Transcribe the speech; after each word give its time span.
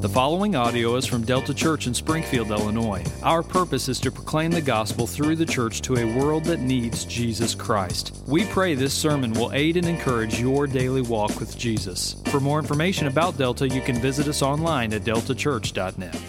The 0.00 0.08
following 0.08 0.54
audio 0.54 0.94
is 0.94 1.06
from 1.06 1.24
Delta 1.24 1.52
Church 1.52 1.88
in 1.88 1.92
Springfield, 1.92 2.52
Illinois. 2.52 3.04
Our 3.24 3.42
purpose 3.42 3.88
is 3.88 3.98
to 3.98 4.12
proclaim 4.12 4.52
the 4.52 4.60
gospel 4.60 5.08
through 5.08 5.34
the 5.34 5.44
church 5.44 5.82
to 5.82 5.96
a 5.96 6.16
world 6.16 6.44
that 6.44 6.60
needs 6.60 7.04
Jesus 7.04 7.52
Christ. 7.52 8.22
We 8.28 8.44
pray 8.44 8.76
this 8.76 8.94
sermon 8.94 9.32
will 9.32 9.52
aid 9.52 9.76
and 9.76 9.88
encourage 9.88 10.38
your 10.38 10.68
daily 10.68 11.02
walk 11.02 11.40
with 11.40 11.58
Jesus. 11.58 12.14
For 12.26 12.38
more 12.38 12.60
information 12.60 13.08
about 13.08 13.38
Delta, 13.38 13.68
you 13.68 13.80
can 13.80 13.96
visit 13.96 14.28
us 14.28 14.40
online 14.40 14.94
at 14.94 15.02
deltachurch.net. 15.02 16.20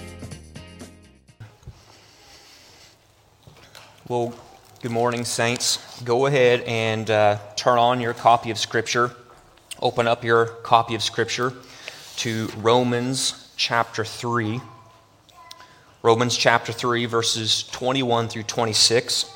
Well, 4.08 4.34
good 4.82 4.92
morning, 4.92 5.24
Saints. 5.24 6.02
Go 6.02 6.26
ahead 6.26 6.62
and 6.62 7.08
uh, 7.12 7.38
turn 7.56 7.78
on 7.78 8.02
your 8.02 8.16
copy 8.16 8.50
of 8.50 8.58
Scripture. 8.58 9.12
Open 9.80 10.08
up 10.08 10.24
your 10.24 10.48
copy 10.64 10.96
of 10.96 11.04
Scripture 11.04 11.54
to 12.16 12.48
Romans 12.58 13.46
chapter 13.60 14.06
3. 14.06 14.62
Romans 16.02 16.38
chapter 16.38 16.72
3, 16.72 17.08
verses 17.08 17.64
21 17.64 18.30
through 18.30 18.44
26. 18.44 19.30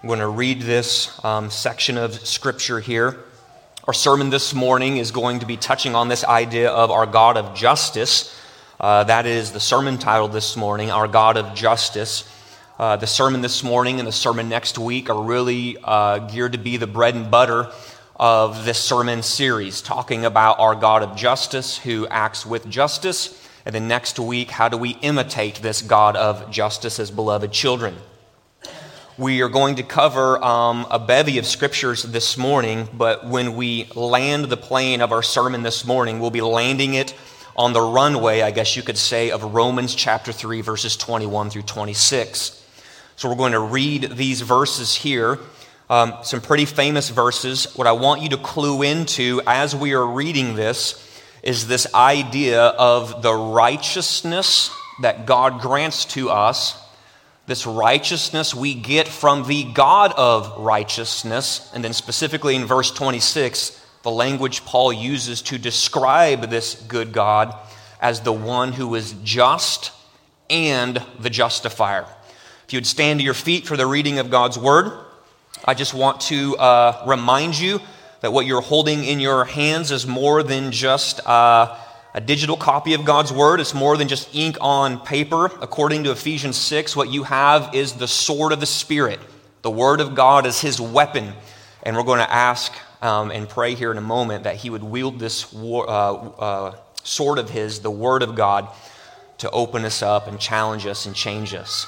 I'm 0.00 0.06
going 0.06 0.20
to 0.20 0.28
read 0.28 0.62
this 0.62 1.22
um, 1.24 1.50
section 1.50 1.98
of 1.98 2.14
Scripture 2.14 2.78
here. 2.78 3.24
Our 3.88 3.92
sermon 3.92 4.30
this 4.30 4.54
morning 4.54 4.98
is 4.98 5.10
going 5.10 5.40
to 5.40 5.46
be 5.46 5.56
touching 5.56 5.96
on 5.96 6.06
this 6.06 6.22
idea 6.22 6.70
of 6.70 6.92
our 6.92 7.06
God 7.06 7.36
of 7.36 7.56
justice. 7.56 8.40
Uh, 8.78 9.02
that 9.02 9.26
is 9.26 9.50
the 9.50 9.58
sermon 9.58 9.98
title 9.98 10.28
this 10.28 10.56
morning, 10.56 10.92
Our 10.92 11.08
God 11.08 11.36
of 11.36 11.52
Justice. 11.56 12.22
Uh, 12.78 12.94
the 12.94 13.08
sermon 13.08 13.40
this 13.40 13.64
morning 13.64 13.98
and 13.98 14.06
the 14.06 14.12
sermon 14.12 14.48
next 14.48 14.78
week 14.78 15.10
are 15.10 15.20
really 15.20 15.76
uh, 15.82 16.18
geared 16.18 16.52
to 16.52 16.58
be 16.58 16.76
the 16.76 16.86
bread 16.86 17.16
and 17.16 17.32
butter 17.32 17.72
of 18.14 18.64
this 18.64 18.78
sermon 18.78 19.24
series, 19.24 19.82
talking 19.82 20.24
about 20.24 20.60
our 20.60 20.76
God 20.76 21.02
of 21.02 21.16
justice 21.16 21.76
who 21.78 22.06
acts 22.06 22.46
with 22.46 22.70
justice. 22.70 23.42
And 23.66 23.74
then 23.74 23.88
next 23.88 24.18
week, 24.20 24.52
how 24.52 24.68
do 24.68 24.76
we 24.76 24.90
imitate 25.02 25.56
this 25.56 25.82
God 25.82 26.14
of 26.14 26.52
justice 26.52 27.00
as 27.00 27.10
beloved 27.10 27.52
children? 27.52 27.96
We 29.18 29.42
are 29.42 29.48
going 29.48 29.74
to 29.76 29.82
cover 29.82 30.42
um, 30.42 30.86
a 30.88 31.00
bevy 31.00 31.38
of 31.38 31.46
scriptures 31.46 32.04
this 32.04 32.38
morning, 32.38 32.88
but 32.94 33.26
when 33.26 33.56
we 33.56 33.88
land 33.96 34.44
the 34.44 34.56
plane 34.56 35.00
of 35.02 35.10
our 35.10 35.22
sermon 35.22 35.64
this 35.64 35.84
morning, 35.84 36.20
we'll 36.20 36.30
be 36.30 36.42
landing 36.42 36.94
it 36.94 37.12
on 37.56 37.72
the 37.72 37.82
runway, 37.82 38.40
I 38.40 38.52
guess 38.52 38.76
you 38.76 38.84
could 38.84 38.98
say, 38.98 39.30
of 39.32 39.42
Romans 39.42 39.94
chapter 39.94 40.30
3, 40.30 40.60
verses 40.60 40.96
21 40.96 41.50
through 41.50 41.62
26. 41.62 42.64
So 43.16 43.28
we're 43.28 43.34
going 43.34 43.52
to 43.52 43.58
read 43.58 44.12
these 44.12 44.42
verses 44.42 44.94
here 44.94 45.40
um, 45.88 46.14
some 46.22 46.40
pretty 46.40 46.64
famous 46.64 47.10
verses. 47.10 47.72
What 47.76 47.86
I 47.86 47.92
want 47.92 48.22
you 48.22 48.28
to 48.30 48.36
clue 48.36 48.82
into 48.82 49.40
as 49.46 49.76
we 49.76 49.92
are 49.92 50.04
reading 50.04 50.56
this 50.56 51.05
is 51.46 51.68
this 51.68 51.86
idea 51.94 52.60
of 52.60 53.22
the 53.22 53.32
righteousness 53.32 54.68
that 55.00 55.26
God 55.26 55.60
grants 55.60 56.04
to 56.06 56.28
us. 56.28 56.76
This 57.46 57.64
righteousness 57.64 58.52
we 58.52 58.74
get 58.74 59.06
from 59.06 59.46
the 59.46 59.62
God 59.62 60.12
of 60.16 60.58
righteousness. 60.58 61.70
And 61.72 61.84
then, 61.84 61.92
specifically 61.92 62.56
in 62.56 62.64
verse 62.64 62.90
26, 62.90 63.80
the 64.02 64.10
language 64.10 64.64
Paul 64.64 64.92
uses 64.92 65.40
to 65.42 65.56
describe 65.56 66.50
this 66.50 66.74
good 66.74 67.12
God 67.12 67.56
as 68.00 68.22
the 68.22 68.32
one 68.32 68.72
who 68.72 68.96
is 68.96 69.14
just 69.22 69.92
and 70.50 71.00
the 71.20 71.30
justifier. 71.30 72.06
If 72.66 72.72
you 72.72 72.78
would 72.78 72.88
stand 72.88 73.20
to 73.20 73.24
your 73.24 73.34
feet 73.34 73.68
for 73.68 73.76
the 73.76 73.86
reading 73.86 74.18
of 74.18 74.30
God's 74.30 74.58
word. 74.58 74.90
I 75.64 75.74
just 75.74 75.94
want 75.94 76.22
to 76.22 76.56
uh, 76.56 77.04
remind 77.06 77.56
you 77.56 77.80
that 78.26 78.32
what 78.32 78.44
you're 78.44 78.60
holding 78.60 79.04
in 79.04 79.20
your 79.20 79.44
hands 79.44 79.92
is 79.92 80.04
more 80.04 80.42
than 80.42 80.72
just 80.72 81.24
uh, 81.28 81.78
a 82.12 82.20
digital 82.20 82.56
copy 82.56 82.92
of 82.94 83.04
God's 83.04 83.32
Word. 83.32 83.60
It's 83.60 83.72
more 83.72 83.96
than 83.96 84.08
just 84.08 84.34
ink 84.34 84.56
on 84.60 84.98
paper. 84.98 85.44
According 85.62 86.02
to 86.02 86.10
Ephesians 86.10 86.56
6, 86.56 86.96
what 86.96 87.08
you 87.08 87.22
have 87.22 87.72
is 87.72 87.92
the 87.92 88.08
sword 88.08 88.50
of 88.50 88.58
the 88.58 88.66
Spirit. 88.66 89.20
The 89.62 89.70
Word 89.70 90.00
of 90.00 90.16
God 90.16 90.44
is 90.44 90.60
His 90.60 90.80
weapon. 90.80 91.34
And 91.84 91.94
we're 91.94 92.02
going 92.02 92.18
to 92.18 92.28
ask 92.28 92.72
um, 93.00 93.30
and 93.30 93.48
pray 93.48 93.76
here 93.76 93.92
in 93.92 93.96
a 93.96 94.00
moment 94.00 94.42
that 94.42 94.56
He 94.56 94.70
would 94.70 94.82
wield 94.82 95.20
this 95.20 95.52
war, 95.52 95.88
uh, 95.88 95.92
uh, 95.92 96.76
sword 97.04 97.38
of 97.38 97.48
His, 97.48 97.78
the 97.78 97.92
Word 97.92 98.24
of 98.24 98.34
God, 98.34 98.66
to 99.38 99.48
open 99.52 99.84
us 99.84 100.02
up 100.02 100.26
and 100.26 100.40
challenge 100.40 100.84
us 100.84 101.06
and 101.06 101.14
change 101.14 101.54
us. 101.54 101.86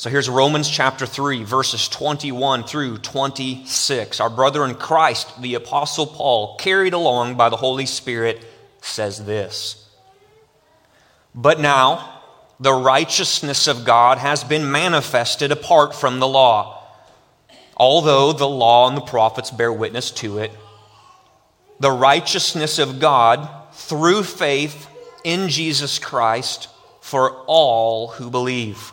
So 0.00 0.08
here's 0.08 0.30
Romans 0.30 0.66
chapter 0.66 1.04
3, 1.04 1.44
verses 1.44 1.86
21 1.86 2.64
through 2.64 2.96
26. 3.00 4.18
Our 4.18 4.30
brother 4.30 4.64
in 4.64 4.74
Christ, 4.76 5.42
the 5.42 5.56
Apostle 5.56 6.06
Paul, 6.06 6.56
carried 6.56 6.94
along 6.94 7.34
by 7.34 7.50
the 7.50 7.58
Holy 7.58 7.84
Spirit, 7.84 8.42
says 8.80 9.26
this 9.26 9.90
But 11.34 11.60
now, 11.60 12.22
the 12.58 12.72
righteousness 12.72 13.66
of 13.66 13.84
God 13.84 14.16
has 14.16 14.42
been 14.42 14.72
manifested 14.72 15.52
apart 15.52 15.94
from 15.94 16.18
the 16.18 16.26
law, 16.26 16.82
although 17.76 18.32
the 18.32 18.48
law 18.48 18.88
and 18.88 18.96
the 18.96 19.02
prophets 19.02 19.50
bear 19.50 19.70
witness 19.70 20.10
to 20.12 20.38
it. 20.38 20.50
The 21.78 21.92
righteousness 21.92 22.78
of 22.78 23.00
God 23.00 23.46
through 23.74 24.22
faith 24.22 24.88
in 25.24 25.50
Jesus 25.50 25.98
Christ 25.98 26.70
for 27.02 27.32
all 27.46 28.08
who 28.08 28.30
believe. 28.30 28.92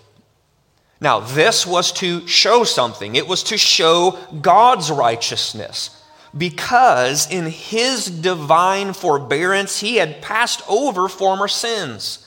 Now, 1.01 1.19
this 1.19 1.65
was 1.65 1.91
to 1.93 2.25
show 2.27 2.63
something. 2.63 3.15
It 3.15 3.27
was 3.27 3.41
to 3.43 3.57
show 3.57 4.19
God's 4.39 4.91
righteousness. 4.91 5.97
Because 6.37 7.29
in 7.29 7.47
his 7.47 8.05
divine 8.05 8.93
forbearance, 8.93 9.79
he 9.79 9.95
had 9.95 10.21
passed 10.21 10.61
over 10.69 11.09
former 11.09 11.47
sins. 11.47 12.25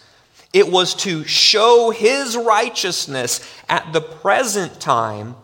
It 0.53 0.71
was 0.71 0.95
to 0.97 1.25
show 1.25 1.91
his 1.91 2.37
righteousness 2.37 3.49
at 3.69 3.93
the 3.93 4.01
present 4.01 4.81
time 4.81 5.37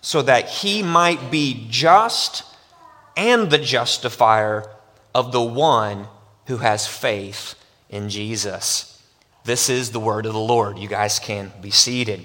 so 0.00 0.20
that 0.22 0.48
he 0.48 0.82
might 0.82 1.30
be 1.30 1.66
just 1.70 2.44
and 3.16 3.48
the 3.48 3.58
justifier 3.58 4.68
of 5.14 5.32
the 5.32 5.42
one 5.42 6.06
who 6.46 6.58
has 6.58 6.86
faith 6.86 7.54
in 7.88 8.08
Jesus. 8.08 9.02
This 9.44 9.70
is 9.70 9.92
the 9.92 10.00
word 10.00 10.26
of 10.26 10.32
the 10.32 10.38
Lord. 10.38 10.78
You 10.78 10.88
guys 10.88 11.18
can 11.18 11.52
be 11.62 11.70
seated. 11.70 12.24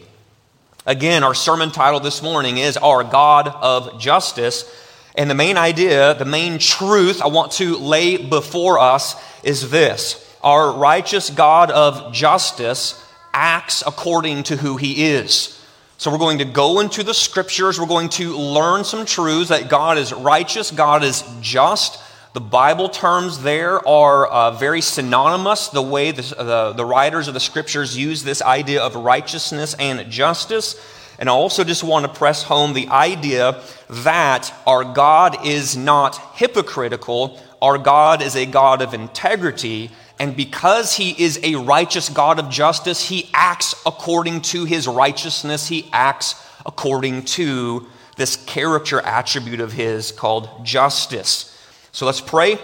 Again, 0.85 1.23
our 1.23 1.35
sermon 1.35 1.69
title 1.69 1.99
this 1.99 2.23
morning 2.23 2.57
is 2.57 2.75
Our 2.75 3.03
God 3.03 3.47
of 3.47 3.99
Justice. 3.99 4.65
And 5.13 5.29
the 5.29 5.35
main 5.35 5.55
idea, 5.55 6.15
the 6.15 6.25
main 6.25 6.57
truth 6.57 7.21
I 7.21 7.27
want 7.27 7.51
to 7.53 7.77
lay 7.77 8.17
before 8.17 8.79
us 8.79 9.15
is 9.43 9.69
this 9.69 10.35
Our 10.41 10.71
righteous 10.71 11.29
God 11.29 11.69
of 11.69 12.11
justice 12.13 12.99
acts 13.31 13.83
according 13.85 14.41
to 14.43 14.57
who 14.57 14.77
he 14.77 15.05
is. 15.05 15.63
So 15.99 16.09
we're 16.09 16.17
going 16.17 16.39
to 16.39 16.45
go 16.45 16.79
into 16.79 17.03
the 17.03 17.13
scriptures, 17.13 17.79
we're 17.79 17.85
going 17.85 18.09
to 18.09 18.35
learn 18.35 18.83
some 18.83 19.05
truths 19.05 19.49
that 19.49 19.69
God 19.69 19.99
is 19.99 20.11
righteous, 20.11 20.71
God 20.71 21.03
is 21.03 21.23
just. 21.41 22.01
The 22.33 22.39
Bible 22.39 22.87
terms 22.87 23.43
there 23.43 23.85
are 23.85 24.25
uh, 24.25 24.51
very 24.51 24.79
synonymous, 24.79 25.67
the 25.67 25.81
way 25.81 26.11
the, 26.11 26.21
the, 26.21 26.73
the 26.77 26.85
writers 26.85 27.27
of 27.27 27.33
the 27.33 27.41
scriptures 27.41 27.97
use 27.97 28.23
this 28.23 28.41
idea 28.41 28.81
of 28.81 28.95
righteousness 28.95 29.73
and 29.77 30.09
justice. 30.09 30.79
And 31.19 31.27
I 31.27 31.33
also 31.33 31.65
just 31.65 31.83
want 31.83 32.05
to 32.05 32.11
press 32.11 32.43
home 32.43 32.71
the 32.71 32.87
idea 32.87 33.61
that 33.89 34.53
our 34.65 34.85
God 34.85 35.45
is 35.45 35.75
not 35.75 36.37
hypocritical, 36.37 37.37
our 37.61 37.77
God 37.77 38.21
is 38.21 38.37
a 38.37 38.45
God 38.45 38.81
of 38.81 38.93
integrity. 38.93 39.91
And 40.17 40.33
because 40.33 40.95
he 40.95 41.21
is 41.21 41.37
a 41.43 41.55
righteous 41.55 42.07
God 42.07 42.39
of 42.39 42.49
justice, 42.49 43.09
he 43.09 43.29
acts 43.33 43.75
according 43.85 44.43
to 44.43 44.63
his 44.63 44.87
righteousness, 44.87 45.67
he 45.67 45.89
acts 45.91 46.35
according 46.65 47.23
to 47.23 47.87
this 48.15 48.37
character 48.37 49.01
attribute 49.01 49.59
of 49.59 49.73
his 49.73 50.13
called 50.13 50.63
justice. 50.63 51.50
So 51.91 52.05
let's 52.05 52.21
pray, 52.21 52.57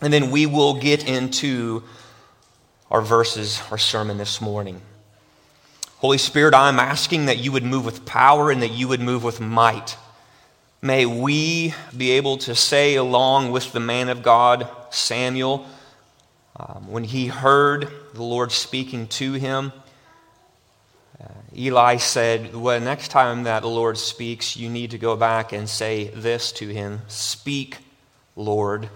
and 0.00 0.12
then 0.12 0.30
we 0.30 0.46
will 0.46 0.74
get 0.74 1.08
into 1.08 1.82
our 2.90 3.02
verses, 3.02 3.62
our 3.70 3.78
sermon 3.78 4.18
this 4.18 4.40
morning. 4.40 4.80
Holy 5.98 6.18
Spirit, 6.18 6.54
I'm 6.54 6.78
asking 6.78 7.26
that 7.26 7.38
you 7.38 7.52
would 7.52 7.64
move 7.64 7.84
with 7.84 8.06
power 8.06 8.50
and 8.50 8.62
that 8.62 8.70
you 8.70 8.88
would 8.88 9.00
move 9.00 9.24
with 9.24 9.40
might. 9.40 9.96
May 10.80 11.04
we 11.06 11.74
be 11.96 12.12
able 12.12 12.38
to 12.38 12.54
say, 12.54 12.94
along 12.94 13.50
with 13.50 13.72
the 13.72 13.80
man 13.80 14.08
of 14.08 14.22
God, 14.22 14.68
Samuel, 14.90 15.66
um, 16.56 16.90
when 16.90 17.04
he 17.04 17.26
heard 17.26 17.90
the 18.14 18.22
Lord 18.22 18.52
speaking 18.52 19.08
to 19.08 19.34
him, 19.34 19.72
Eli 21.56 21.96
said, 21.96 22.54
Well, 22.54 22.80
next 22.80 23.08
time 23.08 23.42
that 23.42 23.62
the 23.62 23.68
Lord 23.68 23.98
speaks, 23.98 24.56
you 24.56 24.68
need 24.68 24.92
to 24.92 24.98
go 24.98 25.16
back 25.16 25.52
and 25.52 25.68
say 25.68 26.08
this 26.08 26.52
to 26.52 26.68
him 26.68 27.00
Speak, 27.08 27.78
Lord, 28.38 28.88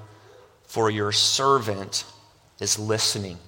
for 0.67 0.89
your 0.89 1.12
servant 1.12 2.05
is 2.61 2.79
listening. 2.79 3.39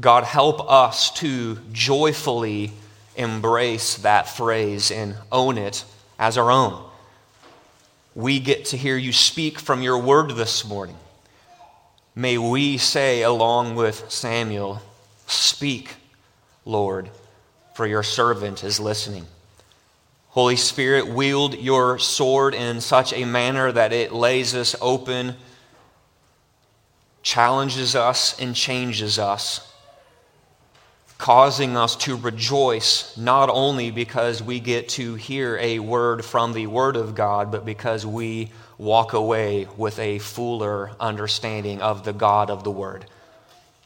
God, 0.00 0.24
help 0.24 0.68
us 0.70 1.12
to 1.18 1.58
joyfully 1.70 2.72
embrace 3.14 3.96
that 3.98 4.28
phrase 4.28 4.90
and 4.90 5.14
own 5.30 5.58
it 5.58 5.84
as 6.18 6.38
our 6.38 6.50
own. 6.50 6.82
We 8.14 8.40
get 8.40 8.66
to 8.66 8.76
hear 8.76 8.96
you 8.96 9.12
speak 9.12 9.58
from 9.58 9.82
your 9.82 9.98
word 9.98 10.30
this 10.30 10.66
morning. 10.66 10.96
May 12.14 12.38
we 12.38 12.78
say, 12.78 13.22
along 13.22 13.74
with 13.74 14.10
Samuel, 14.10 14.80
Speak, 15.26 15.94
Lord, 16.64 17.10
for 17.74 17.86
your 17.86 18.02
servant 18.02 18.64
is 18.64 18.78
listening. 18.78 19.26
Holy 20.32 20.56
Spirit, 20.56 21.08
wield 21.08 21.54
your 21.54 21.98
sword 21.98 22.54
in 22.54 22.80
such 22.82 23.12
a 23.12 23.24
manner 23.24 23.72
that 23.72 23.92
it 23.92 24.12
lays 24.12 24.54
us 24.54 24.76
open, 24.80 25.36
challenges 27.22 27.94
us, 27.94 28.38
and 28.38 28.54
changes 28.54 29.18
us 29.18 29.72
causing 31.22 31.76
us 31.76 31.94
to 31.94 32.16
rejoice 32.16 33.16
not 33.16 33.48
only 33.48 33.92
because 33.92 34.42
we 34.42 34.58
get 34.58 34.88
to 34.88 35.14
hear 35.14 35.56
a 35.58 35.78
word 35.78 36.24
from 36.24 36.52
the 36.52 36.66
Word 36.66 36.96
of 36.96 37.14
God, 37.14 37.52
but 37.52 37.64
because 37.64 38.04
we 38.04 38.50
walk 38.76 39.12
away 39.12 39.68
with 39.76 40.00
a 40.00 40.18
fuller 40.18 40.90
understanding 40.98 41.80
of 41.80 42.04
the 42.04 42.12
God 42.12 42.50
of 42.50 42.64
the 42.64 42.72
Word. 42.72 43.06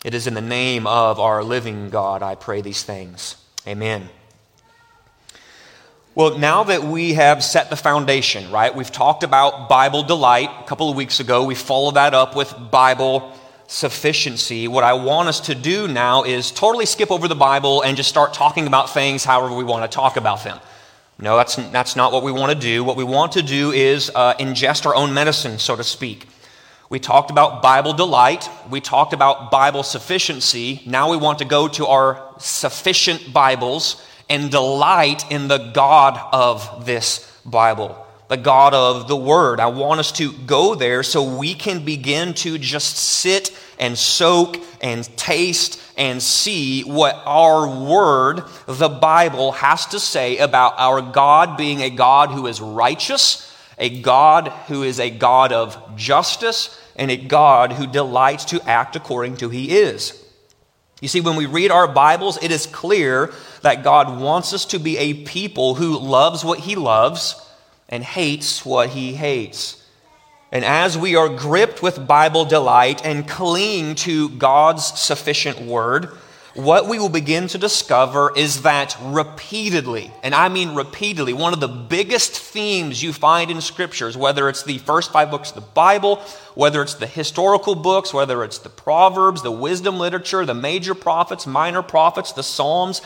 It 0.03 0.15
is 0.15 0.27
in 0.27 0.33
the 0.33 0.41
name 0.41 0.87
of 0.87 1.21
our 1.21 1.45
living 1.45 1.91
God 1.91 2.23
I 2.23 2.37
pray 2.37 2.63
these 2.63 2.83
things. 2.83 3.37
Amen. 3.67 4.09
Well, 6.17 6.39
now 6.39 6.65
that 6.65 6.83
we 6.83 7.13
have 7.13 7.45
set 7.45 7.69
the 7.69 7.77
foundation, 7.77 8.51
right? 8.51 8.75
We've 8.75 8.91
talked 8.91 9.23
about 9.23 9.69
Bible 9.69 10.03
delight 10.03 10.49
a 10.61 10.65
couple 10.65 10.89
of 10.89 10.97
weeks 10.97 11.21
ago. 11.21 11.45
We 11.45 11.55
followed 11.55 11.97
that 11.97 12.15
up 12.15 12.35
with 12.35 12.55
Bible 12.71 13.35
sufficiency, 13.67 14.67
what 14.67 14.83
I 14.83 14.95
want 14.95 15.29
us 15.29 15.41
to 15.41 15.55
do 15.55 15.87
now 15.89 16.23
is 16.23 16.51
totally 16.51 16.87
skip 16.87 17.11
over 17.11 17.29
the 17.29 17.35
Bible 17.35 17.83
and 17.83 17.99
just 17.99 18.09
start 18.09 18.33
talking 18.33 18.67
about 18.67 18.95
things 18.95 19.25
however 19.25 19.55
we 19.55 19.65
want 19.65 19.91
to 19.91 19.95
talk 19.95 20.17
about 20.17 20.43
them. 20.43 20.59
No, 21.19 21.37
that's, 21.37 21.57
that's 21.57 21.97
not 21.97 22.13
what 22.13 22.23
we 22.23 22.33
want 22.33 22.51
to 22.51 22.59
do. 22.59 22.83
What 22.83 22.97
we 22.97 23.05
want 23.05 23.33
to 23.33 23.43
do 23.43 23.73
is 23.73 24.11
uh, 24.15 24.37
ingest 24.37 24.87
our 24.87 24.95
own 24.95 25.12
medicine, 25.12 25.59
so 25.59 25.77
to 25.77 25.85
speak. 25.85 26.29
We 26.89 26.99
talked 26.99 27.31
about 27.31 27.61
Bible 27.61 27.93
delight. 27.93 28.49
We 28.71 28.81
talked 28.81 29.12
about 29.12 29.51
Bible 29.51 29.83
sufficiency. 29.83 30.81
Now 30.87 31.11
we 31.11 31.19
want 31.19 31.41
to 31.41 31.45
go 31.45 31.69
to 31.69 31.87
our 31.89 32.35
sufficient 32.39 33.35
Bibles 33.35 34.03
and 34.28 34.50
delight 34.50 35.31
in 35.31 35.49
the 35.49 35.58
God 35.58 36.19
of 36.32 36.87
this 36.87 37.31
Bible 37.44 38.06
the 38.28 38.37
God 38.37 38.75
of 38.75 39.08
the 39.08 39.17
Word. 39.17 39.61
I 39.61 39.67
want 39.67 40.00
us 40.00 40.12
to 40.12 40.32
go 40.32 40.75
there 40.75 41.02
so 41.02 41.37
we 41.37 41.55
can 41.55 41.84
begin 41.84 42.34
to 42.34 42.58
just 42.58 42.96
sit 42.96 43.56
and 43.78 43.96
soak 43.96 44.58
and 44.81 45.05
taste 45.17 45.81
and 45.96 46.23
see 46.23 46.82
what 46.82 47.23
our 47.25 47.69
Word, 47.69 48.43
the 48.67 48.88
Bible, 48.88 49.52
has 49.52 49.87
to 49.87 50.00
say 50.00 50.38
about 50.38 50.75
our 50.78 51.00
God 51.00 51.56
being 51.56 51.82
a 51.82 51.90
God 51.90 52.31
who 52.31 52.46
is 52.46 52.61
righteous, 52.61 53.52
a 53.78 54.00
God 54.00 54.49
who 54.67 54.82
is 54.82 54.99
a 54.99 55.11
God 55.11 55.52
of 55.52 55.96
justice, 55.96 56.81
and 56.96 57.11
a 57.11 57.17
God 57.17 57.73
who 57.73 57.87
delights 57.87 58.46
to 58.46 58.69
act 58.69 58.96
according 58.96 59.37
to 59.37 59.50
He 59.50 59.76
is. 59.76 60.20
You 61.01 61.09
see, 61.09 61.21
when 61.21 61.37
we 61.37 61.47
read 61.47 61.71
our 61.71 61.87
Bibles, 61.87 62.43
it 62.43 62.51
is 62.51 62.67
clear 62.67 63.33
that 63.63 63.85
God 63.85 64.21
wants 64.21 64.53
us 64.53 64.65
to 64.67 64.79
be 64.79 64.97
a 64.99 65.15
people 65.25 65.75
who 65.75 65.99
loves 65.99 66.45
what 66.45 66.61
He 66.61 66.75
loves 66.75 67.41
and 67.89 68.03
hates 68.03 68.65
what 68.65 68.91
he 68.91 69.15
hates. 69.15 69.83
And 70.53 70.65
as 70.65 70.97
we 70.97 71.17
are 71.17 71.29
gripped 71.29 71.83
with 71.83 72.07
Bible 72.07 72.45
delight 72.45 73.05
and 73.05 73.29
cling 73.29 73.95
to 73.97 74.31
God's 74.31 74.87
sufficient 74.87 75.61
word, 75.61 76.11
what 76.56 76.88
we 76.88 76.99
will 76.99 77.11
begin 77.11 77.49
to 77.49 77.58
discover 77.58 78.32
is 78.35 78.62
that 78.62 78.97
repeatedly, 79.03 80.11
and 80.23 80.35
I 80.35 80.49
mean 80.49 80.75
repeatedly, 80.75 81.35
one 81.35 81.53
of 81.53 81.61
the 81.61 81.69
biggest 81.69 82.38
themes 82.38 83.03
you 83.03 83.12
find 83.12 83.50
in 83.50 83.61
scriptures, 83.61 84.17
whether 84.17 84.49
it's 84.49 84.62
the 84.62 84.79
first 84.79 85.12
five 85.12 85.31
books 85.31 85.50
of 85.50 85.56
the 85.56 85.61
Bible, 85.61 86.17
whether 86.55 86.81
it's 86.81 86.94
the 86.94 87.06
historical 87.06 87.75
books, 87.75 88.14
whether 88.14 88.43
it's 88.43 88.58
the 88.58 88.70
Proverbs, 88.70 89.43
the 89.43 89.50
wisdom 89.50 89.99
literature, 89.99 90.47
the 90.47 90.55
major 90.55 90.94
prophets, 90.94 91.47
minor 91.47 91.82
prophets, 91.82 92.32
the 92.32 92.43
Psalms, 92.43 93.02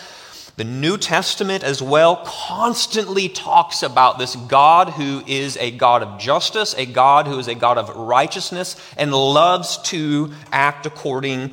the 0.57 0.65
New 0.65 0.97
Testament 0.97 1.65
as 1.65 1.83
well 1.83 2.23
constantly 2.25 3.29
talks 3.29 3.83
about 3.83 4.19
this 4.19 4.37
God 4.37 4.91
who 4.91 5.23
is 5.27 5.57
a 5.57 5.71
God 5.71 6.03
of 6.03 6.21
justice, 6.21 6.75
a 6.77 6.87
God 6.87 7.27
who 7.27 7.39
is 7.39 7.49
a 7.49 7.55
God 7.55 7.79
of 7.79 7.89
righteousness, 7.97 8.77
and 8.97 9.13
loves 9.13 9.79
to 9.85 10.33
act 10.53 10.87
according 10.87 11.53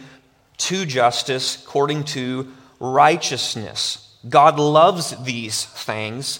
to 0.57 0.85
justice, 0.85 1.63
according 1.63 2.03
to 2.05 2.51
righteousness. 2.79 4.15
God 4.27 4.59
loves 4.59 5.15
these 5.23 5.65
things. 5.65 6.39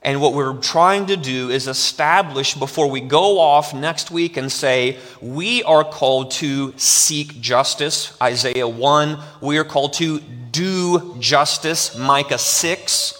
And 0.00 0.20
what 0.20 0.32
we're 0.32 0.56
trying 0.58 1.06
to 1.06 1.16
do 1.16 1.50
is 1.50 1.66
establish 1.66 2.54
before 2.54 2.88
we 2.88 3.00
go 3.00 3.40
off 3.40 3.74
next 3.74 4.10
week 4.10 4.36
and 4.36 4.50
say, 4.50 4.96
we 5.20 5.62
are 5.64 5.82
called 5.84 6.30
to 6.32 6.72
seek 6.78 7.40
justice, 7.40 8.16
Isaiah 8.22 8.68
1. 8.68 9.18
We 9.42 9.58
are 9.58 9.64
called 9.64 9.94
to 9.94 10.20
do 10.20 11.16
justice, 11.18 11.98
Micah 11.98 12.38
6. 12.38 13.14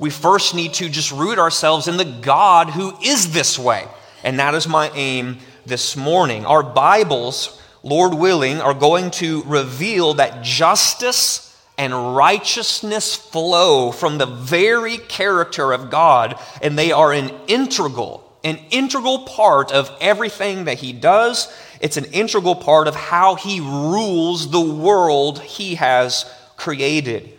We 0.00 0.10
first 0.10 0.54
need 0.54 0.74
to 0.74 0.88
just 0.88 1.12
root 1.12 1.38
ourselves 1.38 1.88
in 1.88 1.96
the 1.96 2.04
God 2.04 2.70
who 2.70 2.98
is 3.02 3.32
this 3.32 3.58
way. 3.58 3.86
And 4.24 4.40
that 4.40 4.54
is 4.54 4.66
my 4.66 4.90
aim 4.94 5.38
this 5.64 5.96
morning. 5.96 6.44
Our 6.44 6.62
Bibles, 6.62 7.62
Lord 7.86 8.14
willing, 8.14 8.60
are 8.60 8.74
going 8.74 9.12
to 9.12 9.44
reveal 9.44 10.14
that 10.14 10.42
justice 10.42 11.56
and 11.78 12.16
righteousness 12.16 13.14
flow 13.14 13.92
from 13.92 14.18
the 14.18 14.26
very 14.26 14.98
character 14.98 15.70
of 15.70 15.88
God, 15.88 16.36
and 16.60 16.76
they 16.76 16.90
are 16.90 17.12
an 17.12 17.30
integral, 17.46 18.28
an 18.42 18.58
integral 18.70 19.20
part 19.20 19.70
of 19.70 19.96
everything 20.00 20.64
that 20.64 20.78
He 20.78 20.92
does. 20.92 21.46
It's 21.80 21.96
an 21.96 22.06
integral 22.06 22.56
part 22.56 22.88
of 22.88 22.96
how 22.96 23.36
He 23.36 23.60
rules 23.60 24.50
the 24.50 24.60
world 24.60 25.40
He 25.40 25.76
has 25.76 26.24
created. 26.56 27.32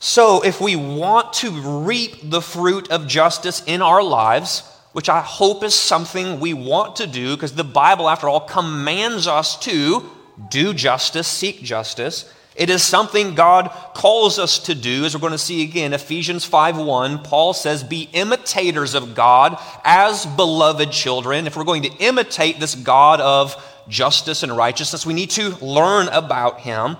So, 0.00 0.42
if 0.42 0.60
we 0.60 0.74
want 0.74 1.32
to 1.34 1.50
reap 1.84 2.28
the 2.28 2.42
fruit 2.42 2.90
of 2.90 3.06
justice 3.06 3.62
in 3.66 3.82
our 3.82 4.02
lives, 4.02 4.64
which 4.96 5.10
I 5.10 5.20
hope 5.20 5.62
is 5.62 5.74
something 5.74 6.40
we 6.40 6.54
want 6.54 6.96
to 6.96 7.06
do, 7.06 7.36
because 7.36 7.52
the 7.52 7.62
Bible, 7.62 8.08
after 8.08 8.30
all, 8.30 8.40
commands 8.40 9.26
us 9.26 9.58
to 9.58 10.08
do 10.48 10.72
justice, 10.72 11.28
seek 11.28 11.62
justice. 11.62 12.32
It 12.54 12.70
is 12.70 12.82
something 12.82 13.34
God 13.34 13.70
calls 13.92 14.38
us 14.38 14.58
to 14.60 14.74
do, 14.74 15.04
as 15.04 15.12
we're 15.12 15.20
going 15.20 15.32
to 15.32 15.38
see 15.38 15.62
again, 15.62 15.92
Ephesians 15.92 16.48
5:1. 16.48 17.24
Paul 17.24 17.52
says, 17.52 17.84
Be 17.84 18.08
imitators 18.14 18.94
of 18.94 19.14
God 19.14 19.58
as 19.84 20.24
beloved 20.24 20.92
children. 20.92 21.46
If 21.46 21.58
we're 21.58 21.64
going 21.64 21.82
to 21.82 21.92
imitate 21.98 22.58
this 22.58 22.74
God 22.74 23.20
of 23.20 23.54
justice 23.90 24.42
and 24.42 24.56
righteousness, 24.56 25.04
we 25.04 25.12
need 25.12 25.28
to 25.32 25.62
learn 25.62 26.08
about 26.08 26.60
him. 26.60 26.96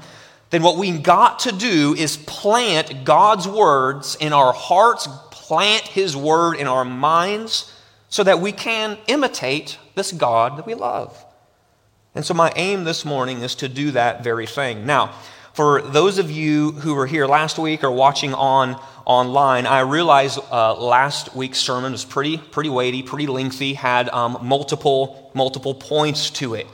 Then 0.50 0.62
what 0.62 0.76
we 0.76 0.92
got 0.98 1.38
to 1.40 1.50
do 1.50 1.94
is 1.96 2.18
plant 2.18 3.04
God's 3.04 3.48
words 3.48 4.18
in 4.20 4.34
our 4.34 4.52
hearts, 4.52 5.08
plant 5.30 5.84
his 5.84 6.14
word 6.14 6.56
in 6.56 6.66
our 6.66 6.84
minds, 6.84 7.72
so 8.08 8.22
that 8.22 8.40
we 8.40 8.52
can 8.52 8.98
imitate 9.06 9.78
this 9.94 10.12
God 10.12 10.58
that 10.58 10.66
we 10.66 10.74
love. 10.74 11.24
And 12.14 12.24
so 12.24 12.34
my 12.34 12.52
aim 12.56 12.84
this 12.84 13.04
morning 13.04 13.42
is 13.42 13.54
to 13.56 13.68
do 13.68 13.90
that 13.90 14.24
very 14.24 14.46
thing. 14.46 14.86
Now, 14.86 15.14
for 15.52 15.80
those 15.80 16.18
of 16.18 16.30
you 16.30 16.72
who 16.72 16.94
were 16.94 17.06
here 17.06 17.26
last 17.26 17.58
week 17.58 17.82
or 17.82 17.90
watching 17.90 18.34
on 18.34 18.80
online, 19.06 19.66
I 19.66 19.80
realize 19.80 20.38
uh, 20.38 20.74
last 20.74 21.34
week's 21.34 21.58
sermon 21.58 21.92
was 21.92 22.04
pretty 22.04 22.36
pretty 22.36 22.68
weighty, 22.68 23.02
pretty 23.02 23.26
lengthy, 23.26 23.72
had 23.72 24.08
um, 24.10 24.38
multiple 24.42 25.30
multiple 25.34 25.74
points 25.74 26.30
to 26.32 26.54
it. 26.54 26.66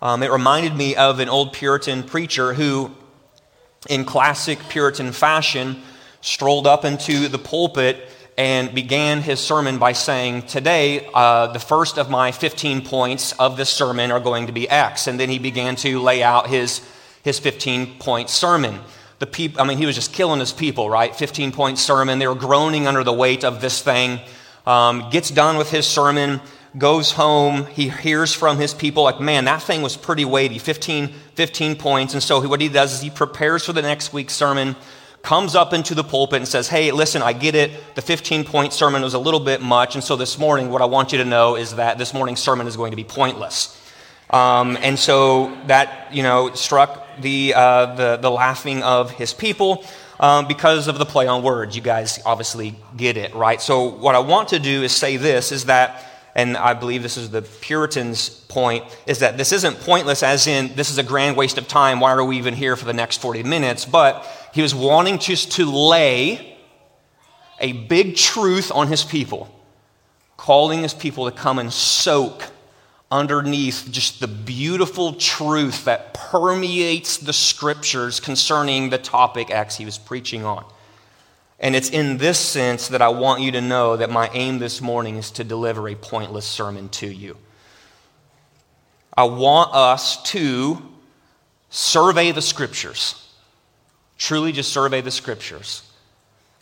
Um, 0.00 0.22
it 0.22 0.30
reminded 0.30 0.74
me 0.74 0.96
of 0.96 1.20
an 1.20 1.28
old 1.28 1.52
Puritan 1.52 2.02
preacher 2.02 2.54
who, 2.54 2.90
in 3.88 4.04
classic 4.04 4.58
Puritan 4.68 5.12
fashion, 5.12 5.82
strolled 6.22 6.66
up 6.66 6.84
into 6.84 7.28
the 7.28 7.38
pulpit 7.38 8.08
and 8.36 8.74
began 8.74 9.20
his 9.20 9.40
sermon 9.40 9.78
by 9.78 9.92
saying, 9.92 10.42
Today, 10.42 11.08
uh, 11.14 11.48
the 11.48 11.58
first 11.58 11.98
of 11.98 12.10
my 12.10 12.32
15 12.32 12.84
points 12.84 13.32
of 13.32 13.56
this 13.56 13.70
sermon 13.70 14.10
are 14.10 14.20
going 14.20 14.46
to 14.46 14.52
be 14.52 14.68
X. 14.68 15.06
And 15.06 15.20
then 15.20 15.28
he 15.28 15.38
began 15.38 15.76
to 15.76 16.00
lay 16.00 16.22
out 16.22 16.48
his 16.48 16.80
his 17.22 17.38
15 17.38 17.98
point 17.98 18.28
sermon. 18.28 18.80
The 19.18 19.26
peop- 19.26 19.60
I 19.60 19.64
mean, 19.64 19.78
he 19.78 19.86
was 19.86 19.94
just 19.94 20.12
killing 20.12 20.40
his 20.40 20.52
people, 20.52 20.90
right? 20.90 21.14
15 21.14 21.52
point 21.52 21.78
sermon. 21.78 22.18
They 22.18 22.26
were 22.26 22.34
groaning 22.34 22.86
under 22.86 23.04
the 23.04 23.12
weight 23.12 23.44
of 23.44 23.60
this 23.60 23.80
thing. 23.82 24.20
Um, 24.66 25.08
gets 25.10 25.30
done 25.30 25.56
with 25.56 25.70
his 25.70 25.86
sermon, 25.86 26.40
goes 26.78 27.12
home. 27.12 27.66
He 27.66 27.88
hears 27.88 28.32
from 28.32 28.58
his 28.58 28.74
people, 28.74 29.02
like, 29.02 29.20
man, 29.20 29.44
that 29.46 29.62
thing 29.62 29.82
was 29.82 29.96
pretty 29.96 30.24
weighty 30.24 30.58
15, 30.58 31.12
15 31.34 31.76
points. 31.76 32.14
And 32.14 32.22
so 32.22 32.46
what 32.46 32.60
he 32.60 32.68
does 32.68 32.92
is 32.92 33.00
he 33.00 33.10
prepares 33.10 33.64
for 33.64 33.72
the 33.72 33.82
next 33.82 34.12
week's 34.12 34.34
sermon, 34.34 34.76
comes 35.22 35.54
up 35.54 35.72
into 35.72 35.94
the 35.94 36.04
pulpit 36.04 36.38
and 36.38 36.48
says, 36.48 36.68
Hey, 36.68 36.90
listen, 36.90 37.22
I 37.22 37.32
get 37.32 37.54
it. 37.54 37.94
The 37.94 38.02
15 38.02 38.44
point 38.44 38.72
sermon 38.72 39.02
was 39.02 39.14
a 39.14 39.18
little 39.18 39.40
bit 39.40 39.60
much. 39.60 39.94
And 39.94 40.02
so 40.02 40.16
this 40.16 40.38
morning, 40.38 40.70
what 40.70 40.82
I 40.82 40.86
want 40.86 41.12
you 41.12 41.18
to 41.18 41.24
know 41.24 41.56
is 41.56 41.76
that 41.76 41.98
this 41.98 42.12
morning's 42.12 42.40
sermon 42.40 42.66
is 42.66 42.76
going 42.76 42.90
to 42.90 42.96
be 42.96 43.04
pointless. 43.04 43.78
Um, 44.30 44.78
and 44.80 44.98
so 44.98 45.56
that, 45.66 46.12
you 46.12 46.22
know, 46.22 46.54
struck 46.54 47.20
the, 47.20 47.54
uh, 47.54 47.94
the, 47.94 48.16
the 48.16 48.30
laughing 48.30 48.82
of 48.82 49.10
his 49.10 49.32
people. 49.32 49.84
Um, 50.20 50.46
because 50.46 50.86
of 50.86 50.98
the 50.98 51.04
play 51.04 51.26
on 51.26 51.42
words. 51.42 51.74
You 51.74 51.82
guys 51.82 52.20
obviously 52.24 52.76
get 52.96 53.16
it, 53.16 53.34
right? 53.34 53.60
So, 53.60 53.88
what 53.88 54.14
I 54.14 54.20
want 54.20 54.50
to 54.50 54.60
do 54.60 54.84
is 54.84 54.92
say 54.92 55.16
this 55.16 55.50
is 55.50 55.64
that 55.64 56.11
and 56.34 56.56
I 56.56 56.74
believe 56.74 57.02
this 57.02 57.16
is 57.16 57.30
the 57.30 57.42
Puritans' 57.42 58.28
point, 58.30 58.84
is 59.06 59.18
that 59.18 59.36
this 59.36 59.52
isn't 59.52 59.80
pointless 59.80 60.22
as 60.22 60.46
in 60.46 60.74
this 60.74 60.90
is 60.90 60.98
a 60.98 61.02
grand 61.02 61.36
waste 61.36 61.58
of 61.58 61.68
time. 61.68 62.00
Why 62.00 62.12
are 62.12 62.24
we 62.24 62.38
even 62.38 62.54
here 62.54 62.76
for 62.76 62.86
the 62.86 62.92
next 62.92 63.20
40 63.20 63.42
minutes? 63.42 63.84
But 63.84 64.26
he 64.54 64.62
was 64.62 64.74
wanting 64.74 65.18
just 65.18 65.52
to 65.52 65.66
lay 65.66 66.56
a 67.60 67.72
big 67.72 68.16
truth 68.16 68.72
on 68.72 68.88
his 68.88 69.04
people, 69.04 69.54
calling 70.36 70.80
his 70.82 70.94
people 70.94 71.30
to 71.30 71.36
come 71.36 71.58
and 71.58 71.72
soak 71.72 72.44
underneath 73.10 73.88
just 73.90 74.20
the 74.20 74.26
beautiful 74.26 75.12
truth 75.12 75.84
that 75.84 76.14
permeates 76.14 77.18
the 77.18 77.32
scriptures 77.32 78.20
concerning 78.20 78.88
the 78.88 78.96
topic 78.96 79.50
X 79.50 79.76
he 79.76 79.84
was 79.84 79.98
preaching 79.98 80.46
on. 80.46 80.64
And 81.62 81.76
it's 81.76 81.90
in 81.90 82.18
this 82.18 82.40
sense 82.40 82.88
that 82.88 83.00
I 83.00 83.08
want 83.08 83.40
you 83.40 83.52
to 83.52 83.60
know 83.60 83.96
that 83.96 84.10
my 84.10 84.28
aim 84.34 84.58
this 84.58 84.80
morning 84.80 85.16
is 85.16 85.30
to 85.32 85.44
deliver 85.44 85.88
a 85.88 85.94
pointless 85.94 86.44
sermon 86.44 86.88
to 86.90 87.06
you. 87.06 87.36
I 89.16 89.24
want 89.24 89.72
us 89.72 90.20
to 90.32 90.82
survey 91.70 92.32
the 92.32 92.42
scriptures, 92.42 93.14
truly 94.18 94.50
just 94.50 94.72
survey 94.72 95.02
the 95.02 95.12
scriptures, 95.12 95.88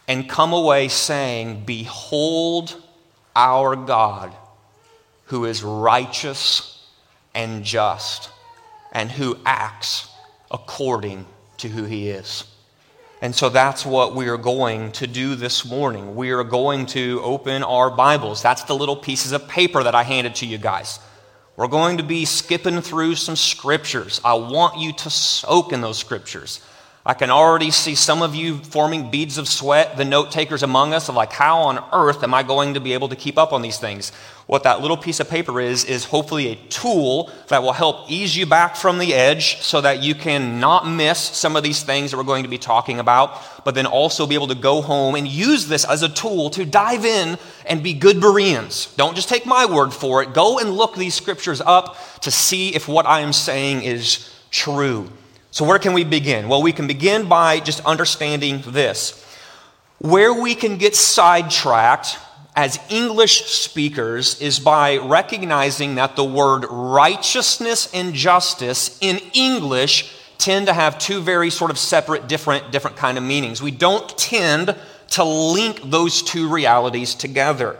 and 0.06 0.28
come 0.28 0.52
away 0.52 0.88
saying, 0.88 1.64
Behold 1.64 2.76
our 3.34 3.76
God, 3.76 4.34
who 5.26 5.46
is 5.46 5.62
righteous 5.62 6.86
and 7.34 7.64
just, 7.64 8.28
and 8.92 9.10
who 9.10 9.38
acts 9.46 10.08
according 10.50 11.24
to 11.56 11.68
who 11.68 11.84
he 11.84 12.10
is. 12.10 12.44
And 13.22 13.34
so 13.34 13.50
that's 13.50 13.84
what 13.84 14.14
we 14.14 14.28
are 14.28 14.38
going 14.38 14.92
to 14.92 15.06
do 15.06 15.34
this 15.34 15.66
morning. 15.66 16.16
We 16.16 16.30
are 16.30 16.42
going 16.42 16.86
to 16.86 17.20
open 17.22 17.62
our 17.62 17.90
Bibles. 17.90 18.40
That's 18.40 18.64
the 18.64 18.74
little 18.74 18.96
pieces 18.96 19.32
of 19.32 19.46
paper 19.46 19.82
that 19.82 19.94
I 19.94 20.04
handed 20.04 20.36
to 20.36 20.46
you 20.46 20.56
guys. 20.56 20.98
We're 21.54 21.68
going 21.68 21.98
to 21.98 22.02
be 22.02 22.24
skipping 22.24 22.80
through 22.80 23.16
some 23.16 23.36
scriptures. 23.36 24.22
I 24.24 24.32
want 24.34 24.78
you 24.78 24.94
to 24.94 25.10
soak 25.10 25.74
in 25.74 25.82
those 25.82 25.98
scriptures. 25.98 26.64
I 27.10 27.14
can 27.14 27.28
already 27.28 27.72
see 27.72 27.96
some 27.96 28.22
of 28.22 28.36
you 28.36 28.58
forming 28.58 29.10
beads 29.10 29.36
of 29.36 29.48
sweat, 29.48 29.96
the 29.96 30.04
note 30.04 30.30
takers 30.30 30.62
among 30.62 30.94
us, 30.94 31.08
of 31.08 31.16
like, 31.16 31.32
how 31.32 31.58
on 31.62 31.84
earth 31.92 32.22
am 32.22 32.32
I 32.32 32.44
going 32.44 32.74
to 32.74 32.80
be 32.80 32.92
able 32.92 33.08
to 33.08 33.16
keep 33.16 33.36
up 33.36 33.52
on 33.52 33.62
these 33.62 33.78
things? 33.78 34.12
What 34.46 34.62
that 34.62 34.80
little 34.80 34.96
piece 34.96 35.18
of 35.18 35.28
paper 35.28 35.60
is, 35.60 35.84
is 35.84 36.04
hopefully 36.04 36.52
a 36.52 36.54
tool 36.68 37.28
that 37.48 37.64
will 37.64 37.72
help 37.72 38.08
ease 38.08 38.36
you 38.36 38.46
back 38.46 38.76
from 38.76 38.98
the 38.98 39.12
edge 39.12 39.60
so 39.60 39.80
that 39.80 40.04
you 40.04 40.14
can 40.14 40.60
not 40.60 40.88
miss 40.88 41.18
some 41.18 41.56
of 41.56 41.64
these 41.64 41.82
things 41.82 42.12
that 42.12 42.16
we're 42.16 42.22
going 42.22 42.44
to 42.44 42.48
be 42.48 42.58
talking 42.58 43.00
about, 43.00 43.64
but 43.64 43.74
then 43.74 43.86
also 43.86 44.24
be 44.24 44.36
able 44.36 44.46
to 44.46 44.54
go 44.54 44.80
home 44.80 45.16
and 45.16 45.26
use 45.26 45.66
this 45.66 45.84
as 45.84 46.04
a 46.04 46.08
tool 46.08 46.48
to 46.50 46.64
dive 46.64 47.04
in 47.04 47.36
and 47.66 47.82
be 47.82 47.92
good 47.92 48.20
Bereans. 48.20 48.94
Don't 48.94 49.16
just 49.16 49.28
take 49.28 49.46
my 49.46 49.66
word 49.66 49.92
for 49.92 50.22
it. 50.22 50.32
Go 50.32 50.60
and 50.60 50.76
look 50.76 50.94
these 50.94 51.14
scriptures 51.14 51.60
up 51.60 51.96
to 52.20 52.30
see 52.30 52.72
if 52.72 52.86
what 52.86 53.04
I 53.04 53.18
am 53.18 53.32
saying 53.32 53.82
is 53.82 54.32
true. 54.52 55.10
So, 55.52 55.64
where 55.64 55.78
can 55.78 55.94
we 55.94 56.04
begin? 56.04 56.48
Well, 56.48 56.62
we 56.62 56.72
can 56.72 56.86
begin 56.86 57.28
by 57.28 57.60
just 57.60 57.84
understanding 57.84 58.62
this. 58.66 59.24
Where 59.98 60.32
we 60.32 60.54
can 60.54 60.78
get 60.78 60.94
sidetracked 60.94 62.18
as 62.56 62.78
English 62.88 63.46
speakers 63.46 64.40
is 64.40 64.60
by 64.60 64.98
recognizing 64.98 65.96
that 65.96 66.16
the 66.16 66.24
word 66.24 66.66
righteousness 66.70 67.90
and 67.92 68.14
justice 68.14 68.98
in 69.00 69.18
English 69.34 70.14
tend 70.38 70.66
to 70.66 70.72
have 70.72 70.98
two 70.98 71.20
very 71.20 71.50
sort 71.50 71.70
of 71.70 71.78
separate, 71.78 72.28
different, 72.28 72.72
different 72.72 72.96
kind 72.96 73.18
of 73.18 73.24
meanings. 73.24 73.62
We 73.62 73.70
don't 73.70 74.08
tend 74.16 74.74
to 75.10 75.24
link 75.24 75.80
those 75.84 76.22
two 76.22 76.48
realities 76.48 77.14
together. 77.14 77.76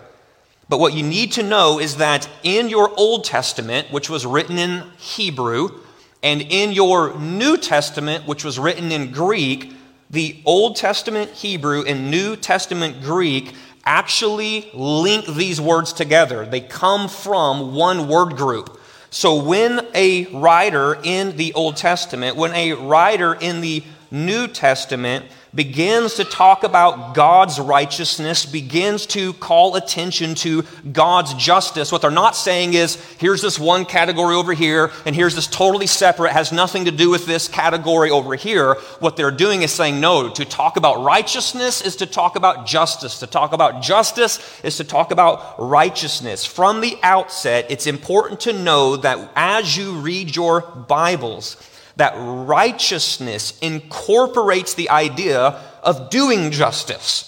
But 0.69 0.79
what 0.79 0.95
you 0.95 1.03
need 1.03 1.33
to 1.33 1.43
know 1.43 1.81
is 1.81 1.97
that 1.97 2.29
in 2.43 2.69
your 2.69 2.93
Old 2.97 3.25
Testament, 3.25 3.91
which 3.91 4.11
was 4.11 4.27
written 4.27 4.59
in 4.59 4.85
Hebrew, 4.99 5.81
and 6.23 6.43
in 6.43 6.73
your 6.73 7.19
New 7.19 7.57
Testament, 7.57 8.27
which 8.27 8.45
was 8.45 8.59
written 8.59 8.93
in 8.93 9.11
Greek, 9.11 9.73
the 10.11 10.41
Old 10.45 10.77
Testament 10.77 11.31
Hebrew 11.31 11.83
and 11.87 12.11
New 12.11 12.37
Testament 12.37 13.03
Greek 13.03 13.55
actually 13.85 14.71
link 14.75 15.27
these 15.27 15.61
words 15.61 15.93
together. 15.93 16.45
They 16.45 16.61
come 16.61 17.09
from 17.09 17.75
one 17.75 18.09
word 18.09 18.37
group. 18.37 18.79
So 19.11 19.43
when 19.43 19.87
a 19.95 20.27
writer 20.27 20.99
in 21.03 21.37
the 21.37 21.53
Old 21.55 21.77
Testament, 21.77 22.37
when 22.37 22.55
a 22.55 22.75
writer 22.75 23.35
in 23.35 23.61
the 23.61 23.83
New 24.11 24.47
Testament 24.47 25.25
begins 25.55 26.15
to 26.15 26.25
talk 26.25 26.63
about 26.63 27.15
God's 27.15 27.59
righteousness, 27.59 28.47
begins 28.47 29.07
to 29.07 29.33
call 29.35 29.77
attention 29.77 30.35
to 30.37 30.65
God's 30.93 31.35
justice. 31.35 31.91
What 31.91 32.03
they're 32.03 32.11
not 32.11 32.37
saying 32.37 32.75
is, 32.75 32.97
here's 33.19 33.43
this 33.43 33.59
one 33.59 33.85
category 33.85 34.37
over 34.37 34.53
here, 34.53 34.93
and 35.05 35.15
here's 35.15 35.35
this 35.35 35.47
totally 35.47 35.87
separate, 35.87 36.33
has 36.33 36.53
nothing 36.53 36.85
to 36.85 36.91
do 36.91 37.11
with 37.11 37.27
this 37.27 37.49
category 37.49 38.11
over 38.11 38.37
here. 38.37 38.75
What 39.01 39.17
they're 39.17 39.31
doing 39.31 39.63
is 39.63 39.73
saying, 39.73 40.01
no, 40.01 40.31
to 40.31 40.45
talk 40.45 40.77
about 40.77 41.03
righteousness 41.03 41.83
is 41.83 41.97
to 41.97 42.07
talk 42.07 42.37
about 42.37 42.67
justice. 42.67 43.19
To 43.21 43.27
talk 43.27 43.53
about 43.53 43.83
justice 43.83 44.39
is 44.63 44.77
to 44.77 44.85
talk 44.85 45.11
about 45.11 45.57
righteousness. 45.59 46.45
From 46.45 46.81
the 46.81 46.97
outset, 47.03 47.67
it's 47.71 47.87
important 47.87 48.41
to 48.41 48.53
know 48.53 48.97
that 48.97 49.33
as 49.35 49.77
you 49.77 49.95
read 49.95 50.37
your 50.37 50.61
Bibles, 50.61 51.57
that 51.97 52.15
righteousness 52.17 53.59
incorporates 53.61 54.75
the 54.75 54.91
idea 54.91 55.61
of 55.83 56.11
doing 56.11 56.51
justice. 56.51 57.27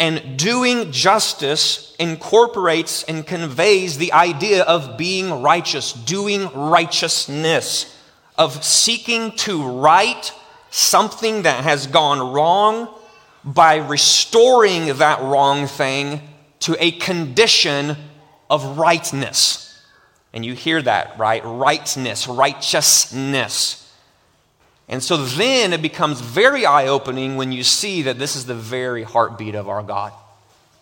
And 0.00 0.38
doing 0.38 0.92
justice 0.92 1.96
incorporates 1.98 3.02
and 3.04 3.26
conveys 3.26 3.98
the 3.98 4.12
idea 4.12 4.62
of 4.62 4.96
being 4.96 5.42
righteous, 5.42 5.92
doing 5.92 6.48
righteousness, 6.52 7.96
of 8.36 8.62
seeking 8.62 9.32
to 9.32 9.66
right 9.80 10.32
something 10.70 11.42
that 11.42 11.64
has 11.64 11.88
gone 11.88 12.32
wrong 12.32 12.94
by 13.44 13.76
restoring 13.76 14.98
that 14.98 15.20
wrong 15.20 15.66
thing 15.66 16.20
to 16.60 16.76
a 16.78 16.92
condition 16.92 17.96
of 18.50 18.78
rightness. 18.78 19.67
And 20.32 20.44
you 20.44 20.54
hear 20.54 20.80
that, 20.82 21.18
right? 21.18 21.42
Rightness, 21.44 22.28
righteousness. 22.28 23.84
And 24.88 25.02
so 25.02 25.16
then 25.16 25.72
it 25.72 25.82
becomes 25.82 26.20
very 26.20 26.64
eye 26.64 26.86
opening 26.86 27.36
when 27.36 27.52
you 27.52 27.62
see 27.62 28.02
that 28.02 28.18
this 28.18 28.36
is 28.36 28.46
the 28.46 28.54
very 28.54 29.02
heartbeat 29.02 29.54
of 29.54 29.68
our 29.68 29.82
God. 29.82 30.12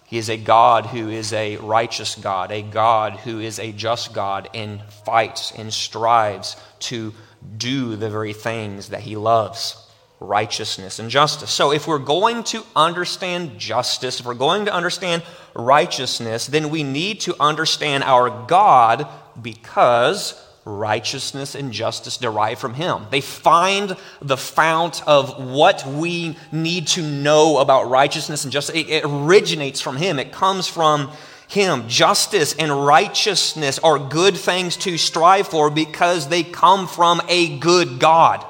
He 0.04 0.18
is 0.18 0.28
a 0.30 0.36
God 0.36 0.86
who 0.86 1.08
is 1.08 1.32
a 1.32 1.56
righteous 1.56 2.14
God, 2.14 2.52
a 2.52 2.62
God 2.62 3.14
who 3.14 3.40
is 3.40 3.58
a 3.58 3.72
just 3.72 4.12
God 4.12 4.48
and 4.54 4.80
fights 5.04 5.52
and 5.56 5.72
strives 5.72 6.56
to 6.80 7.12
do 7.56 7.96
the 7.96 8.08
very 8.08 8.32
things 8.32 8.90
that 8.90 9.00
he 9.00 9.16
loves 9.16 9.82
righteousness 10.20 10.98
and 10.98 11.10
justice. 11.10 11.50
So, 11.50 11.72
if 11.72 11.86
we're 11.86 11.98
going 11.98 12.44
to 12.44 12.64
understand 12.74 13.58
justice, 13.58 14.20
if 14.20 14.26
we're 14.26 14.34
going 14.34 14.64
to 14.66 14.72
understand 14.72 15.22
righteousness, 15.54 16.46
then 16.46 16.70
we 16.70 16.82
need 16.82 17.20
to 17.22 17.36
understand 17.40 18.04
our 18.04 18.46
God 18.46 19.06
because 19.40 20.42
righteousness 20.66 21.54
and 21.54 21.72
justice 21.72 22.16
derive 22.16 22.58
from 22.58 22.74
him. 22.74 23.06
They 23.10 23.20
find 23.20 23.96
the 24.20 24.36
fount 24.36 25.06
of 25.06 25.50
what 25.50 25.86
we 25.86 26.36
need 26.50 26.88
to 26.88 27.02
know 27.02 27.58
about 27.58 27.88
righteousness 27.88 28.42
and 28.42 28.52
justice. 28.52 28.74
It, 28.74 28.88
it, 28.88 29.04
originates 29.04 29.80
from 29.80 29.96
him, 29.96 30.18
it 30.18 30.32
comes 30.32 30.66
from 30.66 31.12
him. 31.48 31.88
Justice 31.88 32.54
and 32.58 32.84
righteousness 32.84 33.78
are 33.78 33.98
good 33.98 34.36
things 34.36 34.76
to 34.78 34.98
strive 34.98 35.46
for 35.46 35.70
because 35.70 36.28
they 36.28 36.42
come 36.42 36.88
from 36.88 37.22
a 37.28 37.58
good 37.58 38.00
God. 38.00 38.44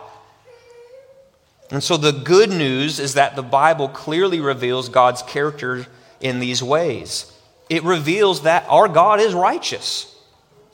And 1.71 1.83
so 1.83 1.99
the 1.99 2.13
good 2.13 2.49
news 2.49 2.99
is 2.99 3.15
that 3.15 3.37
the 3.37 3.43
Bible 3.43 3.89
clearly 3.89 4.41
reveals 4.41 4.89
God's 4.89 5.23
character 5.23 5.87
in 6.21 6.41
these 6.41 6.63
ways. 6.63 7.31
It 7.69 7.83
reveals 7.83 8.43
that 8.43 8.65
our 8.69 8.89
God 8.89 9.21
is 9.21 9.35
righteous. 9.35 10.16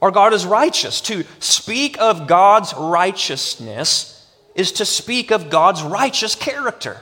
Our 0.02 0.11
God 0.11 0.35
is 0.35 0.44
righteous. 0.44 1.00
To 1.02 1.25
speak 1.38 1.99
of 1.99 2.26
God's 2.26 2.75
righteousness 2.75 4.28
is 4.54 4.73
to 4.73 4.85
speak 4.85 5.30
of 5.30 5.49
God's 5.49 5.82
righteous 5.82 6.35
character. 6.35 7.00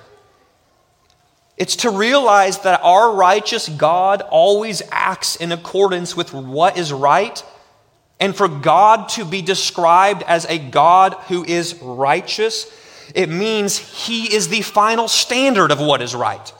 It's 1.57 1.77
to 1.77 1.91
realize 1.91 2.61
that 2.61 2.81
our 2.85 3.13
righteous 3.13 3.69
God 3.69 4.23
always 4.23 4.83
acts 4.93 5.35
in 5.35 5.51
accordance 5.51 6.17
with 6.17 6.33
what 6.33 6.79
is 6.79 6.93
right. 6.93 7.43
And 8.21 8.37
for 8.37 8.47
God 8.47 9.09
to 9.11 9.25
be 9.25 9.43
described 9.43 10.23
as 10.23 10.45
a 10.45 10.59
God 10.59 11.15
who 11.27 11.43
is 11.45 11.75
righteous 11.83 12.71
it 13.15 13.29
means 13.29 13.79
he 13.79 14.33
is 14.33 14.49
the 14.49 14.63
final 14.63 15.09
standard 15.09 15.71
of 15.71 15.81
what 15.81 16.03
is 16.03 16.15
right. 16.15 16.53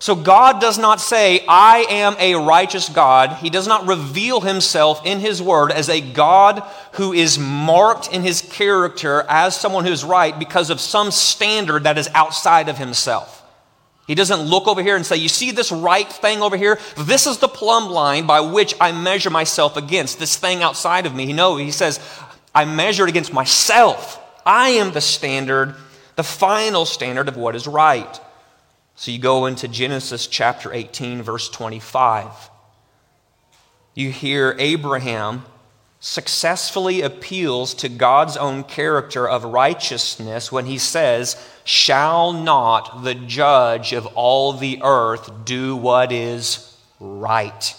So 0.00 0.14
God 0.14 0.60
does 0.60 0.78
not 0.78 1.00
say, 1.00 1.44
I 1.48 1.84
am 1.90 2.14
a 2.20 2.36
righteous 2.36 2.88
God. 2.88 3.32
He 3.38 3.50
does 3.50 3.66
not 3.66 3.88
reveal 3.88 4.40
himself 4.40 5.04
in 5.04 5.18
his 5.18 5.42
word 5.42 5.72
as 5.72 5.88
a 5.88 6.00
God 6.00 6.62
who 6.92 7.12
is 7.12 7.38
marked 7.38 8.12
in 8.12 8.22
his 8.22 8.40
character 8.40 9.24
as 9.28 9.56
someone 9.56 9.84
who 9.84 9.90
is 9.90 10.04
right 10.04 10.38
because 10.38 10.70
of 10.70 10.80
some 10.80 11.10
standard 11.10 11.82
that 11.84 11.98
is 11.98 12.08
outside 12.14 12.68
of 12.68 12.78
himself. 12.78 13.34
He 14.06 14.14
doesn't 14.14 14.40
look 14.40 14.68
over 14.68 14.82
here 14.82 14.96
and 14.96 15.04
say, 15.04 15.16
You 15.16 15.28
see 15.28 15.50
this 15.50 15.72
right 15.72 16.10
thing 16.10 16.42
over 16.42 16.56
here? 16.56 16.78
This 16.96 17.26
is 17.26 17.38
the 17.38 17.48
plumb 17.48 17.90
line 17.90 18.26
by 18.26 18.40
which 18.40 18.74
I 18.80 18.92
measure 18.92 19.30
myself 19.30 19.76
against, 19.76 20.18
this 20.18 20.36
thing 20.36 20.62
outside 20.62 21.06
of 21.06 21.14
me. 21.14 21.32
No, 21.32 21.56
he 21.56 21.72
says, 21.72 22.00
I 22.54 22.64
measure 22.64 23.04
it 23.04 23.10
against 23.10 23.32
myself. 23.32 24.18
I 24.46 24.70
am 24.70 24.92
the 24.92 25.00
standard, 25.00 25.74
the 26.16 26.22
final 26.22 26.86
standard 26.86 27.28
of 27.28 27.36
what 27.36 27.54
is 27.54 27.66
right. 27.66 28.20
So 28.98 29.12
you 29.12 29.20
go 29.20 29.46
into 29.46 29.68
Genesis 29.68 30.26
chapter 30.26 30.72
18, 30.72 31.22
verse 31.22 31.48
25. 31.50 32.50
You 33.94 34.10
hear 34.10 34.56
Abraham 34.58 35.44
successfully 36.00 37.02
appeals 37.02 37.74
to 37.74 37.88
God's 37.88 38.36
own 38.36 38.64
character 38.64 39.28
of 39.28 39.44
righteousness 39.44 40.50
when 40.50 40.66
he 40.66 40.78
says, 40.78 41.36
Shall 41.62 42.32
not 42.32 43.04
the 43.04 43.14
judge 43.14 43.92
of 43.92 44.06
all 44.16 44.52
the 44.52 44.80
earth 44.82 45.44
do 45.44 45.76
what 45.76 46.10
is 46.10 46.76
right? 46.98 47.76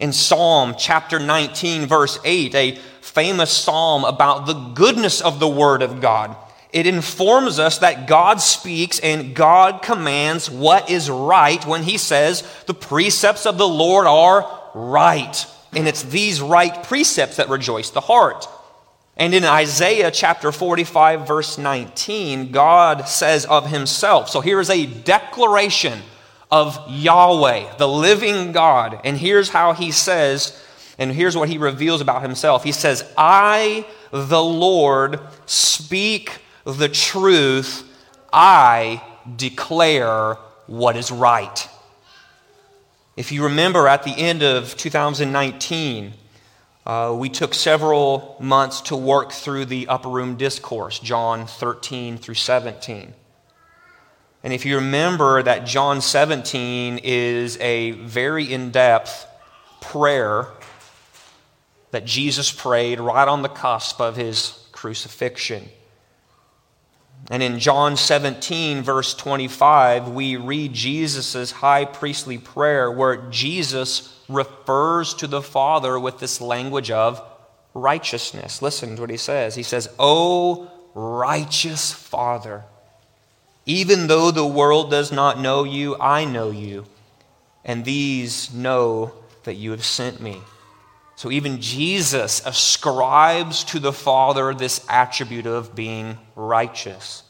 In 0.00 0.14
Psalm 0.14 0.76
chapter 0.78 1.18
19, 1.18 1.84
verse 1.84 2.18
8, 2.24 2.54
a 2.54 2.78
famous 3.02 3.50
psalm 3.50 4.04
about 4.04 4.46
the 4.46 4.54
goodness 4.54 5.20
of 5.20 5.40
the 5.40 5.48
Word 5.48 5.82
of 5.82 6.00
God 6.00 6.34
it 6.76 6.86
informs 6.86 7.58
us 7.58 7.78
that 7.78 8.06
God 8.06 8.38
speaks 8.38 8.98
and 8.98 9.34
God 9.34 9.80
commands 9.80 10.50
what 10.50 10.90
is 10.90 11.08
right 11.08 11.64
when 11.64 11.82
He 11.82 11.96
says 11.96 12.46
the 12.66 12.74
precepts 12.74 13.46
of 13.46 13.56
the 13.56 13.66
Lord 13.66 14.06
are 14.06 14.46
right. 14.74 15.46
And 15.72 15.88
it's 15.88 16.02
these 16.02 16.42
right 16.42 16.84
precepts 16.84 17.36
that 17.36 17.48
rejoice 17.48 17.88
the 17.88 18.02
heart. 18.02 18.46
And 19.16 19.32
in 19.32 19.42
Isaiah 19.42 20.10
chapter 20.10 20.52
45, 20.52 21.26
verse 21.26 21.56
19, 21.56 22.52
God 22.52 23.08
says 23.08 23.46
of 23.46 23.70
Himself. 23.70 24.28
So 24.28 24.42
here 24.42 24.60
is 24.60 24.68
a 24.68 24.84
declaration 24.84 26.02
of 26.50 26.78
Yahweh, 26.90 27.78
the 27.78 27.88
living 27.88 28.52
God. 28.52 29.00
And 29.02 29.16
here's 29.16 29.48
how 29.48 29.72
He 29.72 29.92
says, 29.92 30.62
and 30.98 31.10
here's 31.10 31.38
what 31.38 31.48
He 31.48 31.56
reveals 31.56 32.02
about 32.02 32.20
Himself 32.20 32.64
He 32.64 32.72
says, 32.72 33.10
I, 33.16 33.86
the 34.10 34.44
Lord, 34.44 35.20
speak 35.46 36.42
the 36.66 36.88
truth, 36.88 37.84
I 38.32 39.00
declare 39.36 40.34
what 40.66 40.96
is 40.96 41.12
right. 41.12 41.68
If 43.16 43.30
you 43.32 43.44
remember 43.44 43.86
at 43.86 44.02
the 44.02 44.10
end 44.10 44.42
of 44.42 44.76
2019, 44.76 46.12
uh, 46.84 47.14
we 47.16 47.28
took 47.28 47.54
several 47.54 48.36
months 48.40 48.80
to 48.82 48.96
work 48.96 49.32
through 49.32 49.66
the 49.66 49.88
upper 49.88 50.08
room 50.08 50.36
discourse, 50.36 50.98
John 50.98 51.46
13 51.46 52.18
through 52.18 52.34
17. 52.34 53.14
And 54.44 54.52
if 54.52 54.64
you 54.64 54.76
remember 54.76 55.42
that 55.42 55.66
John 55.66 56.00
17 56.00 56.98
is 57.02 57.58
a 57.58 57.92
very 57.92 58.52
in 58.52 58.70
depth 58.70 59.26
prayer 59.80 60.48
that 61.90 62.04
Jesus 62.04 62.52
prayed 62.52 63.00
right 63.00 63.26
on 63.26 63.42
the 63.42 63.48
cusp 63.48 64.00
of 64.00 64.16
his 64.16 64.68
crucifixion. 64.72 65.68
And 67.30 67.42
in 67.42 67.58
John 67.58 67.96
17, 67.96 68.82
verse 68.82 69.14
25, 69.14 70.08
we 70.08 70.36
read 70.36 70.72
Jesus' 70.72 71.50
high 71.50 71.84
priestly 71.84 72.38
prayer 72.38 72.90
where 72.90 73.16
Jesus 73.30 74.16
refers 74.28 75.12
to 75.14 75.26
the 75.26 75.42
Father 75.42 75.98
with 75.98 76.20
this 76.20 76.40
language 76.40 76.90
of 76.90 77.20
righteousness. 77.74 78.62
Listen 78.62 78.94
to 78.94 79.02
what 79.02 79.10
he 79.10 79.16
says. 79.16 79.56
He 79.56 79.64
says, 79.64 79.88
O 79.98 80.70
righteous 80.94 81.92
Father, 81.92 82.64
even 83.66 84.06
though 84.06 84.30
the 84.30 84.46
world 84.46 84.90
does 84.90 85.10
not 85.10 85.40
know 85.40 85.64
you, 85.64 85.96
I 86.00 86.24
know 86.24 86.50
you, 86.50 86.86
and 87.64 87.84
these 87.84 88.54
know 88.54 89.12
that 89.42 89.54
you 89.54 89.72
have 89.72 89.84
sent 89.84 90.20
me. 90.20 90.40
So 91.16 91.30
even 91.30 91.62
Jesus 91.62 92.44
ascribes 92.44 93.64
to 93.64 93.78
the 93.78 93.92
Father 93.92 94.52
this 94.52 94.84
attribute 94.86 95.46
of 95.46 95.74
being 95.74 96.18
righteous. 96.34 97.22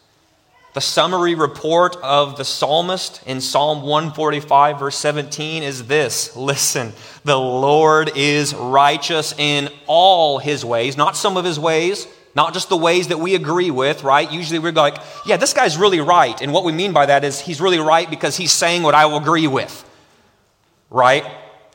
The 0.75 0.81
summary 0.81 1.37
report 1.37 1.97
of 2.03 2.37
the 2.37 2.45
psalmist 2.45 3.23
in 3.27 3.41
Psalm 3.41 3.83
145, 3.83 4.81
verse 4.81 4.97
17, 4.99 5.63
is 5.63 5.87
this 5.87 6.37
Listen, 6.37 6.93
the 7.25 7.39
Lord 7.39 8.11
is 8.17 8.55
righteous 8.55 9.33
in 9.39 9.71
all 9.87 10.39
his 10.41 10.65
ways, 10.65 10.97
not 10.97 11.17
some 11.17 11.37
of 11.37 11.45
his 11.45 11.59
ways, 11.59 12.09
not 12.35 12.55
just 12.55 12.69
the 12.69 12.77
ways 12.77 13.09
that 13.09 13.21
we 13.21 13.37
agree 13.37 13.71
with, 13.71 14.03
right? 14.03 14.31
Usually 14.31 14.59
we're 14.59 14.73
like, 14.73 14.99
yeah, 15.25 15.37
this 15.37 15.55
guy's 15.55 15.79
really 15.79 16.01
right. 16.01 16.39
And 16.43 16.53
what 16.53 16.65
we 16.65 16.73
mean 16.73 16.93
by 16.93 17.07
that 17.07 17.25
is 17.25 17.41
he's 17.41 17.61
really 17.61 17.79
right 17.79 18.11
because 18.11 18.37
he's 18.37 18.53
saying 18.53 18.83
what 18.83 18.97
I 18.97 19.07
will 19.07 19.19
agree 19.19 19.47
with, 19.47 19.89
right? 20.91 21.25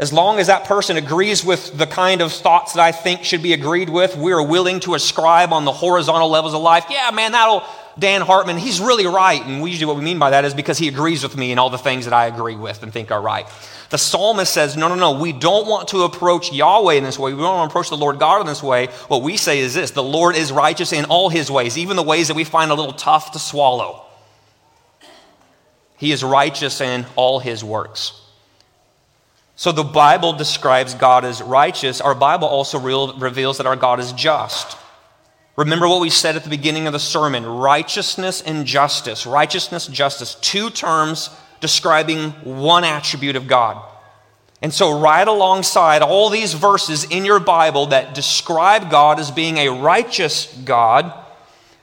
As 0.01 0.11
long 0.11 0.39
as 0.39 0.47
that 0.47 0.65
person 0.65 0.97
agrees 0.97 1.45
with 1.45 1.77
the 1.77 1.85
kind 1.85 2.21
of 2.21 2.33
thoughts 2.33 2.73
that 2.73 2.81
I 2.81 2.91
think 2.91 3.23
should 3.23 3.43
be 3.43 3.53
agreed 3.53 3.87
with, 3.87 4.17
we're 4.17 4.41
willing 4.41 4.79
to 4.79 4.95
ascribe 4.95 5.53
on 5.53 5.63
the 5.63 5.71
horizontal 5.71 6.27
levels 6.27 6.55
of 6.55 6.61
life. 6.63 6.85
Yeah, 6.89 7.11
man, 7.11 7.33
that'll, 7.33 7.63
Dan 7.99 8.21
Hartman, 8.21 8.57
he's 8.57 8.81
really 8.81 9.05
right. 9.05 9.45
And 9.45 9.63
usually 9.63 9.85
what 9.85 9.97
we 9.97 10.01
mean 10.01 10.17
by 10.17 10.31
that 10.31 10.43
is 10.43 10.55
because 10.55 10.79
he 10.79 10.87
agrees 10.87 11.21
with 11.21 11.37
me 11.37 11.51
in 11.51 11.59
all 11.59 11.69
the 11.69 11.77
things 11.77 12.05
that 12.05 12.15
I 12.15 12.25
agree 12.25 12.55
with 12.55 12.81
and 12.81 12.91
think 12.91 13.11
are 13.11 13.21
right. 13.21 13.45
The 13.91 13.99
psalmist 13.99 14.51
says, 14.51 14.75
no, 14.75 14.87
no, 14.87 14.95
no, 14.95 15.19
we 15.21 15.33
don't 15.33 15.67
want 15.67 15.89
to 15.89 16.01
approach 16.01 16.51
Yahweh 16.51 16.95
in 16.95 17.03
this 17.03 17.19
way. 17.19 17.31
We 17.31 17.39
don't 17.39 17.57
want 17.57 17.69
to 17.69 17.71
approach 17.71 17.89
the 17.89 17.97
Lord 17.97 18.17
God 18.17 18.41
in 18.41 18.47
this 18.47 18.63
way. 18.63 18.87
What 19.07 19.21
we 19.21 19.37
say 19.37 19.59
is 19.59 19.75
this 19.75 19.91
the 19.91 20.01
Lord 20.01 20.35
is 20.35 20.51
righteous 20.51 20.93
in 20.93 21.05
all 21.05 21.29
his 21.29 21.51
ways, 21.51 21.77
even 21.77 21.95
the 21.95 22.01
ways 22.01 22.29
that 22.29 22.35
we 22.35 22.43
find 22.43 22.71
a 22.71 22.73
little 22.73 22.93
tough 22.93 23.33
to 23.33 23.39
swallow. 23.39 24.03
He 25.97 26.11
is 26.11 26.23
righteous 26.23 26.81
in 26.81 27.05
all 27.15 27.37
his 27.37 27.63
works. 27.63 28.20
So 29.62 29.71
the 29.71 29.84
Bible 29.84 30.34
describes 30.34 30.95
God 30.95 31.24
as 31.24 31.39
righteous. 31.39 32.02
Our 32.02 32.15
Bible 32.15 32.47
also 32.47 32.80
reveals 32.80 33.58
that 33.58 33.67
our 33.67 33.76
God 33.76 34.00
is 34.00 34.12
just. 34.12 34.76
Remember 35.56 35.88
what 35.88 36.02
we 36.02 36.10
said 36.10 36.36
at 36.36 36.43
the 36.43 36.50
beginning 36.50 36.88
of 36.88 36.93
the 36.93 37.00
sermon 37.00 37.45
righteousness 37.45 38.41
and 38.41 38.65
justice. 38.65 39.28
Righteousness, 39.28 39.86
justice. 39.86 40.34
Two 40.41 40.71
terms 40.71 41.30
describing 41.60 42.32
one 42.43 42.84
attribute 42.84 43.36
of 43.36 43.47
God. 43.47 43.88
And 44.63 44.74
so, 44.74 45.00
right 45.00 45.28
alongside 45.28 46.02
all 46.02 46.32
these 46.32 46.56
verses 46.56 47.04
in 47.04 47.24
your 47.24 47.39
Bible 47.39 47.86
that 47.86 48.15
describe 48.15 48.89
God 48.89 49.19
as 49.19 49.30
being 49.30 49.58
a 49.60 49.69
righteous 49.69 50.52
God, 50.65 51.13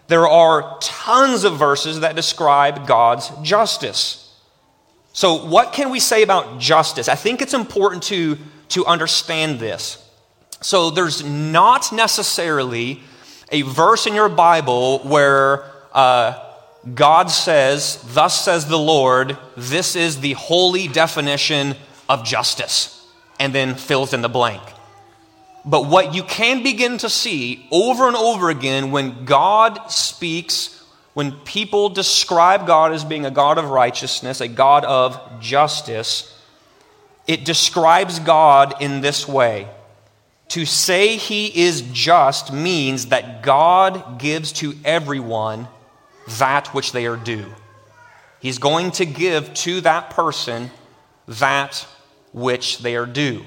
there 0.09 0.27
are 0.27 0.79
tons 0.81 1.45
of 1.45 1.57
verses 1.57 2.01
that 2.01 2.17
describe 2.17 2.89
God's 2.89 3.31
justice. 3.43 4.28
So, 5.19 5.35
what 5.35 5.73
can 5.73 5.91
we 5.91 5.99
say 5.99 6.23
about 6.23 6.61
justice? 6.61 7.09
I 7.09 7.17
think 7.17 7.43
it's 7.43 7.53
important 7.53 8.05
to, 8.05 8.39
to 8.69 8.87
understand 8.87 9.59
this. 9.59 9.99
So, 10.61 10.91
there's 10.91 11.25
not 11.25 11.91
necessarily 11.91 13.03
a 13.51 13.63
verse 13.63 14.07
in 14.07 14.15
your 14.15 14.29
Bible 14.29 15.01
where 15.01 15.65
uh, 15.93 16.39
God 16.95 17.33
says, 17.33 18.01
Thus 18.15 18.45
says 18.45 18.69
the 18.69 18.79
Lord, 18.79 19.37
this 19.57 19.97
is 19.97 20.21
the 20.21 20.35
holy 20.35 20.87
definition 20.87 21.75
of 22.09 22.25
justice, 22.25 23.05
and 23.41 23.53
then 23.53 23.75
fills 23.75 24.13
in 24.15 24.23
the 24.23 24.29
blank. 24.29 24.63
But 25.65 25.87
what 25.87 26.15
you 26.15 26.23
can 26.23 26.63
begin 26.63 26.97
to 26.99 27.11
see 27.11 27.67
over 27.73 28.07
and 28.07 28.15
over 28.15 28.51
again 28.51 28.93
when 28.93 29.25
God 29.25 29.91
speaks 29.91 30.78
when 31.15 31.33
people 31.33 31.89
describe 31.89 32.67
God 32.67 32.93
as 32.93 33.05
being 33.05 33.27
a 33.27 33.31
God 33.31 33.59
of 33.59 33.71
righteousness, 33.71 34.41
a 34.41 34.49
God 34.49 34.85
of 34.85 35.41
justice, 35.41 36.35
it 37.27 37.45
describes 37.45 38.19
God 38.21 38.81
in 38.81 39.01
this 39.01 39.27
way. 39.27 39.69
To 40.49 40.65
say 40.65 41.17
he 41.17 41.47
is 41.65 41.83
just 41.93 42.53
means 42.53 43.07
that 43.07 43.43
God 43.43 44.19
gives 44.19 44.53
to 44.53 44.75
everyone 44.85 45.69
that 46.39 46.69
which 46.69 46.93
they 46.93 47.07
are 47.07 47.17
due. 47.17 47.47
He's 48.41 48.59
going 48.59 48.93
to 48.93 49.05
give 49.05 49.53
to 49.55 49.81
that 49.83 50.11
person 50.11 50.71
that 51.27 51.87
which 52.33 52.79
they 52.79 52.97
are 52.97 53.07
due. 53.07 53.45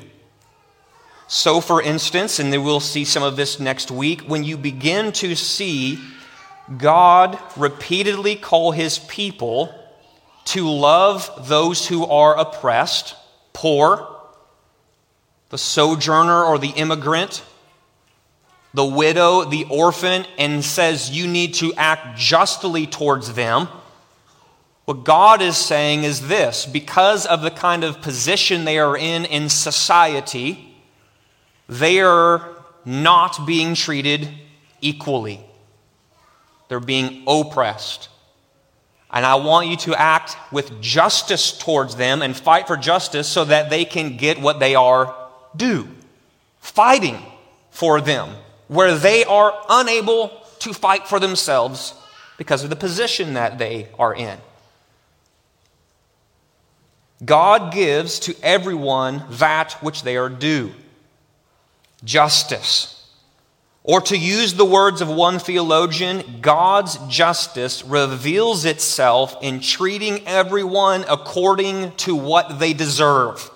So, 1.27 1.61
for 1.61 1.81
instance, 1.81 2.39
and 2.39 2.51
we'll 2.51 2.81
see 2.81 3.05
some 3.05 3.23
of 3.23 3.37
this 3.37 3.59
next 3.59 3.89
week, 3.89 4.21
when 4.21 4.43
you 4.43 4.57
begin 4.57 5.13
to 5.13 5.33
see 5.35 5.97
God 6.77 7.37
repeatedly 7.57 8.35
call 8.35 8.71
his 8.71 8.99
people 8.99 9.73
to 10.45 10.67
love 10.69 11.47
those 11.47 11.87
who 11.87 12.05
are 12.05 12.37
oppressed, 12.37 13.15
poor, 13.53 14.07
the 15.49 15.57
sojourner 15.57 16.43
or 16.43 16.57
the 16.57 16.69
immigrant, 16.69 17.43
the 18.73 18.85
widow, 18.85 19.43
the 19.43 19.65
orphan, 19.69 20.25
and 20.37 20.63
says 20.63 21.11
you 21.11 21.27
need 21.27 21.53
to 21.55 21.73
act 21.75 22.17
justly 22.17 22.87
towards 22.87 23.33
them. 23.33 23.67
What 24.85 25.03
God 25.03 25.41
is 25.41 25.57
saying 25.57 26.03
is 26.03 26.27
this 26.27 26.65
because 26.65 27.25
of 27.25 27.41
the 27.41 27.51
kind 27.51 27.83
of 27.83 28.01
position 28.01 28.65
they 28.65 28.79
are 28.79 28.97
in 28.97 29.25
in 29.25 29.49
society, 29.49 30.75
they 31.67 31.99
are 32.01 32.47
not 32.85 33.45
being 33.45 33.75
treated 33.75 34.29
equally. 34.79 35.41
They're 36.71 36.79
being 36.79 37.23
oppressed. 37.27 38.07
And 39.11 39.25
I 39.25 39.35
want 39.35 39.67
you 39.67 39.75
to 39.75 39.93
act 39.93 40.37
with 40.53 40.79
justice 40.79 41.51
towards 41.57 41.97
them 41.97 42.21
and 42.21 42.33
fight 42.33 42.65
for 42.65 42.77
justice 42.77 43.27
so 43.27 43.43
that 43.43 43.69
they 43.69 43.83
can 43.83 44.15
get 44.15 44.39
what 44.39 44.61
they 44.61 44.73
are 44.73 45.13
due. 45.53 45.89
Fighting 46.61 47.17
for 47.71 47.99
them 47.99 48.29
where 48.69 48.97
they 48.97 49.25
are 49.25 49.53
unable 49.67 50.31
to 50.59 50.71
fight 50.71 51.09
for 51.09 51.19
themselves 51.19 51.93
because 52.37 52.63
of 52.63 52.69
the 52.69 52.77
position 52.77 53.33
that 53.33 53.57
they 53.57 53.89
are 53.99 54.15
in. 54.15 54.37
God 57.25 57.73
gives 57.73 58.17
to 58.19 58.35
everyone 58.41 59.25
that 59.31 59.73
which 59.83 60.03
they 60.03 60.15
are 60.15 60.29
due 60.29 60.71
justice. 62.05 63.00
Or 63.83 63.99
to 64.01 64.17
use 64.17 64.53
the 64.53 64.65
words 64.65 65.01
of 65.01 65.09
one 65.09 65.39
theologian, 65.39 66.39
God's 66.41 66.97
justice 67.07 67.83
reveals 67.83 68.63
itself 68.65 69.35
in 69.41 69.59
treating 69.59 70.27
everyone 70.27 71.03
according 71.09 71.91
to 71.97 72.15
what 72.15 72.59
they 72.59 72.73
deserve. 72.73 73.49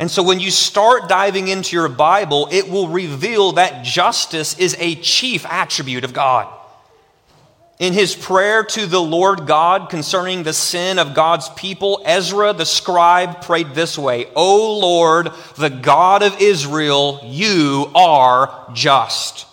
And 0.00 0.10
so 0.10 0.22
when 0.22 0.40
you 0.40 0.50
start 0.50 1.08
diving 1.08 1.48
into 1.48 1.76
your 1.76 1.88
Bible, 1.88 2.48
it 2.50 2.68
will 2.68 2.88
reveal 2.88 3.52
that 3.52 3.84
justice 3.84 4.58
is 4.58 4.76
a 4.78 4.96
chief 4.96 5.46
attribute 5.46 6.04
of 6.04 6.12
God. 6.12 6.52
In 7.78 7.92
his 7.92 8.16
prayer 8.16 8.64
to 8.64 8.86
the 8.86 9.00
Lord 9.00 9.46
God 9.46 9.88
concerning 9.88 10.42
the 10.42 10.52
sin 10.52 10.98
of 10.98 11.14
God's 11.14 11.48
people, 11.50 12.02
Ezra 12.04 12.52
the 12.52 12.66
scribe 12.66 13.42
prayed 13.42 13.72
this 13.74 13.96
way 13.96 14.26
O 14.34 14.78
Lord, 14.78 15.30
the 15.56 15.70
God 15.70 16.22
of 16.22 16.40
Israel, 16.40 17.20
you 17.24 17.90
are 17.94 18.68
just. 18.72 19.46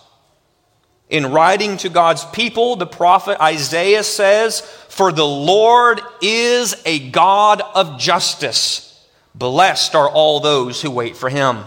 In 1.07 1.31
writing 1.31 1.77
to 1.77 1.89
God's 1.89 2.25
people, 2.25 2.75
the 2.77 2.87
prophet 2.87 3.39
Isaiah 3.39 4.03
says, 4.03 4.61
For 4.89 5.11
the 5.11 5.25
Lord 5.25 6.01
is 6.19 6.75
a 6.83 7.11
God 7.11 7.61
of 7.75 7.99
justice. 7.99 9.07
Blessed 9.35 9.93
are 9.93 10.09
all 10.09 10.39
those 10.39 10.81
who 10.81 10.89
wait 10.89 11.15
for 11.15 11.29
him. 11.29 11.63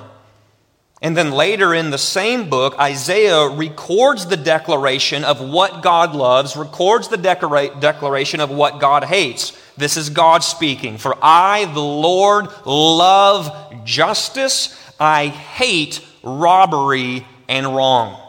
And 1.00 1.16
then 1.16 1.30
later 1.30 1.74
in 1.74 1.90
the 1.90 1.98
same 1.98 2.50
book, 2.50 2.76
Isaiah 2.78 3.48
records 3.48 4.26
the 4.26 4.36
declaration 4.36 5.24
of 5.24 5.40
what 5.40 5.82
God 5.82 6.14
loves, 6.14 6.56
records 6.56 7.08
the 7.08 7.16
declara- 7.16 7.80
declaration 7.80 8.40
of 8.40 8.50
what 8.50 8.80
God 8.80 9.04
hates. 9.04 9.52
This 9.76 9.96
is 9.96 10.10
God 10.10 10.42
speaking. 10.42 10.98
For 10.98 11.16
I, 11.22 11.66
the 11.66 11.80
Lord, 11.80 12.48
love 12.66 13.84
justice. 13.84 14.76
I 14.98 15.28
hate 15.28 16.04
robbery 16.24 17.24
and 17.48 17.76
wrong. 17.76 18.20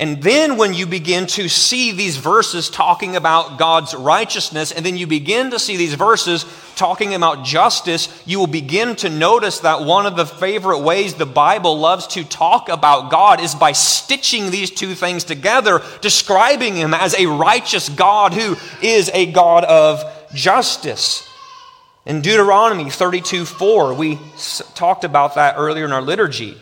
And 0.00 0.22
then 0.22 0.56
when 0.56 0.72
you 0.72 0.86
begin 0.86 1.26
to 1.26 1.46
see 1.50 1.92
these 1.92 2.16
verses 2.16 2.70
talking 2.70 3.16
about 3.16 3.58
God's 3.58 3.94
righteousness, 3.94 4.72
and 4.72 4.84
then 4.84 4.96
you 4.96 5.06
begin 5.06 5.50
to 5.50 5.58
see 5.58 5.76
these 5.76 5.92
verses 5.92 6.46
talking 6.74 7.12
about 7.12 7.44
justice, 7.44 8.08
you 8.24 8.38
will 8.38 8.46
begin 8.46 8.96
to 8.96 9.10
notice 9.10 9.58
that 9.58 9.82
one 9.82 10.06
of 10.06 10.16
the 10.16 10.24
favorite 10.24 10.78
ways 10.78 11.12
the 11.12 11.26
Bible 11.26 11.78
loves 11.78 12.06
to 12.06 12.24
talk 12.24 12.70
about 12.70 13.10
God 13.10 13.42
is 13.42 13.54
by 13.54 13.72
stitching 13.72 14.50
these 14.50 14.70
two 14.70 14.94
things 14.94 15.22
together, 15.22 15.82
describing 16.00 16.76
Him 16.76 16.94
as 16.94 17.14
a 17.16 17.26
righteous 17.26 17.90
God 17.90 18.32
who 18.32 18.56
is 18.80 19.10
a 19.12 19.30
God 19.30 19.64
of 19.64 20.02
justice. 20.32 21.28
In 22.06 22.22
Deuteronomy 22.22 22.88
32 22.88 23.44
4, 23.44 23.92
we 23.92 24.18
talked 24.74 25.04
about 25.04 25.34
that 25.34 25.56
earlier 25.58 25.84
in 25.84 25.92
our 25.92 26.00
liturgy. 26.00 26.56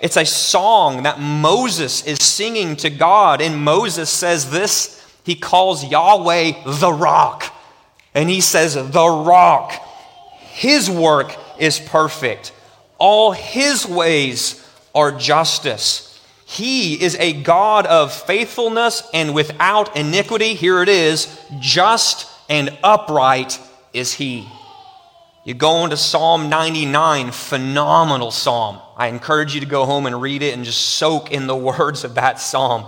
It's 0.00 0.16
a 0.16 0.26
song 0.26 1.04
that 1.04 1.20
Moses 1.20 2.06
is 2.06 2.22
singing 2.22 2.76
to 2.76 2.90
God. 2.90 3.40
And 3.40 3.64
Moses 3.64 4.10
says 4.10 4.50
this 4.50 5.00
he 5.24 5.34
calls 5.34 5.84
Yahweh 5.84 6.52
the 6.66 6.92
rock. 6.92 7.52
And 8.14 8.28
he 8.28 8.40
says, 8.40 8.74
The 8.74 9.08
rock, 9.08 9.72
his 10.38 10.90
work 10.90 11.34
is 11.58 11.80
perfect. 11.80 12.52
All 12.98 13.32
his 13.32 13.86
ways 13.86 14.60
are 14.94 15.10
justice. 15.10 16.10
He 16.46 17.02
is 17.02 17.16
a 17.16 17.32
God 17.32 17.86
of 17.86 18.12
faithfulness 18.12 19.02
and 19.12 19.34
without 19.34 19.96
iniquity. 19.96 20.54
Here 20.54 20.82
it 20.82 20.88
is 20.88 21.26
just 21.58 22.30
and 22.48 22.76
upright 22.82 23.58
is 23.92 24.12
he. 24.12 24.46
You 25.44 25.52
go 25.52 25.84
into 25.84 25.98
Psalm 25.98 26.48
99, 26.48 27.30
phenomenal 27.30 28.30
psalm. 28.30 28.78
I 28.96 29.08
encourage 29.08 29.54
you 29.54 29.60
to 29.60 29.66
go 29.66 29.84
home 29.84 30.06
and 30.06 30.22
read 30.22 30.42
it 30.42 30.54
and 30.54 30.64
just 30.64 30.80
soak 30.80 31.30
in 31.30 31.46
the 31.46 31.56
words 31.78 32.02
of 32.02 32.14
that 32.14 32.40
psalm. 32.40 32.86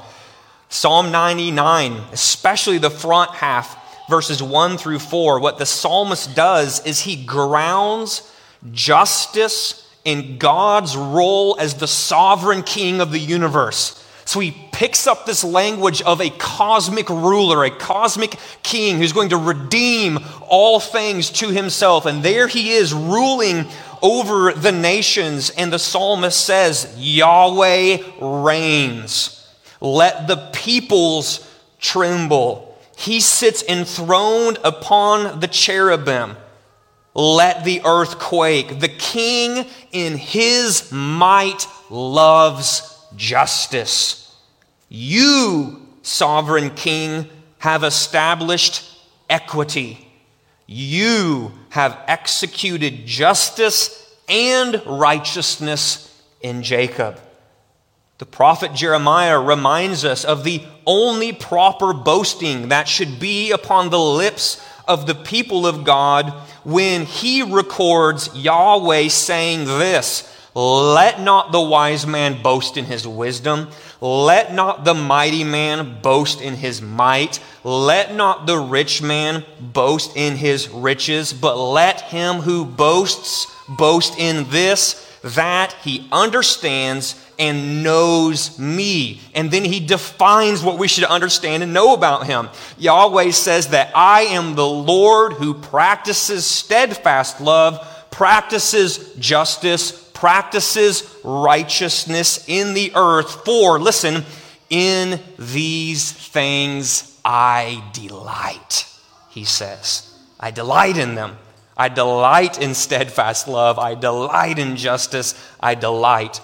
Psalm 0.70 1.12
99, 1.12 1.92
especially 2.12 2.78
the 2.78 2.90
front 2.90 3.30
half, 3.32 4.08
verses 4.08 4.42
1 4.42 4.78
through 4.78 5.00
4, 5.00 5.38
what 5.38 5.58
the 5.58 5.66
psalmist 5.66 6.34
does 6.34 6.84
is 6.86 7.00
he 7.00 7.24
grounds 7.24 8.32
justice 8.72 9.86
in 10.06 10.38
God's 10.38 10.96
role 10.96 11.56
as 11.60 11.74
the 11.74 11.86
sovereign 11.86 12.62
king 12.62 13.02
of 13.02 13.12
the 13.12 13.18
universe. 13.18 14.02
So 14.26 14.40
he 14.40 14.50
picks 14.72 15.06
up 15.06 15.24
this 15.24 15.44
language 15.44 16.02
of 16.02 16.20
a 16.20 16.30
cosmic 16.30 17.08
ruler, 17.08 17.64
a 17.64 17.70
cosmic 17.70 18.34
king 18.64 18.98
who's 18.98 19.12
going 19.12 19.28
to 19.28 19.36
redeem 19.36 20.18
all 20.48 20.80
things 20.80 21.30
to 21.30 21.48
himself. 21.48 22.06
And 22.06 22.24
there 22.24 22.48
he 22.48 22.72
is 22.72 22.92
ruling 22.92 23.66
over 24.02 24.52
the 24.52 24.72
nations. 24.72 25.50
And 25.50 25.72
the 25.72 25.78
psalmist 25.78 26.44
says, 26.44 26.92
Yahweh 26.98 27.98
reigns. 28.20 29.48
Let 29.80 30.26
the 30.26 30.50
peoples 30.52 31.48
tremble. 31.78 32.76
He 32.96 33.20
sits 33.20 33.62
enthroned 33.62 34.58
upon 34.64 35.38
the 35.38 35.48
cherubim. 35.48 36.36
Let 37.14 37.64
the 37.64 37.82
earth 37.84 38.18
quake. 38.18 38.80
The 38.80 38.88
king 38.88 39.66
in 39.92 40.16
his 40.16 40.90
might 40.90 41.68
loves 41.90 42.95
justice. 43.16 44.34
You, 44.88 45.86
sovereign 46.02 46.70
king, 46.70 47.28
have 47.58 47.82
established 47.82 48.84
equity. 49.28 50.08
You 50.66 51.52
have 51.70 51.98
executed 52.06 53.06
justice 53.06 54.02
and 54.28 54.82
righteousness 54.86 56.22
in 56.40 56.62
Jacob. 56.62 57.20
The 58.18 58.26
prophet 58.26 58.72
Jeremiah 58.72 59.38
reminds 59.38 60.04
us 60.04 60.24
of 60.24 60.42
the 60.42 60.62
only 60.86 61.32
proper 61.32 61.92
boasting 61.92 62.68
that 62.70 62.88
should 62.88 63.20
be 63.20 63.50
upon 63.50 63.90
the 63.90 64.00
lips 64.00 64.64
of 64.88 65.06
the 65.06 65.14
people 65.14 65.66
of 65.66 65.84
God 65.84 66.30
when 66.64 67.04
he 67.04 67.42
records 67.42 68.34
Yahweh 68.34 69.08
saying 69.08 69.66
this 69.66 70.32
let 70.56 71.20
not 71.20 71.52
the 71.52 71.60
wise 71.60 72.06
man 72.06 72.40
boast 72.40 72.78
in 72.78 72.86
his 72.86 73.06
wisdom. 73.06 73.68
Let 74.00 74.54
not 74.54 74.86
the 74.86 74.94
mighty 74.94 75.44
man 75.44 75.98
boast 76.00 76.40
in 76.40 76.54
his 76.54 76.80
might. 76.80 77.40
Let 77.62 78.14
not 78.14 78.46
the 78.46 78.58
rich 78.58 79.02
man 79.02 79.44
boast 79.60 80.16
in 80.16 80.36
his 80.36 80.70
riches, 80.70 81.34
but 81.34 81.58
let 81.58 82.00
him 82.00 82.36
who 82.36 82.64
boasts 82.64 83.54
boast 83.68 84.18
in 84.18 84.48
this, 84.48 85.02
that 85.22 85.74
he 85.84 86.08
understands 86.10 87.22
and 87.38 87.82
knows 87.82 88.58
me. 88.58 89.20
And 89.34 89.50
then 89.50 89.62
he 89.62 89.78
defines 89.78 90.62
what 90.62 90.78
we 90.78 90.88
should 90.88 91.04
understand 91.04 91.64
and 91.64 91.74
know 91.74 91.92
about 91.92 92.26
him. 92.26 92.48
Yahweh 92.78 93.32
says 93.32 93.68
that 93.68 93.92
I 93.94 94.22
am 94.22 94.54
the 94.54 94.66
Lord 94.66 95.34
who 95.34 95.52
practices 95.52 96.46
steadfast 96.46 97.42
love, 97.42 98.06
practices 98.10 99.14
justice, 99.16 100.05
practices 100.16 101.14
righteousness 101.22 102.48
in 102.48 102.74
the 102.74 102.92
earth. 102.96 103.44
For, 103.44 103.78
listen, 103.78 104.24
in 104.70 105.20
these 105.38 106.10
things 106.10 107.20
I 107.24 107.84
delight, 107.92 108.86
he 109.30 109.44
says. 109.44 110.12
I 110.40 110.50
delight 110.50 110.96
in 110.96 111.14
them. 111.14 111.36
I 111.76 111.88
delight 111.88 112.60
in 112.60 112.74
steadfast 112.74 113.46
love. 113.46 113.78
I 113.78 113.94
delight 113.94 114.58
in 114.58 114.76
justice. 114.76 115.34
I 115.60 115.74
delight 115.74 116.40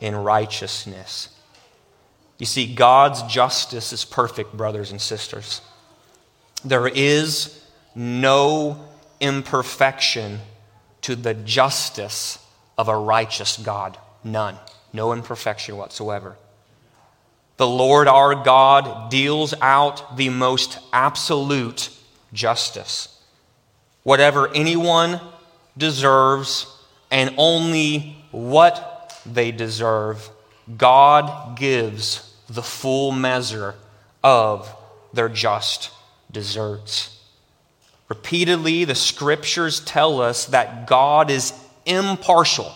in 0.00 0.14
righteousness. 0.14 1.30
You 2.38 2.46
see, 2.46 2.74
God's 2.74 3.22
justice 3.22 3.92
is 3.92 4.04
perfect, 4.04 4.54
brothers 4.54 4.90
and 4.90 5.00
sisters. 5.00 5.62
There 6.62 6.88
is 6.88 7.64
no 7.94 8.84
imperfection 9.20 10.40
to 11.02 11.16
the 11.16 11.32
justice 11.34 12.43
of 12.76 12.88
a 12.88 12.96
righteous 12.96 13.56
God. 13.56 13.98
None. 14.22 14.56
no 14.92 15.12
imperfection 15.12 15.76
whatsoever. 15.76 16.36
The 17.56 17.66
Lord 17.66 18.08
our 18.08 18.34
God 18.34 19.10
deals 19.10 19.54
out 19.60 20.16
the 20.16 20.28
most 20.28 20.78
absolute 20.92 21.90
justice. 22.32 23.08
Whatever 24.02 24.52
anyone 24.54 25.20
deserves 25.76 26.66
and 27.10 27.34
only 27.38 28.16
what 28.30 29.20
they 29.26 29.52
deserve, 29.52 30.28
God 30.76 31.56
gives 31.56 32.34
the 32.48 32.62
full 32.62 33.12
measure 33.12 33.74
of 34.22 34.74
their 35.12 35.28
just 35.28 35.90
deserts. 36.30 37.20
Repeatedly, 38.08 38.84
the 38.84 38.94
scriptures 38.94 39.80
tell 39.80 40.20
us 40.20 40.46
that 40.46 40.86
God 40.86 41.30
is 41.30 41.52
impartial. 41.86 42.72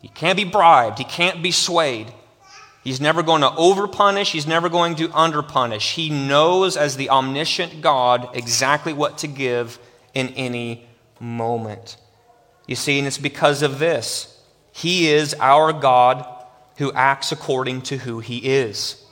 He 0.00 0.08
can't 0.08 0.36
be 0.36 0.44
bribed, 0.44 0.98
he 0.98 1.04
can't 1.04 1.42
be 1.42 1.50
swayed. 1.50 2.12
He's 2.82 3.00
never 3.00 3.22
going 3.22 3.40
to 3.40 3.48
overpunish, 3.48 4.32
he's 4.32 4.46
never 4.46 4.68
going 4.68 4.96
to 4.96 5.08
underpunish. 5.08 5.92
He 5.92 6.10
knows, 6.10 6.76
as 6.76 6.96
the 6.96 7.08
omniscient 7.08 7.80
God, 7.80 8.28
exactly 8.34 8.92
what 8.92 9.18
to 9.18 9.26
give 9.26 9.78
in 10.12 10.28
any 10.30 10.86
moment. 11.18 11.96
You 12.66 12.76
see, 12.76 12.98
and 12.98 13.06
it's 13.06 13.18
because 13.18 13.62
of 13.62 13.78
this. 13.78 14.30
He 14.72 15.10
is 15.10 15.34
our 15.40 15.72
God 15.72 16.26
who 16.78 16.92
acts 16.92 17.32
according 17.32 17.82
to 17.82 17.98
who 17.98 18.20
he 18.20 18.38
is. 18.38 19.02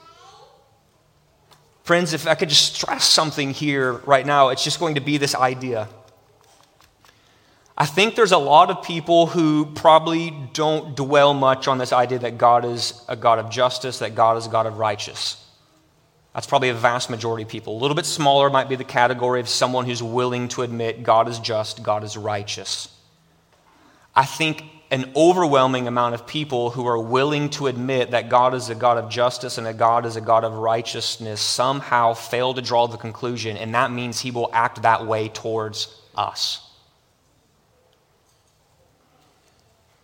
Friends, 1.83 2.13
if 2.13 2.27
I 2.27 2.35
could 2.35 2.49
just 2.49 2.75
stress 2.75 3.03
something 3.05 3.51
here 3.51 3.93
right 4.05 4.25
now, 4.25 4.49
it's 4.49 4.63
just 4.63 4.79
going 4.79 4.95
to 4.95 5.01
be 5.01 5.17
this 5.17 5.35
idea. 5.35 5.89
I 7.75 7.85
think 7.87 8.15
there's 8.15 8.31
a 8.31 8.37
lot 8.37 8.69
of 8.69 8.83
people 8.83 9.25
who 9.25 9.65
probably 9.65 10.31
don't 10.53 10.95
dwell 10.95 11.33
much 11.33 11.67
on 11.67 11.79
this 11.79 11.91
idea 11.91 12.19
that 12.19 12.37
God 12.37 12.65
is 12.65 13.03
a 13.07 13.15
God 13.15 13.39
of 13.39 13.49
justice, 13.49 13.99
that 13.99 14.13
God 14.13 14.37
is 14.37 14.45
a 14.45 14.49
God 14.49 14.67
of 14.67 14.77
righteous. 14.77 15.43
That's 16.35 16.47
probably 16.47 16.69
a 16.69 16.75
vast 16.75 17.09
majority 17.09 17.43
of 17.43 17.49
people. 17.49 17.77
A 17.77 17.79
little 17.79 17.95
bit 17.95 18.05
smaller 18.05 18.49
might 18.49 18.69
be 18.69 18.75
the 18.75 18.83
category 18.83 19.39
of 19.39 19.49
someone 19.49 19.85
who's 19.85 20.03
willing 20.03 20.47
to 20.49 20.61
admit 20.61 21.03
God 21.03 21.27
is 21.27 21.39
just, 21.39 21.81
God 21.83 22.03
is 22.03 22.15
righteous. 22.15 22.89
I 24.15 24.25
think 24.25 24.63
an 24.91 25.11
overwhelming 25.15 25.87
amount 25.87 26.13
of 26.13 26.27
people 26.27 26.69
who 26.69 26.85
are 26.85 26.99
willing 26.99 27.49
to 27.49 27.65
admit 27.65 28.11
that 28.11 28.29
God 28.29 28.53
is 28.53 28.69
a 28.69 28.75
God 28.75 28.99
of 28.99 29.09
justice 29.09 29.57
and 29.57 29.65
that 29.65 29.77
God 29.77 30.05
is 30.05 30.15
a 30.15 30.21
God 30.21 30.43
of 30.43 30.53
righteousness 30.53 31.41
somehow 31.41 32.13
fail 32.13 32.53
to 32.53 32.61
draw 32.61 32.87
the 32.87 32.97
conclusion, 32.97 33.57
and 33.57 33.73
that 33.73 33.91
means 33.91 34.19
he 34.19 34.29
will 34.29 34.51
act 34.53 34.83
that 34.83 35.07
way 35.07 35.29
towards 35.29 35.99
us. 36.15 36.62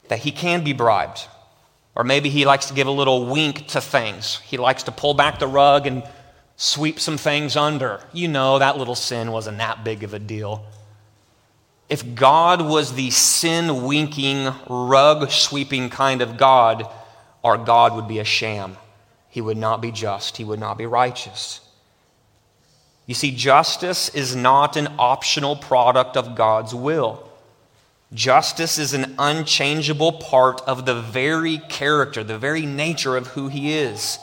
That 0.09 0.19
he 0.19 0.31
can 0.31 0.63
be 0.63 0.73
bribed. 0.73 1.27
Or 1.95 2.03
maybe 2.03 2.29
he 2.29 2.45
likes 2.45 2.67
to 2.67 2.73
give 2.73 2.87
a 2.87 2.91
little 2.91 3.25
wink 3.25 3.67
to 3.67 3.81
things. 3.81 4.39
He 4.45 4.57
likes 4.57 4.83
to 4.83 4.91
pull 4.91 5.13
back 5.13 5.39
the 5.39 5.47
rug 5.47 5.87
and 5.87 6.03
sweep 6.55 6.99
some 6.99 7.17
things 7.17 7.55
under. 7.55 8.01
You 8.13 8.27
know, 8.27 8.59
that 8.59 8.77
little 8.77 8.95
sin 8.95 9.31
wasn't 9.31 9.57
that 9.59 9.83
big 9.83 10.03
of 10.03 10.13
a 10.13 10.19
deal. 10.19 10.65
If 11.87 12.15
God 12.15 12.61
was 12.61 12.93
the 12.93 13.09
sin 13.09 13.83
winking, 13.83 14.53
rug 14.67 15.31
sweeping 15.31 15.89
kind 15.89 16.21
of 16.21 16.37
God, 16.37 16.87
our 17.43 17.57
God 17.57 17.95
would 17.95 18.07
be 18.07 18.19
a 18.19 18.23
sham. 18.23 18.77
He 19.29 19.41
would 19.41 19.57
not 19.57 19.81
be 19.81 19.91
just, 19.91 20.37
he 20.37 20.43
would 20.43 20.59
not 20.59 20.77
be 20.77 20.85
righteous. 20.85 21.61
You 23.05 23.15
see, 23.15 23.31
justice 23.31 24.09
is 24.09 24.35
not 24.35 24.75
an 24.75 24.87
optional 24.99 25.55
product 25.55 26.15
of 26.15 26.35
God's 26.35 26.75
will. 26.75 27.28
Justice 28.13 28.77
is 28.77 28.93
an 28.93 29.15
unchangeable 29.19 30.13
part 30.13 30.61
of 30.61 30.85
the 30.85 30.99
very 30.99 31.59
character, 31.69 32.23
the 32.23 32.39
very 32.39 32.65
nature 32.65 33.15
of 33.15 33.27
who 33.27 33.47
He 33.49 33.73
is. 33.73 34.17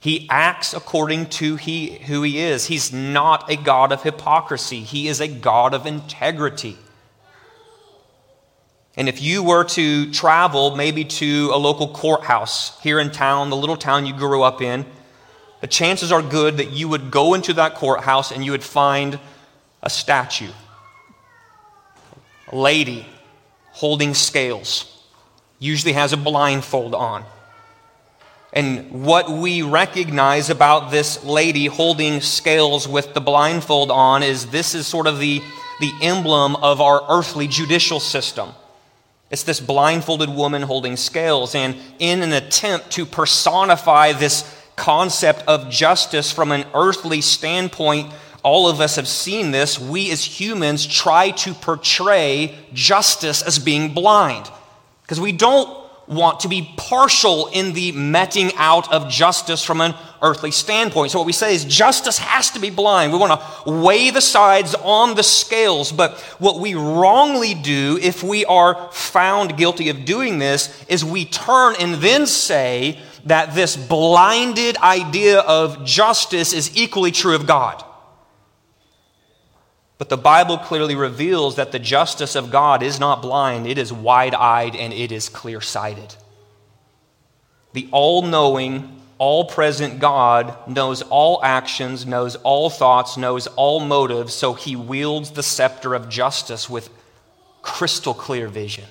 He 0.00 0.26
acts 0.30 0.72
according 0.72 1.26
to 1.26 1.56
he, 1.56 1.98
who 2.06 2.22
he 2.22 2.38
is. 2.38 2.66
He's 2.66 2.90
not 2.90 3.50
a 3.50 3.56
God 3.56 3.92
of 3.92 4.02
hypocrisy, 4.02 4.80
he 4.80 5.08
is 5.08 5.20
a 5.20 5.28
God 5.28 5.74
of 5.74 5.86
integrity. 5.86 6.78
And 8.96 9.08
if 9.08 9.22
you 9.22 9.42
were 9.42 9.64
to 9.64 10.10
travel 10.10 10.74
maybe 10.74 11.04
to 11.04 11.50
a 11.52 11.56
local 11.56 11.88
courthouse 11.88 12.80
here 12.80 12.98
in 12.98 13.12
town, 13.12 13.50
the 13.50 13.56
little 13.56 13.76
town 13.76 14.04
you 14.04 14.12
grew 14.12 14.42
up 14.42 14.60
in, 14.60 14.84
the 15.60 15.66
chances 15.66 16.10
are 16.10 16.22
good 16.22 16.56
that 16.56 16.70
you 16.70 16.88
would 16.88 17.10
go 17.10 17.34
into 17.34 17.52
that 17.52 17.76
courthouse 17.76 18.32
and 18.32 18.44
you 18.44 18.50
would 18.50 18.64
find 18.64 19.20
a 19.82 19.90
statue, 19.90 20.50
lady 22.52 23.06
holding 23.72 24.14
scales, 24.14 25.04
usually 25.58 25.92
has 25.92 26.12
a 26.12 26.16
blindfold 26.16 26.94
on. 26.94 27.24
And 28.52 29.04
what 29.04 29.30
we 29.30 29.62
recognize 29.62 30.50
about 30.50 30.90
this 30.90 31.22
lady 31.24 31.66
holding 31.66 32.20
scales 32.20 32.88
with 32.88 33.14
the 33.14 33.20
blindfold 33.20 33.90
on 33.90 34.22
is 34.22 34.46
this 34.46 34.74
is 34.74 34.86
sort 34.86 35.06
of 35.06 35.20
the, 35.20 35.40
the 35.80 35.92
emblem 36.02 36.56
of 36.56 36.80
our 36.80 37.04
earthly 37.08 37.46
judicial 37.46 38.00
system. 38.00 38.50
It's 39.30 39.44
this 39.44 39.60
blindfolded 39.60 40.28
woman 40.28 40.62
holding 40.62 40.96
scales. 40.96 41.54
And 41.54 41.76
in 42.00 42.22
an 42.22 42.32
attempt 42.32 42.90
to 42.92 43.06
personify 43.06 44.12
this 44.12 44.56
concept 44.74 45.44
of 45.46 45.70
justice 45.70 46.32
from 46.32 46.50
an 46.50 46.64
earthly 46.74 47.20
standpoint, 47.20 48.12
all 48.42 48.68
of 48.68 48.80
us 48.80 48.96
have 48.96 49.08
seen 49.08 49.50
this. 49.50 49.78
We 49.78 50.10
as 50.10 50.24
humans 50.24 50.86
try 50.86 51.30
to 51.32 51.54
portray 51.54 52.54
justice 52.72 53.42
as 53.42 53.58
being 53.58 53.92
blind 53.92 54.50
because 55.02 55.20
we 55.20 55.32
don't 55.32 55.80
want 56.10 56.40
to 56.40 56.48
be 56.48 56.72
partial 56.76 57.46
in 57.48 57.72
the 57.72 57.92
meting 57.92 58.50
out 58.56 58.92
of 58.92 59.08
justice 59.08 59.64
from 59.64 59.80
an 59.80 59.94
earthly 60.22 60.50
standpoint. 60.50 61.12
So, 61.12 61.18
what 61.18 61.26
we 61.26 61.32
say 61.32 61.54
is 61.54 61.64
justice 61.64 62.18
has 62.18 62.50
to 62.50 62.58
be 62.58 62.70
blind. 62.70 63.12
We 63.12 63.18
want 63.18 63.40
to 63.40 63.70
weigh 63.70 64.10
the 64.10 64.20
sides 64.20 64.74
on 64.74 65.14
the 65.14 65.22
scales. 65.22 65.92
But 65.92 66.18
what 66.38 66.58
we 66.58 66.74
wrongly 66.74 67.54
do 67.54 67.98
if 68.02 68.22
we 68.22 68.44
are 68.44 68.90
found 68.90 69.56
guilty 69.56 69.88
of 69.88 70.04
doing 70.04 70.38
this 70.38 70.84
is 70.88 71.04
we 71.04 71.24
turn 71.24 71.76
and 71.78 71.94
then 71.96 72.26
say 72.26 72.98
that 73.24 73.54
this 73.54 73.76
blinded 73.76 74.76
idea 74.78 75.40
of 75.40 75.84
justice 75.84 76.52
is 76.52 76.76
equally 76.76 77.12
true 77.12 77.36
of 77.36 77.46
God. 77.46 77.84
But 80.00 80.08
the 80.08 80.16
Bible 80.16 80.56
clearly 80.56 80.94
reveals 80.94 81.56
that 81.56 81.72
the 81.72 81.78
justice 81.78 82.34
of 82.34 82.50
God 82.50 82.82
is 82.82 82.98
not 82.98 83.20
blind, 83.20 83.66
it 83.66 83.76
is 83.76 83.92
wide 83.92 84.34
eyed 84.34 84.74
and 84.74 84.94
it 84.94 85.12
is 85.12 85.28
clear 85.28 85.60
sighted. 85.60 86.14
The 87.74 87.86
all 87.92 88.22
knowing, 88.22 89.02
all 89.18 89.44
present 89.44 89.98
God 89.98 90.56
knows 90.66 91.02
all 91.02 91.38
actions, 91.44 92.06
knows 92.06 92.36
all 92.36 92.70
thoughts, 92.70 93.18
knows 93.18 93.46
all 93.46 93.78
motives, 93.78 94.32
so 94.32 94.54
he 94.54 94.74
wields 94.74 95.32
the 95.32 95.42
scepter 95.42 95.92
of 95.92 96.08
justice 96.08 96.70
with 96.70 96.88
crystal 97.60 98.14
clear 98.14 98.48
vision. 98.48 98.86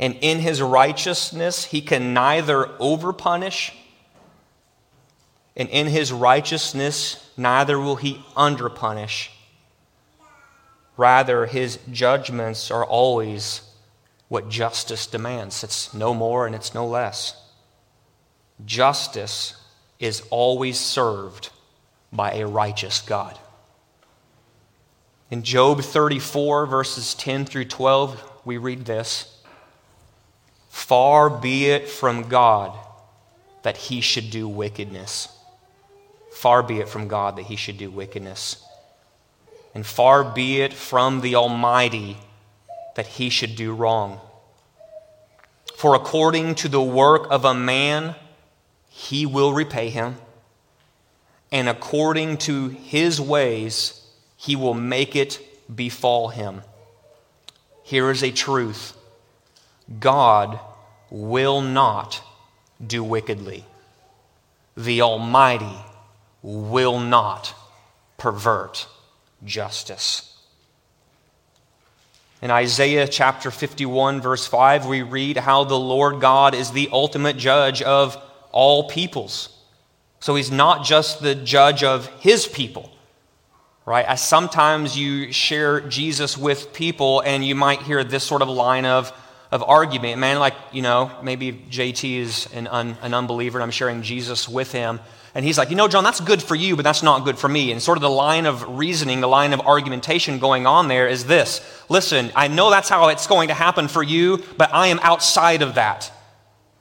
And 0.00 0.18
in 0.20 0.40
his 0.40 0.60
righteousness, 0.60 1.66
he 1.66 1.80
can 1.80 2.12
neither 2.12 2.64
overpunish 2.80 3.70
and 5.56 5.68
in 5.68 5.86
his 5.86 6.12
righteousness 6.12 7.30
neither 7.36 7.78
will 7.78 7.96
he 7.96 8.24
underpunish. 8.36 9.28
Rather, 10.96 11.46
his 11.46 11.78
judgments 11.90 12.70
are 12.70 12.84
always 12.84 13.62
what 14.28 14.48
justice 14.48 15.06
demands. 15.06 15.64
It's 15.64 15.92
no 15.92 16.14
more 16.14 16.46
and 16.46 16.54
it's 16.54 16.74
no 16.74 16.86
less. 16.86 17.36
Justice 18.64 19.60
is 19.98 20.22
always 20.30 20.78
served 20.78 21.50
by 22.12 22.32
a 22.32 22.46
righteous 22.46 23.00
God. 23.00 23.38
In 25.30 25.42
Job 25.42 25.82
34, 25.82 26.66
verses 26.66 27.14
10 27.14 27.44
through 27.44 27.64
12, 27.64 28.22
we 28.44 28.56
read 28.56 28.84
this 28.84 29.42
Far 30.68 31.28
be 31.30 31.66
it 31.66 31.88
from 31.88 32.28
God 32.28 32.78
that 33.62 33.76
he 33.76 34.00
should 34.00 34.30
do 34.30 34.46
wickedness 34.46 35.33
Far 36.44 36.62
be 36.62 36.78
it 36.78 36.90
from 36.90 37.08
God 37.08 37.36
that 37.36 37.46
he 37.46 37.56
should 37.56 37.78
do 37.78 37.90
wickedness. 37.90 38.62
And 39.74 39.86
far 39.86 40.22
be 40.22 40.60
it 40.60 40.74
from 40.74 41.22
the 41.22 41.36
Almighty 41.36 42.18
that 42.96 43.06
he 43.06 43.30
should 43.30 43.56
do 43.56 43.72
wrong. 43.72 44.20
For 45.74 45.94
according 45.94 46.56
to 46.56 46.68
the 46.68 46.82
work 46.82 47.26
of 47.30 47.46
a 47.46 47.54
man, 47.54 48.14
he 48.90 49.24
will 49.24 49.54
repay 49.54 49.88
him, 49.88 50.16
and 51.50 51.66
according 51.66 52.36
to 52.36 52.68
his 52.68 53.18
ways, 53.18 54.06
he 54.36 54.54
will 54.54 54.74
make 54.74 55.16
it 55.16 55.40
befall 55.74 56.28
him. 56.28 56.60
Here 57.84 58.10
is 58.10 58.22
a 58.22 58.30
truth 58.30 58.94
God 59.98 60.60
will 61.08 61.62
not 61.62 62.22
do 62.86 63.02
wickedly. 63.02 63.64
The 64.76 65.00
Almighty 65.00 65.78
will 66.44 67.00
not 67.00 67.54
pervert 68.18 68.86
justice. 69.44 70.30
In 72.42 72.50
Isaiah 72.50 73.08
chapter 73.08 73.50
51, 73.50 74.20
verse 74.20 74.46
5, 74.46 74.84
we 74.84 75.00
read 75.00 75.38
how 75.38 75.64
the 75.64 75.78
Lord 75.78 76.20
God 76.20 76.54
is 76.54 76.70
the 76.70 76.90
ultimate 76.92 77.38
judge 77.38 77.80
of 77.80 78.22
all 78.52 78.88
peoples. 78.88 79.48
So 80.20 80.34
he's 80.34 80.50
not 80.50 80.84
just 80.84 81.22
the 81.22 81.34
judge 81.34 81.82
of 81.82 82.08
his 82.20 82.46
people, 82.46 82.92
right? 83.86 84.04
As 84.04 84.22
sometimes 84.22 84.98
you 84.98 85.32
share 85.32 85.80
Jesus 85.80 86.36
with 86.36 86.74
people 86.74 87.20
and 87.20 87.42
you 87.42 87.54
might 87.54 87.80
hear 87.80 88.04
this 88.04 88.24
sort 88.24 88.42
of 88.42 88.50
line 88.50 88.84
of, 88.84 89.10
of 89.50 89.62
argument. 89.62 90.18
Man, 90.18 90.38
like, 90.38 90.54
you 90.72 90.82
know, 90.82 91.10
maybe 91.22 91.52
JT 91.70 92.18
is 92.18 92.48
an, 92.52 92.66
un, 92.66 92.98
an 93.00 93.14
unbeliever 93.14 93.58
and 93.58 93.62
I'm 93.62 93.70
sharing 93.70 94.02
Jesus 94.02 94.46
with 94.46 94.70
him. 94.72 95.00
And 95.34 95.44
he's 95.44 95.58
like, 95.58 95.70
you 95.70 95.76
know, 95.76 95.88
John, 95.88 96.04
that's 96.04 96.20
good 96.20 96.40
for 96.40 96.54
you, 96.54 96.76
but 96.76 96.82
that's 96.82 97.02
not 97.02 97.24
good 97.24 97.38
for 97.38 97.48
me. 97.48 97.72
And 97.72 97.82
sort 97.82 97.98
of 97.98 98.02
the 98.02 98.10
line 98.10 98.46
of 98.46 98.78
reasoning, 98.78 99.20
the 99.20 99.26
line 99.26 99.52
of 99.52 99.60
argumentation 99.60 100.38
going 100.38 100.66
on 100.66 100.86
there 100.86 101.08
is 101.08 101.24
this 101.26 101.60
listen, 101.88 102.30
I 102.36 102.48
know 102.48 102.70
that's 102.70 102.88
how 102.88 103.08
it's 103.08 103.26
going 103.26 103.48
to 103.48 103.54
happen 103.54 103.88
for 103.88 104.02
you, 104.02 104.42
but 104.56 104.72
I 104.72 104.88
am 104.88 105.00
outside 105.02 105.62
of 105.62 105.74
that. 105.74 106.12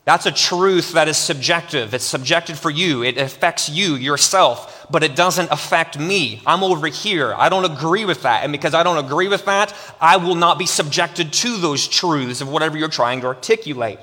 That's 0.06 0.26
a 0.26 0.32
truth 0.32 0.94
that 0.94 1.08
is 1.08 1.18
subjective. 1.18 1.94
It's 1.94 2.04
subjective 2.04 2.60
for 2.60 2.70
you. 2.70 3.04
It 3.04 3.18
affects 3.18 3.70
you, 3.70 3.96
yourself, 3.96 4.86
but 4.92 5.02
it 5.02 5.16
doesn't 5.16 5.50
affect 5.50 5.98
me. 5.98 6.42
I'm 6.46 6.62
over 6.62 6.88
here. 6.88 7.34
I 7.34 7.48
don't 7.48 7.64
agree 7.64 8.04
with 8.04 8.24
that. 8.24 8.44
And 8.44 8.52
because 8.52 8.74
I 8.74 8.84
don't 8.84 9.04
agree 9.04 9.30
with 9.30 9.46
that, 9.46 9.74
I 10.02 10.18
will 10.18 10.36
not 10.36 10.60
be 10.60 10.66
subjected 10.66 11.32
to 11.34 11.58
those 11.58 11.88
truths 11.88 12.42
of 12.42 12.50
whatever 12.50 12.78
you're 12.78 12.90
trying 12.90 13.22
to 13.22 13.28
articulate. 13.28 14.00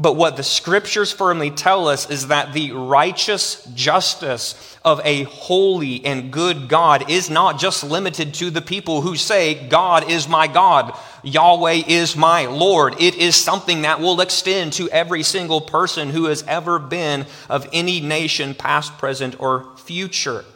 But 0.00 0.16
what 0.16 0.38
the 0.38 0.42
scriptures 0.42 1.12
firmly 1.12 1.50
tell 1.50 1.86
us 1.86 2.08
is 2.08 2.28
that 2.28 2.54
the 2.54 2.72
righteous 2.72 3.62
justice 3.74 4.78
of 4.82 4.98
a 5.04 5.24
holy 5.24 6.02
and 6.06 6.32
good 6.32 6.70
God 6.70 7.10
is 7.10 7.28
not 7.28 7.60
just 7.60 7.84
limited 7.84 8.32
to 8.34 8.48
the 8.48 8.62
people 8.62 9.02
who 9.02 9.14
say, 9.14 9.68
God 9.68 10.10
is 10.10 10.26
my 10.26 10.46
God, 10.46 10.98
Yahweh 11.22 11.82
is 11.86 12.16
my 12.16 12.46
Lord. 12.46 12.94
It 12.98 13.16
is 13.16 13.36
something 13.36 13.82
that 13.82 14.00
will 14.00 14.22
extend 14.22 14.72
to 14.74 14.88
every 14.88 15.22
single 15.22 15.60
person 15.60 16.08
who 16.08 16.24
has 16.24 16.44
ever 16.44 16.78
been 16.78 17.26
of 17.50 17.68
any 17.70 18.00
nation, 18.00 18.54
past, 18.54 18.96
present, 18.96 19.38
or 19.38 19.66
future. 19.76 20.46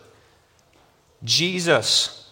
Jesus 1.22 2.23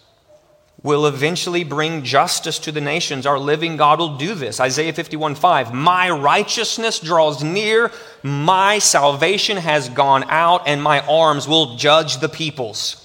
will 0.82 1.06
eventually 1.06 1.62
bring 1.62 2.02
justice 2.02 2.58
to 2.58 2.72
the 2.72 2.80
nations. 2.80 3.24
Our 3.24 3.38
living 3.38 3.76
God 3.76 3.98
will 3.98 4.16
do 4.16 4.34
this. 4.34 4.60
Isaiah 4.60 4.92
51 4.92 5.36
5. 5.36 5.72
My 5.72 6.10
righteousness 6.10 6.98
draws 6.98 7.42
near, 7.42 7.92
my 8.22 8.78
salvation 8.78 9.56
has 9.56 9.88
gone 9.88 10.24
out, 10.28 10.66
and 10.66 10.82
my 10.82 11.00
arms 11.06 11.46
will 11.46 11.76
judge 11.76 12.18
the 12.18 12.28
peoples. 12.28 12.98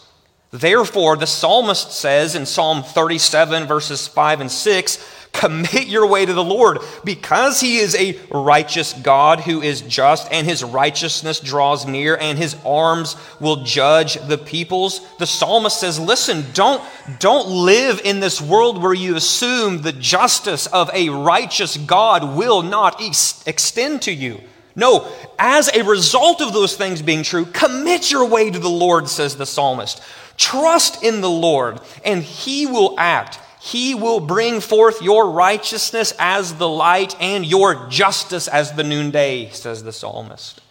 Therefore, 0.52 1.18
the 1.18 1.28
psalmist 1.28 1.92
says 1.92 2.34
in 2.34 2.46
Psalm 2.46 2.82
37, 2.82 3.68
verses 3.68 4.08
5 4.08 4.42
and 4.42 4.52
6, 4.52 5.17
Commit 5.34 5.88
your 5.88 6.08
way 6.08 6.26
to 6.26 6.34
the 6.34 6.44
Lord 6.44 6.80
because 7.04 7.60
he 7.62 7.78
is 7.78 7.94
a 7.96 8.20
righteous 8.32 8.94
God 8.94 9.42
who 9.42 9.62
is 9.62 9.82
just 9.82 10.32
and 10.32 10.48
his 10.48 10.64
righteousness 10.64 11.40
draws 11.40 11.86
near 11.86 12.18
and 12.18 12.40
his 12.40 12.56
arms 12.66 13.16
will 13.40 13.64
judge 13.64 14.16
the 14.28 14.40
peoples. 14.40 15.02
The 15.20 15.28
psalmist 15.28 15.80
says, 15.80 16.00
listen, 16.00 16.44
don't, 16.54 16.84
don't 17.20 17.50
live 17.50 18.02
in 18.04 18.20
this 18.20 18.42
world 18.42 18.82
where 18.82 18.96
you 18.96 19.16
assume 19.16 19.82
the 19.82 19.92
justice 19.92 20.66
of 20.68 20.90
a 20.92 21.10
righteous 21.10 21.78
God 21.78 22.36
will 22.36 22.64
not 22.64 23.00
ex- 23.00 23.46
extend 23.46 24.02
to 24.04 24.12
you. 24.12 24.42
No, 24.76 25.08
as 25.38 25.70
a 25.76 25.84
result 25.84 26.42
of 26.42 26.54
those 26.54 26.76
things 26.76 27.02
being 27.02 27.24
true, 27.24 27.46
commit 27.46 28.12
your 28.12 28.28
way 28.28 28.50
to 28.50 28.60
the 28.60 28.70
Lord, 28.70 29.08
says 29.08 29.36
the 29.36 29.46
psalmist. 29.46 30.02
Trust 30.38 31.04
in 31.04 31.22
the 31.22 31.30
Lord 31.30 31.80
and 32.06 32.24
he 32.24 32.66
will 32.66 32.96
act. 32.98 33.40
He 33.68 33.96
will 33.96 34.22
bring 34.22 34.62
forth 34.62 35.02
your 35.02 35.30
righteousness 35.30 36.14
as 36.18 36.54
the 36.54 36.70
light 36.70 37.18
and 37.20 37.46
your 37.46 37.90
justice 37.90 38.48
as 38.48 38.72
the 38.72 38.84
noonday, 38.86 39.50
says 39.50 39.84
the 39.84 39.92
psalmist. 39.92 40.62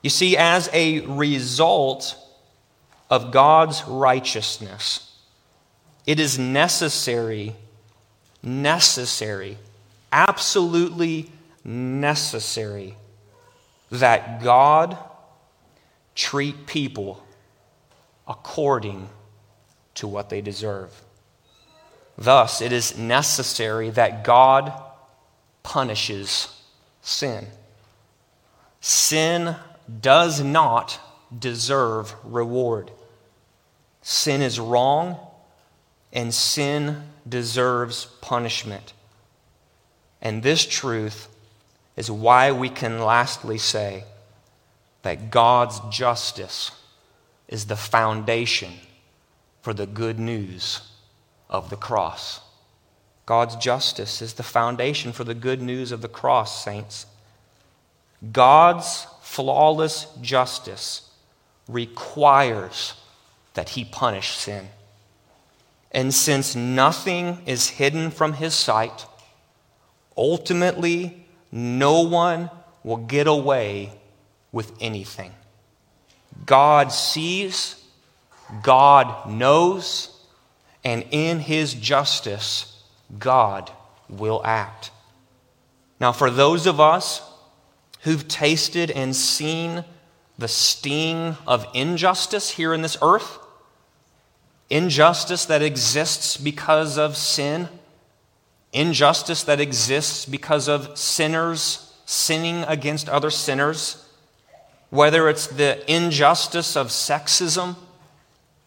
You 0.00 0.10
see, 0.10 0.36
as 0.36 0.70
a 0.72 1.00
result 1.00 2.16
of 3.10 3.32
God's 3.32 3.82
righteousness, 3.88 5.12
it 6.06 6.20
is 6.20 6.38
necessary, 6.38 7.56
necessary, 8.44 9.58
absolutely 10.12 11.32
necessary 11.64 12.94
that 13.90 14.40
God 14.40 14.96
treat 16.14 16.68
people 16.68 17.26
according 18.28 19.08
to 19.94 20.06
what 20.06 20.30
they 20.30 20.40
deserve. 20.40 20.92
Thus, 22.20 22.60
it 22.60 22.70
is 22.70 22.98
necessary 22.98 23.88
that 23.90 24.24
God 24.24 24.74
punishes 25.62 26.54
sin. 27.00 27.46
Sin 28.82 29.56
does 30.02 30.42
not 30.42 31.00
deserve 31.36 32.14
reward. 32.22 32.90
Sin 34.02 34.42
is 34.42 34.60
wrong, 34.60 35.16
and 36.12 36.32
sin 36.34 37.04
deserves 37.26 38.04
punishment. 38.20 38.92
And 40.20 40.42
this 40.42 40.66
truth 40.66 41.26
is 41.96 42.10
why 42.10 42.52
we 42.52 42.68
can 42.68 42.98
lastly 42.98 43.56
say 43.56 44.04
that 45.02 45.30
God's 45.30 45.80
justice 45.90 46.70
is 47.48 47.64
the 47.64 47.76
foundation 47.76 48.74
for 49.62 49.72
the 49.72 49.86
good 49.86 50.18
news 50.18 50.89
of 51.50 51.68
the 51.68 51.76
cross. 51.76 52.40
God's 53.26 53.56
justice 53.56 54.22
is 54.22 54.34
the 54.34 54.42
foundation 54.42 55.12
for 55.12 55.24
the 55.24 55.34
good 55.34 55.60
news 55.60 55.92
of 55.92 56.00
the 56.00 56.08
cross, 56.08 56.64
saints. 56.64 57.06
God's 58.32 59.06
flawless 59.20 60.06
justice 60.22 61.10
requires 61.68 62.94
that 63.54 63.70
he 63.70 63.84
punish 63.84 64.30
sin. 64.36 64.68
And 65.92 66.14
since 66.14 66.54
nothing 66.54 67.38
is 67.46 67.68
hidden 67.68 68.10
from 68.10 68.34
his 68.34 68.54
sight, 68.54 69.06
ultimately, 70.16 71.26
no 71.50 72.02
one 72.02 72.50
will 72.84 72.96
get 72.96 73.26
away 73.26 73.92
with 74.52 74.72
anything. 74.80 75.32
God 76.46 76.92
sees, 76.92 77.82
God 78.62 79.28
knows, 79.30 80.19
and 80.84 81.04
in 81.10 81.40
his 81.40 81.74
justice, 81.74 82.82
God 83.18 83.70
will 84.08 84.40
act. 84.44 84.90
Now, 86.00 86.12
for 86.12 86.30
those 86.30 86.66
of 86.66 86.80
us 86.80 87.22
who've 88.02 88.26
tasted 88.26 88.90
and 88.90 89.14
seen 89.14 89.84
the 90.38 90.48
sting 90.48 91.36
of 91.46 91.66
injustice 91.74 92.50
here 92.50 92.72
in 92.72 92.80
this 92.80 92.96
earth, 93.02 93.38
injustice 94.70 95.44
that 95.44 95.60
exists 95.60 96.38
because 96.38 96.96
of 96.96 97.16
sin, 97.16 97.68
injustice 98.72 99.42
that 99.44 99.60
exists 99.60 100.24
because 100.24 100.68
of 100.68 100.96
sinners 100.98 101.94
sinning 102.06 102.64
against 102.64 103.08
other 103.08 103.30
sinners, 103.30 104.08
whether 104.88 105.28
it's 105.28 105.46
the 105.46 105.92
injustice 105.92 106.76
of 106.76 106.88
sexism 106.88 107.76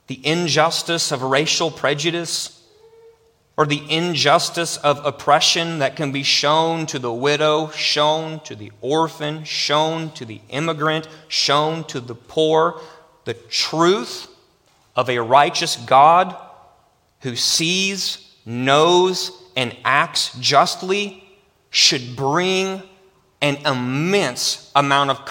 the 0.08 0.26
injustice 0.26 1.12
of 1.12 1.22
racial 1.22 1.72
prejudice 1.72 2.62
or 3.56 3.66
the 3.66 3.84
injustice 3.90 4.78
of 4.78 5.06
oppression 5.06 5.80
that 5.80 5.96
can 5.96 6.12
be 6.12 6.24
shown 6.24 6.86
to 6.88 6.98
the 6.98 7.14
widow, 7.14 7.70
shown 7.70 8.40
to 8.42 8.56
the 8.56 8.72
orphan, 8.82 9.44
shown 9.44 10.12
to 10.12 10.26
the 10.26 10.42
immigrant, 10.50 11.08
shown 11.28 11.84
to 11.86 12.00
the 12.00 12.16
poor, 12.16 12.82
the 13.26 13.36
truth 13.36 14.28
of 14.96 15.10
a 15.10 15.20
righteous 15.20 15.76
God 15.76 16.36
who 17.22 17.36
sees, 17.36 18.36
knows, 18.46 19.32
and 19.56 19.76
acts 19.86 20.36
justly 20.40 21.24
should 21.70 22.16
bring 22.16 22.82
an 23.42 23.56
immense 23.66 24.72
amount 24.76 25.12
of 25.12 25.26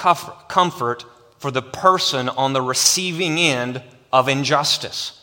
comfort 0.49 1.05
for 1.39 1.51
the 1.51 1.62
person 1.62 2.29
on 2.29 2.53
the 2.53 2.62
receiving 2.62 3.39
end 3.39 3.83
of 4.13 4.29
injustice. 4.29 5.21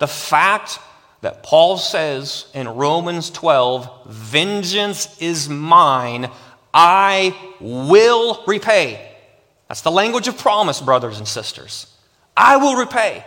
The 0.00 0.06
fact 0.06 0.78
that 1.20 1.42
Paul 1.42 1.78
says 1.78 2.46
in 2.52 2.68
Romans 2.68 3.30
12, 3.30 4.06
vengeance 4.06 5.16
is 5.20 5.48
mine, 5.48 6.30
I 6.72 7.34
will 7.60 8.42
repay. 8.46 9.10
That's 9.68 9.80
the 9.80 9.90
language 9.90 10.28
of 10.28 10.36
promise, 10.36 10.80
brothers 10.80 11.18
and 11.18 11.26
sisters. 11.26 11.86
I 12.36 12.56
will 12.56 12.76
repay. 12.76 13.24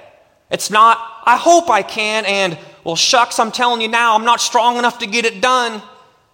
It's 0.51 0.70
not, 0.70 0.97
I 1.26 1.38
hope 1.38 1.70
I 1.70 1.82
can, 1.82 2.26
and, 2.26 2.58
well, 2.84 2.95
shucks, 2.95 3.39
I'm 3.39 3.51
telling 3.51 3.82
you 3.82 3.88
now, 3.88 4.16
I'm 4.16 4.26
not 4.26 4.41
strong 4.41 4.78
enough 4.78 4.99
to 4.99 5.08
get 5.08 5.26
it 5.26 5.41
done. 5.41 5.82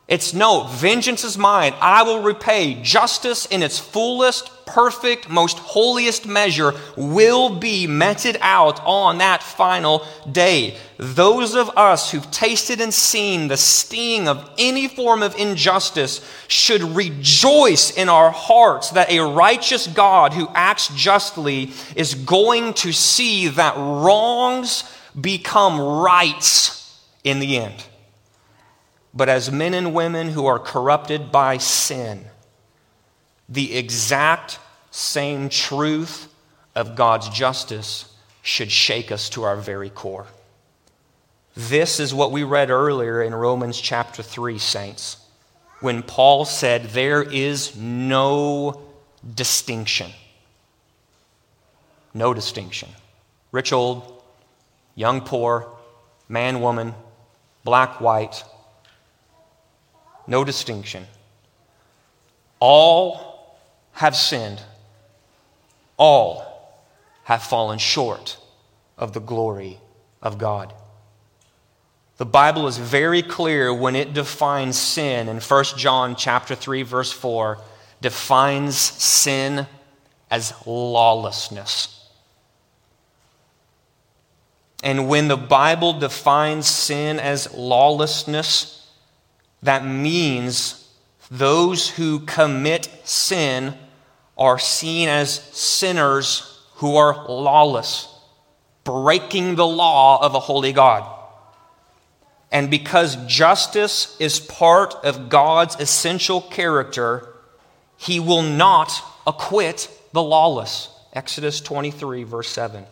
It's 0.08 0.34
no, 0.34 0.66
vengeance 0.70 1.24
is 1.24 1.38
mine. 1.38 1.74
I 1.80 2.04
will 2.04 2.22
repay 2.22 2.82
justice 2.82 3.46
in 3.46 3.64
its 3.64 3.80
fullest 3.80 4.52
perfect, 4.66 5.30
most 5.30 5.60
holiest 5.60 6.26
measure 6.26 6.74
will 6.96 7.50
be 7.50 7.88
meted 7.88 8.38
out 8.42 8.80
on 8.86 9.20
that 9.20 9.44
final 9.44 10.06
day. 10.32 10.78
Those 10.98 11.56
of 11.56 11.70
us 11.78 12.12
who've 12.12 12.30
tasted 12.32 12.82
and 12.82 12.94
seen 12.94 13.48
the 13.48 13.58
sting 13.58 14.28
of 14.28 14.50
any 14.58 14.88
form 14.88 15.24
of 15.24 15.36
injustice 15.36 16.22
should 16.48 16.82
rejoice 16.82 17.92
in 17.92 18.10
our 18.10 18.32
hearts 18.32 18.92
that 18.92 19.12
a 19.12 19.20
righteous 19.20 19.88
God 19.88 20.34
who 20.34 20.48
acts 20.54 20.90
justly 20.96 21.72
is 21.96 22.16
going 22.16 22.74
to 22.76 22.92
see 22.92 23.48
that 23.50 23.76
wrongs 23.76 24.84
become 25.20 25.80
rights 25.80 27.02
in 27.24 27.40
the 27.40 27.58
end. 27.58 27.84
But 29.14 29.30
as 29.30 29.52
men 29.52 29.74
and 29.74 29.94
women 29.94 30.30
who 30.30 30.46
are 30.46 30.60
corrupted 30.60 31.32
by 31.32 31.58
sin, 31.58 32.26
the 33.50 33.76
exact 33.76 34.60
same 34.92 35.50
truth 35.50 36.28
of 36.76 36.96
God's 36.96 37.30
justice 37.30 38.14
should 38.42 38.72
shake 38.72 39.12
us 39.12 39.30
to 39.30 39.44
our 39.44 39.56
very 39.56 39.90
core. 39.90 40.28
This 41.56 42.00
is 42.00 42.14
what 42.14 42.32
we 42.32 42.44
read 42.44 42.70
earlier 42.70 43.22
in 43.22 43.34
Romans 43.34 43.80
chapter 43.80 44.24
3, 44.24 44.58
saints, 44.58 45.18
when 45.82 46.02
Paul 46.02 46.46
said, 46.46 46.86
There 46.86 47.22
is 47.22 47.76
no 47.78 48.82
distinction. 49.36 50.12
No 52.14 52.34
distinction. 52.34 52.90
Rich, 53.52 53.72
old, 53.72 54.24
young, 54.96 55.22
poor, 55.22 55.68
man, 56.28 56.60
woman, 56.62 56.94
black, 57.64 58.02
white. 58.02 58.44
No 60.26 60.44
distinction. 60.44 61.06
All 62.60 63.33
have 63.94 64.16
sinned. 64.16 64.62
All 65.98 66.82
have 67.24 67.44
fallen 67.44 67.80
short 67.80 68.38
of 68.98 69.14
the 69.14 69.20
glory 69.20 69.80
of 70.22 70.38
God. 70.38 70.74
The 72.18 72.26
Bible 72.26 72.68
is 72.68 72.78
very 72.78 73.22
clear 73.22 73.74
when 73.74 73.96
it 73.96 74.14
defines 74.14 74.78
sin 74.78 75.28
in 75.28 75.40
1 75.40 75.64
John 75.78 76.16
chapter 76.16 76.56
3 76.56 76.84
verse 76.84 77.12
4 77.12 77.58
defines 78.02 78.78
sin 78.78 79.66
as 80.30 80.54
lawlessness. 80.66 82.10
And 84.84 85.08
when 85.08 85.30
the 85.30 85.38
Bible 85.38 85.94
defines 85.94 86.68
sin 86.68 87.20
as 87.20 87.54
lawlessness, 87.54 88.92
that 89.62 89.86
means 89.86 90.83
those 91.34 91.90
who 91.90 92.20
commit 92.20 92.88
sin 93.06 93.74
are 94.38 94.60
seen 94.60 95.10
as 95.10 95.34
sinners 95.34 96.62
who 96.76 96.96
are 96.96 97.28
lawless, 97.28 98.08
breaking 98.84 99.56
the 99.56 99.66
law 99.66 100.24
of 100.24 100.36
a 100.36 100.40
holy 100.40 100.74
God. 100.74 101.10
And 102.52 102.70
because 102.70 103.16
justice 103.26 104.16
is 104.20 104.40
part 104.40 104.94
of 105.04 105.30
God's 105.30 105.76
essential 105.80 106.40
character, 106.40 107.34
he 107.98 108.20
will 108.20 108.44
not 108.44 108.92
acquit 109.26 109.90
the 110.12 110.22
lawless. 110.22 110.88
Exodus 111.14 111.62
23, 111.62 112.26
verse 112.26 112.50
7. 112.50 112.86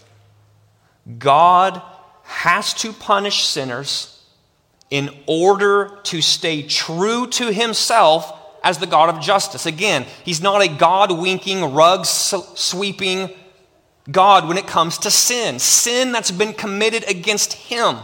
God 1.19 1.79
has 2.23 2.73
to 2.75 2.91
punish 2.91 3.45
sinners 3.45 4.20
in 4.91 5.09
order 5.25 5.99
to 6.03 6.21
stay 6.21 6.61
true 6.61 7.25
to 7.25 7.51
himself 7.51 8.37
as 8.63 8.77
the 8.77 8.85
God 8.85 9.09
of 9.09 9.21
justice. 9.21 9.65
Again, 9.65 10.05
he's 10.23 10.41
not 10.41 10.61
a 10.61 10.67
God 10.67 11.11
winking, 11.17 11.73
rug 11.73 12.05
sweeping 12.05 13.29
God 14.11 14.47
when 14.47 14.57
it 14.57 14.67
comes 14.67 14.99
to 14.99 15.11
sin, 15.11 15.59
sin 15.59 16.11
that's 16.11 16.31
been 16.31 16.53
committed 16.53 17.09
against 17.09 17.53
him. 17.53 17.97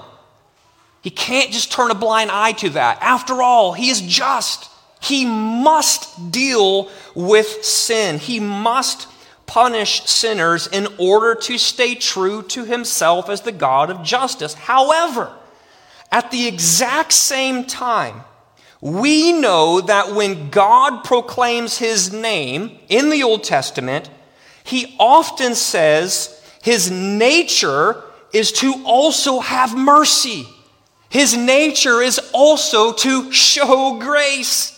He 1.01 1.09
can't 1.09 1.51
just 1.51 1.71
turn 1.71 1.91
a 1.91 1.95
blind 1.95 2.31
eye 2.31 2.53
to 2.53 2.69
that. 2.71 2.99
After 3.01 3.41
all, 3.41 3.73
he 3.73 3.89
is 3.89 4.01
just. 4.01 4.69
He 4.99 5.25
must 5.25 6.31
deal 6.31 6.89
with 7.13 7.63
sin. 7.63 8.17
He 8.17 8.39
must 8.39 9.07
punish 9.45 10.03
sinners 10.05 10.67
in 10.67 10.87
order 10.97 11.35
to 11.35 11.57
stay 11.57 11.95
true 11.95 12.41
to 12.43 12.65
himself 12.65 13.29
as 13.29 13.41
the 13.41 13.51
God 13.51 13.89
of 13.89 14.03
justice. 14.03 14.53
However, 14.53 15.31
at 16.11 16.31
the 16.31 16.47
exact 16.47 17.13
same 17.13 17.65
time, 17.65 18.23
we 18.81 19.33
know 19.33 19.81
that 19.81 20.13
when 20.13 20.49
God 20.49 21.03
proclaims 21.03 21.77
his 21.77 22.13
name 22.13 22.77
in 22.89 23.09
the 23.09 23.23
Old 23.23 23.43
Testament, 23.43 24.09
he 24.63 24.95
often 24.99 25.55
says 25.55 26.33
his 26.61 26.91
nature 26.91 28.03
is 28.33 28.51
to 28.53 28.83
also 28.85 29.39
have 29.39 29.75
mercy. 29.75 30.45
His 31.09 31.35
nature 31.35 32.01
is 32.01 32.19
also 32.33 32.91
to 32.93 33.31
show 33.31 33.97
grace. 33.99 34.73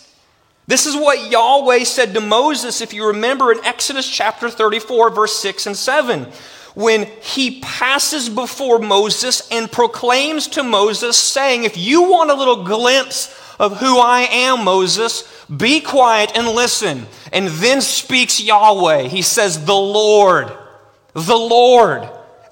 This 0.66 0.86
is 0.86 0.94
what 0.94 1.30
Yahweh 1.30 1.84
said 1.84 2.14
to 2.14 2.20
Moses, 2.20 2.80
if 2.80 2.94
you 2.94 3.08
remember 3.08 3.50
in 3.52 3.64
Exodus 3.64 4.08
chapter 4.08 4.48
34, 4.48 5.10
verse 5.10 5.36
6 5.38 5.66
and 5.66 5.76
7 5.76 6.28
when 6.74 7.08
he 7.22 7.60
passes 7.60 8.28
before 8.28 8.78
Moses 8.78 9.48
and 9.50 9.70
proclaims 9.70 10.46
to 10.48 10.62
Moses, 10.62 11.16
saying, 11.16 11.64
If 11.64 11.76
you 11.76 12.02
want 12.02 12.30
a 12.30 12.34
little 12.34 12.64
glimpse 12.64 13.36
of 13.60 13.76
who 13.76 13.98
I 13.98 14.22
am, 14.22 14.64
Moses. 14.64 15.22
Be 15.54 15.80
quiet 15.80 16.32
and 16.34 16.48
listen. 16.48 17.06
And 17.30 17.48
then 17.48 17.82
speaks 17.82 18.40
Yahweh. 18.40 19.02
He 19.02 19.20
says, 19.20 19.66
The 19.66 19.74
Lord, 19.74 20.50
the 21.12 21.36
Lord, 21.36 22.08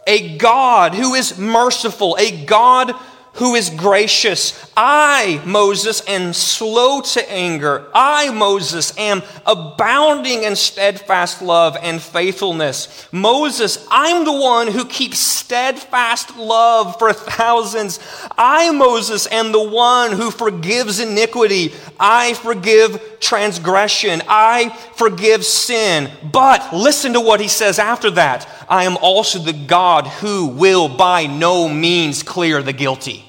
a 0.06 0.36
God 0.36 0.94
who 0.94 1.14
is 1.14 1.38
merciful, 1.38 2.16
a 2.20 2.44
God 2.44 2.92
who 3.38 3.54
is 3.54 3.70
gracious. 3.70 4.68
I, 4.76 5.40
Moses, 5.46 6.02
am 6.08 6.32
slow 6.32 7.00
to 7.00 7.32
anger. 7.32 7.86
I, 7.94 8.30
Moses, 8.30 8.96
am 8.98 9.22
abounding 9.46 10.42
in 10.42 10.56
steadfast 10.56 11.40
love 11.40 11.76
and 11.80 12.02
faithfulness. 12.02 13.08
Moses, 13.12 13.86
I'm 13.92 14.24
the 14.24 14.32
one 14.32 14.66
who 14.66 14.84
keeps 14.84 15.18
steadfast 15.18 16.36
love 16.36 16.98
for 16.98 17.12
thousands. 17.12 18.00
I, 18.36 18.72
Moses, 18.72 19.30
am 19.30 19.52
the 19.52 19.68
one 19.68 20.12
who 20.12 20.32
forgives 20.32 20.98
iniquity. 20.98 21.72
I 21.98 22.34
forgive 22.34 23.20
transgression. 23.20 24.20
I 24.28 24.70
forgive 24.96 25.44
sin. 25.44 26.10
But 26.32 26.74
listen 26.74 27.12
to 27.12 27.20
what 27.20 27.40
he 27.40 27.48
says 27.48 27.78
after 27.78 28.10
that. 28.12 28.48
I 28.68 28.82
am 28.82 28.96
also 28.96 29.38
the 29.38 29.52
God 29.52 30.08
who 30.08 30.48
will 30.48 30.88
by 30.88 31.26
no 31.26 31.68
means 31.68 32.24
clear 32.24 32.64
the 32.64 32.72
guilty. 32.72 33.26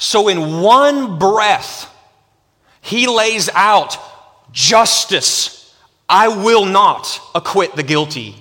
So, 0.00 0.28
in 0.28 0.62
one 0.62 1.18
breath, 1.18 1.94
he 2.80 3.06
lays 3.06 3.50
out 3.52 3.98
justice. 4.50 5.76
I 6.08 6.28
will 6.42 6.64
not 6.64 7.20
acquit 7.34 7.76
the 7.76 7.82
guilty. 7.82 8.34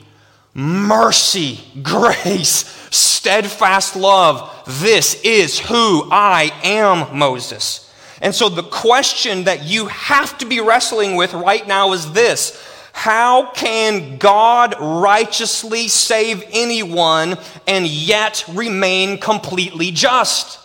Mercy, 0.53 1.59
grace, 1.83 2.65
steadfast 2.91 3.97
love. 3.97 4.49
This 4.81 5.21
is 5.21 5.59
who 5.59 6.07
I 6.09 6.49
am, 6.63 7.17
Moses. 7.17 7.93
And 8.21 8.33
so, 8.33 8.47
the 8.47 8.63
question 8.63 9.43
that 9.43 9.65
you 9.65 9.87
have 9.87 10.37
to 10.37 10.45
be 10.45 10.61
wrestling 10.61 11.17
with 11.17 11.33
right 11.33 11.67
now 11.67 11.91
is 11.91 12.13
this 12.13 12.57
How 12.93 13.51
can 13.51 14.17
God 14.17 14.75
righteously 14.79 15.89
save 15.89 16.41
anyone 16.51 17.37
and 17.67 17.85
yet 17.85 18.45
remain 18.47 19.17
completely 19.17 19.91
just? 19.91 20.59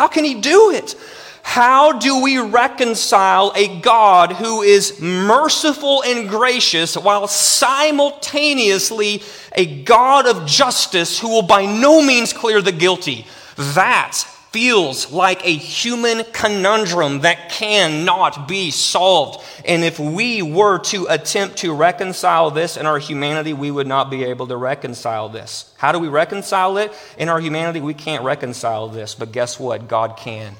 How 0.00 0.08
can 0.08 0.24
he 0.24 0.40
do 0.40 0.70
it? 0.70 0.94
How 1.42 1.92
do 1.92 2.22
we 2.22 2.38
reconcile 2.38 3.52
a 3.54 3.80
God 3.80 4.32
who 4.32 4.62
is 4.62 4.98
merciful 4.98 6.02
and 6.04 6.26
gracious 6.26 6.96
while 6.96 7.28
simultaneously 7.28 9.22
a 9.54 9.82
God 9.82 10.26
of 10.26 10.46
justice 10.46 11.20
who 11.20 11.28
will 11.28 11.42
by 11.42 11.66
no 11.66 12.00
means 12.00 12.32
clear 12.32 12.62
the 12.62 12.72
guilty? 12.72 13.26
That 13.56 14.24
feels 14.52 15.12
like 15.12 15.46
a 15.46 15.54
human 15.54 16.24
conundrum 16.32 17.20
that 17.20 17.50
cannot 17.50 18.48
be 18.48 18.70
solved. 18.70 19.44
And 19.64 19.84
if 19.84 20.00
we 20.00 20.42
were 20.42 20.78
to 20.86 21.06
attempt 21.06 21.58
to 21.58 21.72
reconcile 21.72 22.50
this 22.50 22.76
in 22.76 22.84
our 22.84 22.98
humanity, 22.98 23.52
we 23.52 23.70
would 23.70 23.86
not 23.86 24.10
be 24.10 24.24
able 24.24 24.48
to 24.48 24.56
reconcile 24.56 25.28
this. 25.28 25.72
How 25.78 25.92
do 25.92 25.98
we 25.98 26.08
reconcile 26.08 26.78
it? 26.78 26.92
In 27.16 27.28
our 27.28 27.40
humanity, 27.40 27.80
we 27.80 27.94
can't 27.94 28.24
reconcile 28.24 28.88
this. 28.88 29.14
But 29.14 29.32
guess 29.32 29.60
what? 29.60 29.86
God 29.86 30.16
can. 30.16 30.54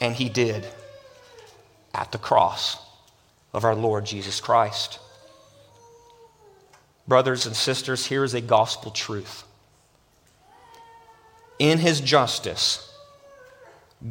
And 0.00 0.14
He 0.14 0.28
did 0.28 0.66
at 1.94 2.10
the 2.10 2.18
cross 2.18 2.78
of 3.52 3.64
our 3.64 3.76
Lord 3.76 4.04
Jesus 4.04 4.40
Christ. 4.40 4.98
Brothers 7.06 7.46
and 7.46 7.54
sisters, 7.54 8.06
here 8.06 8.24
is 8.24 8.34
a 8.34 8.40
gospel 8.40 8.90
truth 8.90 9.44
in 11.62 11.78
his 11.78 12.00
justice, 12.00 12.92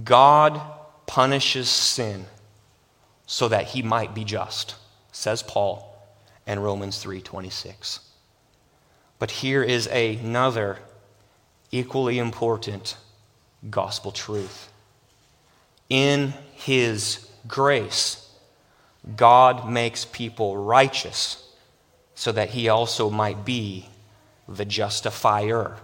God 0.06 0.62
punishes 1.06 1.70
sin 1.70 2.26
so 3.26 3.49
that 3.49 3.66
he 3.66 3.82
might 3.82 4.16
be 4.16 4.24
just. 4.24 4.76
says 5.12 5.43
Paul 5.43 5.93
in 6.47 6.62
Romans 6.62 6.97
3:26. 7.04 7.99
But 9.20 9.32
here 9.32 9.62
is 9.62 9.88
another 9.88 10.80
equally 11.72 12.20
important 12.20 12.95
gospel 13.70 14.14
truth. 14.14 14.70
In 15.89 16.34
his 16.54 17.28
grace, 17.49 18.30
God 19.18 19.68
makes 19.70 20.06
people 20.06 20.56
righteous 20.56 21.43
so 22.16 22.32
that 22.32 22.52
he 22.52 22.70
also 22.70 23.10
might 23.10 23.43
be 23.43 23.89
the 24.47 24.64
justifier. 24.64 25.78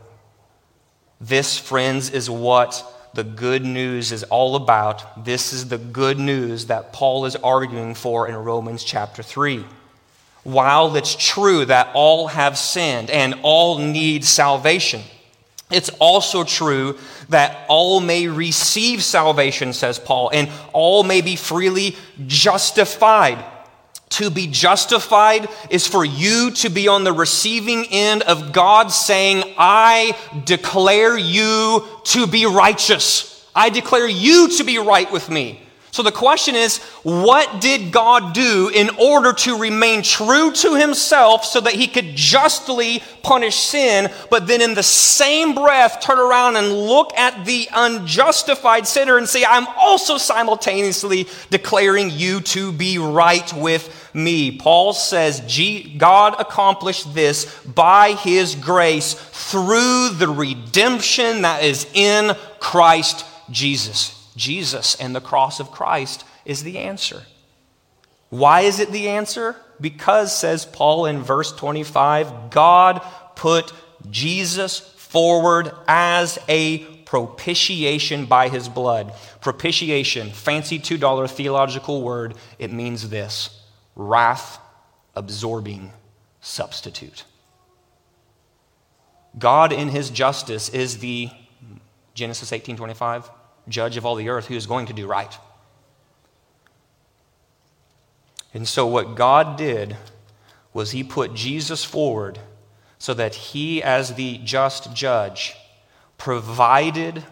This, 1.19 1.57
friends, 1.57 2.09
is 2.09 2.29
what 2.29 2.83
the 3.13 3.23
good 3.23 3.65
news 3.65 4.11
is 4.11 4.23
all 4.23 4.55
about. 4.55 5.25
This 5.25 5.51
is 5.51 5.69
the 5.69 5.79
good 5.79 6.19
news 6.19 6.67
that 6.67 6.93
Paul 6.93 7.25
is 7.25 7.35
arguing 7.35 7.95
for 7.95 8.27
in 8.27 8.35
Romans 8.35 8.83
chapter 8.83 9.23
3. 9.23 9.65
While 10.43 10.95
it's 10.95 11.15
true 11.15 11.65
that 11.65 11.89
all 11.93 12.27
have 12.27 12.57
sinned 12.57 13.09
and 13.09 13.39
all 13.41 13.79
need 13.79 14.23
salvation, 14.23 15.01
it's 15.69 15.89
also 15.99 16.43
true 16.43 16.97
that 17.29 17.65
all 17.67 17.99
may 17.99 18.27
receive 18.27 19.03
salvation, 19.03 19.73
says 19.73 19.99
Paul, 19.99 20.29
and 20.31 20.49
all 20.71 21.03
may 21.03 21.21
be 21.21 21.35
freely 21.35 21.97
justified. 22.27 23.43
To 24.11 24.29
be 24.29 24.47
justified 24.47 25.49
is 25.69 25.85
for 25.85 26.05
you 26.05 26.51
to 26.51 26.69
be 26.69 26.87
on 26.87 27.03
the 27.03 27.13
receiving 27.13 27.85
end 27.91 28.23
of 28.23 28.53
God 28.53 28.91
saying, 28.91 29.43
I 29.57 30.17
declare 30.45 31.17
you 31.17 31.85
to 32.05 32.25
be 32.25 32.45
righteous. 32.45 33.45
I 33.53 33.69
declare 33.69 34.07
you 34.07 34.49
to 34.57 34.63
be 34.63 34.77
right 34.77 35.11
with 35.11 35.29
me. 35.29 35.66
So 35.91 36.03
the 36.03 36.11
question 36.11 36.55
is, 36.55 36.79
what 37.03 37.61
did 37.61 37.91
God 37.91 38.33
do 38.33 38.69
in 38.73 38.89
order 38.99 39.31
to 39.33 39.57
remain 39.57 40.03
true 40.03 40.51
to 40.51 40.75
himself 40.75 41.45
so 41.45 41.61
that 41.61 41.73
he 41.73 41.87
could 41.87 42.15
justly 42.15 43.01
punish 43.23 43.55
sin, 43.55 44.11
but 44.29 44.47
then 44.47 44.61
in 44.61 44.73
the 44.73 44.83
same 44.83 45.55
breath 45.55 46.01
turn 46.01 46.19
around 46.19 46.57
and 46.57 46.71
look 46.71 47.17
at 47.17 47.45
the 47.45 47.67
unjustified 47.73 48.85
sinner 48.85 49.17
and 49.17 49.27
say, 49.27 49.45
I'm 49.45 49.65
also 49.77 50.17
simultaneously 50.17 51.27
declaring 51.49 52.09
you 52.11 52.41
to 52.41 52.71
be 52.73 52.97
right 52.97 53.51
with 53.53 54.11
me? 54.13 54.57
Paul 54.57 54.93
says, 54.93 55.39
God 55.97 56.35
accomplished 56.37 57.13
this 57.13 57.45
by 57.63 58.11
his 58.11 58.55
grace 58.55 59.13
through 59.13 60.09
the 60.09 60.27
redemption 60.27 61.43
that 61.43 61.63
is 61.63 61.87
in 61.93 62.35
Christ 62.59 63.25
Jesus. 63.49 64.16
Jesus 64.37 64.95
and 64.95 65.13
the 65.13 65.19
cross 65.19 65.59
of 65.59 65.71
Christ 65.71 66.23
is 66.45 66.63
the 66.63 66.77
answer. 66.77 67.23
Why 68.29 68.61
is 68.61 68.79
it 68.79 68.91
the 68.91 69.09
answer? 69.09 69.57
Because, 69.81 70.37
says 70.37 70.65
Paul 70.65 71.05
in 71.05 71.21
verse 71.21 71.51
25, 71.51 72.49
God 72.49 73.05
put 73.35 73.73
Jesus 74.09 74.79
forward 74.79 75.71
as 75.87 76.39
a 76.47 76.79
propitiation 77.05 78.25
by 78.25 78.49
his 78.49 78.67
blood. 78.67 79.13
Propitiation, 79.41 80.31
fancy 80.31 80.77
$2 80.79 81.29
theological 81.31 82.01
word, 82.01 82.35
it 82.59 82.71
means 82.71 83.09
this 83.09 83.61
wrath 83.95 84.59
absorbing 85.15 85.91
substitute. 86.41 87.23
God 89.37 89.71
in 89.71 89.89
his 89.89 90.09
justice 90.09 90.69
is 90.69 90.97
the 90.97 91.29
Genesis 92.13 92.51
18:25 92.51 93.29
judge 93.67 93.97
of 93.97 94.05
all 94.05 94.15
the 94.15 94.29
earth 94.29 94.47
who 94.47 94.55
is 94.55 94.65
going 94.65 94.87
to 94.87 94.93
do 94.93 95.07
right. 95.07 95.37
And 98.53 98.67
so, 98.67 98.87
what 98.87 99.15
God 99.15 99.57
did 99.57 99.97
was 100.73 100.91
He 100.91 101.03
put 101.03 101.33
Jesus 101.33 101.83
forward 101.83 102.39
so 102.97 103.13
that 103.13 103.35
He, 103.35 103.83
as 103.83 104.15
the 104.15 104.39
just 104.39 104.93
judge, 104.93 105.55
provided 106.17 107.23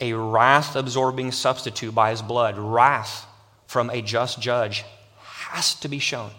a 0.00 0.12
wrath 0.12 0.76
absorbing 0.76 1.32
substitute 1.32 1.94
by 1.94 2.10
His 2.10 2.22
blood. 2.22 2.58
Wrath 2.58 3.26
from 3.66 3.90
a 3.90 4.02
just 4.02 4.40
judge 4.40 4.84
has 5.20 5.74
to 5.76 5.88
be 5.88 5.98
shown 5.98 6.30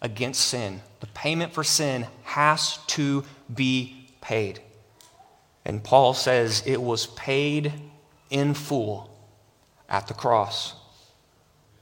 against 0.00 0.40
sin. 0.40 0.80
The 1.00 1.06
payment 1.08 1.52
for 1.52 1.64
sin 1.64 2.06
has 2.24 2.78
to 2.88 3.24
be 3.52 4.08
paid. 4.20 4.60
And 5.64 5.84
Paul 5.84 6.14
says 6.14 6.62
it 6.66 6.80
was 6.80 7.06
paid 7.08 7.72
in 8.30 8.54
full 8.54 9.10
at 9.88 10.06
the 10.08 10.14
cross. 10.14 10.74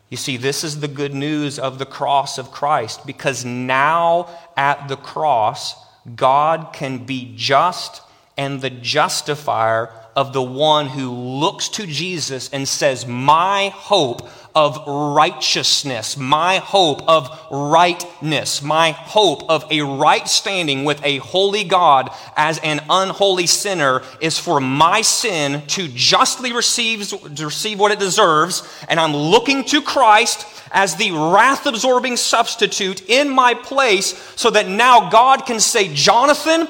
You 0.08 0.16
see, 0.16 0.36
this 0.36 0.62
is 0.62 0.80
the 0.80 0.88
good 0.88 1.14
news 1.14 1.58
of 1.58 1.78
the 1.78 1.86
cross 1.86 2.38
of 2.38 2.52
Christ 2.52 3.06
because 3.06 3.44
now 3.44 4.28
at 4.56 4.88
the 4.88 4.96
cross, 4.96 5.74
God 6.14 6.72
can 6.72 7.04
be 7.04 7.32
just 7.36 8.02
and 8.36 8.60
the 8.60 8.70
justifier 8.70 9.90
of 10.14 10.32
the 10.32 10.42
one 10.42 10.88
who 10.88 11.10
looks 11.10 11.68
to 11.70 11.86
Jesus 11.86 12.48
and 12.50 12.68
says, 12.68 13.06
My 13.06 13.68
hope 13.74 14.28
of 14.56 14.82
righteousness, 14.86 16.16
my 16.16 16.56
hope 16.56 17.06
of 17.06 17.28
rightness, 17.50 18.62
my 18.62 18.92
hope 18.92 19.48
of 19.50 19.70
a 19.70 19.82
right 19.82 20.26
standing 20.26 20.84
with 20.84 20.98
a 21.04 21.18
holy 21.18 21.62
God 21.62 22.08
as 22.36 22.58
an 22.64 22.80
unholy 22.88 23.46
sinner 23.46 24.02
is 24.18 24.38
for 24.38 24.58
my 24.58 25.02
sin 25.02 25.62
to 25.68 25.88
justly 25.88 26.54
receive, 26.54 27.06
to 27.06 27.44
receive 27.44 27.78
what 27.78 27.92
it 27.92 27.98
deserves. 27.98 28.66
And 28.88 28.98
I'm 28.98 29.14
looking 29.14 29.62
to 29.66 29.82
Christ 29.82 30.46
as 30.70 30.96
the 30.96 31.12
wrath 31.12 31.66
absorbing 31.66 32.16
substitute 32.16 33.08
in 33.10 33.28
my 33.28 33.52
place 33.52 34.16
so 34.36 34.48
that 34.50 34.68
now 34.68 35.10
God 35.10 35.44
can 35.44 35.60
say, 35.60 35.92
Jonathan, 35.92 36.66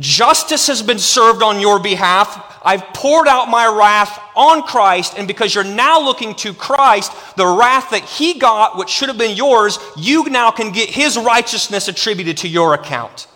justice 0.00 0.66
has 0.66 0.82
been 0.82 0.98
served 0.98 1.42
on 1.42 1.60
your 1.60 1.80
behalf. 1.80 2.60
I've 2.64 2.84
poured 2.92 3.28
out 3.28 3.48
my 3.48 3.66
wrath 3.66 4.20
on 4.36 4.62
Christ, 4.62 5.14
and 5.16 5.28
because 5.28 5.54
you're 5.54 5.64
now 5.64 6.00
looking 6.00 6.34
to 6.36 6.52
Christ, 6.52 7.12
the 7.36 7.46
wrath 7.46 7.90
that 7.90 8.02
He 8.02 8.38
got, 8.38 8.76
which 8.76 8.88
should 8.88 9.08
have 9.08 9.18
been 9.18 9.36
yours, 9.36 9.78
you 9.96 10.24
now 10.24 10.50
can 10.50 10.72
get 10.72 10.88
His 10.88 11.16
righteousness 11.16 11.88
attributed 11.88 12.38
to 12.38 12.48
your 12.48 12.74
account. 12.74 13.26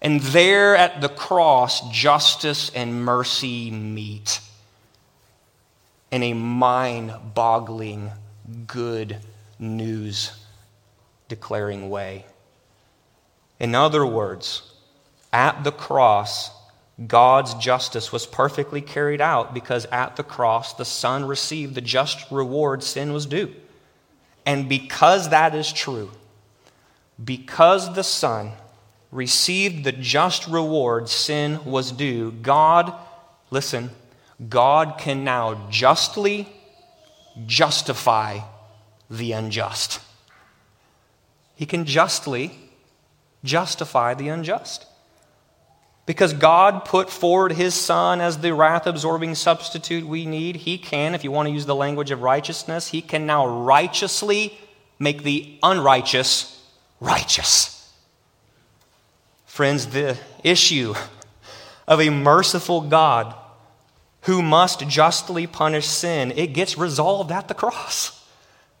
And 0.00 0.20
there 0.20 0.76
at 0.76 1.00
the 1.00 1.08
cross, 1.08 1.90
justice 1.90 2.70
and 2.74 3.04
mercy 3.04 3.70
meet 3.70 4.40
in 6.14 6.22
a 6.22 6.32
mind 6.32 7.12
boggling, 7.34 8.12
good 8.68 9.16
news 9.58 10.30
declaring 11.28 11.90
way. 11.90 12.24
In 13.58 13.74
other 13.74 14.06
words, 14.06 14.73
at 15.34 15.64
the 15.64 15.72
cross, 15.72 16.52
God's 17.08 17.54
justice 17.54 18.12
was 18.12 18.24
perfectly 18.24 18.80
carried 18.80 19.20
out 19.20 19.52
because 19.52 19.84
at 19.86 20.14
the 20.14 20.22
cross 20.22 20.74
the 20.74 20.84
Son 20.84 21.24
received 21.24 21.74
the 21.74 21.80
just 21.80 22.30
reward 22.30 22.84
sin 22.84 23.12
was 23.12 23.26
due. 23.26 23.52
And 24.46 24.68
because 24.68 25.30
that 25.30 25.52
is 25.52 25.72
true, 25.72 26.12
because 27.22 27.94
the 27.94 28.04
Son 28.04 28.52
received 29.10 29.82
the 29.82 29.90
just 29.90 30.46
reward 30.46 31.08
sin 31.08 31.64
was 31.64 31.90
due, 31.90 32.30
God, 32.30 32.94
listen, 33.50 33.90
God 34.48 34.98
can 34.98 35.24
now 35.24 35.66
justly 35.68 36.48
justify 37.44 38.38
the 39.10 39.32
unjust. 39.32 40.00
He 41.56 41.66
can 41.66 41.84
justly 41.86 42.52
justify 43.42 44.14
the 44.14 44.28
unjust. 44.28 44.86
Because 46.06 46.34
God 46.34 46.84
put 46.84 47.08
forward 47.08 47.52
his 47.52 47.74
Son 47.74 48.20
as 48.20 48.38
the 48.38 48.52
wrath 48.52 48.86
absorbing 48.86 49.34
substitute 49.34 50.06
we 50.06 50.26
need, 50.26 50.56
he 50.56 50.76
can, 50.76 51.14
if 51.14 51.24
you 51.24 51.30
want 51.30 51.48
to 51.48 51.54
use 51.54 51.64
the 51.64 51.74
language 51.74 52.10
of 52.10 52.20
righteousness, 52.20 52.88
he 52.88 53.00
can 53.00 53.24
now 53.26 53.46
righteously 53.46 54.58
make 54.98 55.22
the 55.22 55.58
unrighteous 55.62 56.62
righteous. 57.00 57.92
Friends, 59.46 59.88
the 59.88 60.18
issue 60.42 60.94
of 61.86 62.00
a 62.00 62.10
merciful 62.10 62.82
God 62.82 63.34
who 64.22 64.42
must 64.42 64.88
justly 64.88 65.46
punish 65.46 65.86
sin, 65.86 66.32
it 66.32 66.48
gets 66.48 66.76
resolved 66.76 67.30
at 67.30 67.48
the 67.48 67.54
cross. 67.54 68.26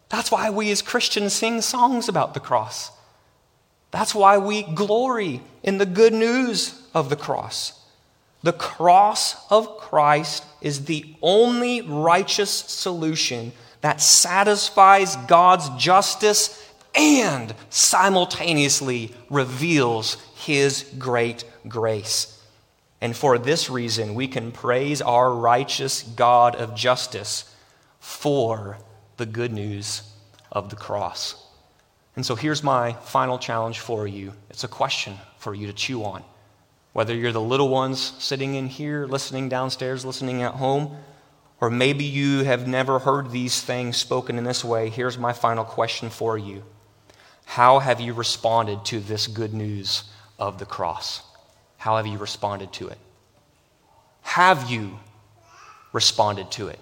That's 0.08 0.30
why 0.30 0.50
we 0.50 0.70
as 0.70 0.82
Christians 0.82 1.32
sing 1.32 1.60
songs 1.60 2.08
about 2.08 2.34
the 2.34 2.40
cross. 2.40 2.90
That's 3.90 4.14
why 4.14 4.38
we 4.38 4.62
glory 4.62 5.40
in 5.62 5.78
the 5.78 5.86
good 5.86 6.12
news 6.12 6.83
of 6.94 7.10
the 7.10 7.16
cross. 7.16 7.80
The 8.42 8.52
cross 8.52 9.50
of 9.50 9.78
Christ 9.78 10.44
is 10.60 10.84
the 10.84 11.14
only 11.22 11.80
righteous 11.82 12.50
solution 12.50 13.52
that 13.80 14.00
satisfies 14.00 15.16
God's 15.16 15.68
justice 15.82 16.60
and 16.94 17.54
simultaneously 17.70 19.12
reveals 19.28 20.16
his 20.36 20.84
great 20.98 21.44
grace. 21.66 22.30
And 23.00 23.16
for 23.16 23.36
this 23.38 23.68
reason, 23.68 24.14
we 24.14 24.28
can 24.28 24.52
praise 24.52 25.02
our 25.02 25.32
righteous 25.34 26.02
God 26.02 26.54
of 26.56 26.74
justice 26.74 27.54
for 27.98 28.78
the 29.16 29.26
good 29.26 29.52
news 29.52 30.02
of 30.52 30.70
the 30.70 30.76
cross. 30.76 31.34
And 32.16 32.24
so 32.24 32.36
here's 32.36 32.62
my 32.62 32.92
final 32.92 33.38
challenge 33.38 33.80
for 33.80 34.06
you 34.06 34.32
it's 34.50 34.64
a 34.64 34.68
question 34.68 35.16
for 35.38 35.54
you 35.54 35.66
to 35.66 35.72
chew 35.72 36.04
on. 36.04 36.22
Whether 36.94 37.12
you're 37.12 37.32
the 37.32 37.40
little 37.40 37.68
ones 37.68 38.12
sitting 38.20 38.54
in 38.54 38.68
here, 38.68 39.04
listening 39.04 39.48
downstairs, 39.48 40.04
listening 40.04 40.42
at 40.42 40.54
home, 40.54 40.96
or 41.60 41.68
maybe 41.68 42.04
you 42.04 42.44
have 42.44 42.68
never 42.68 43.00
heard 43.00 43.32
these 43.32 43.60
things 43.60 43.96
spoken 43.96 44.38
in 44.38 44.44
this 44.44 44.64
way, 44.64 44.90
here's 44.90 45.18
my 45.18 45.32
final 45.32 45.64
question 45.64 46.08
for 46.08 46.38
you 46.38 46.62
How 47.46 47.80
have 47.80 48.00
you 48.00 48.14
responded 48.14 48.84
to 48.86 49.00
this 49.00 49.26
good 49.26 49.52
news 49.52 50.04
of 50.38 50.60
the 50.60 50.66
cross? 50.66 51.22
How 51.78 51.96
have 51.96 52.06
you 52.06 52.16
responded 52.16 52.72
to 52.74 52.86
it? 52.86 52.98
Have 54.22 54.70
you 54.70 55.00
responded 55.92 56.52
to 56.52 56.68
it? 56.68 56.78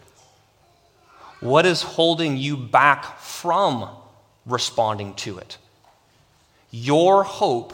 What 1.41 1.65
is 1.65 1.81
holding 1.81 2.37
you 2.37 2.59
back 2.59 3.19
from 3.19 3.89
responding 4.45 5.15
to 5.15 5.39
it? 5.39 5.57
Your 6.71 7.25
hope 7.25 7.73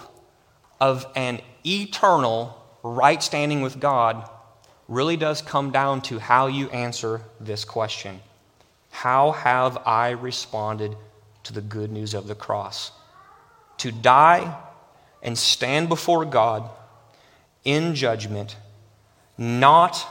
of 0.80 1.04
an 1.16 1.40
eternal 1.68 2.56
right 2.82 3.22
standing 3.22 3.62
with 3.62 3.80
God 3.80 4.28
really 4.88 5.16
does 5.16 5.42
come 5.42 5.70
down 5.70 6.00
to 6.02 6.18
how 6.18 6.46
you 6.46 6.68
answer 6.70 7.22
this 7.40 7.64
question 7.64 8.20
How 8.90 9.32
have 9.32 9.76
I 9.86 10.10
responded 10.10 10.96
to 11.44 11.52
the 11.52 11.60
good 11.60 11.92
news 11.92 12.14
of 12.14 12.26
the 12.26 12.34
cross? 12.34 12.92
To 13.78 13.92
die 13.92 14.56
and 15.22 15.36
stand 15.36 15.88
before 15.88 16.24
God 16.24 16.68
in 17.64 17.94
judgment, 17.94 18.56
not 19.36 20.06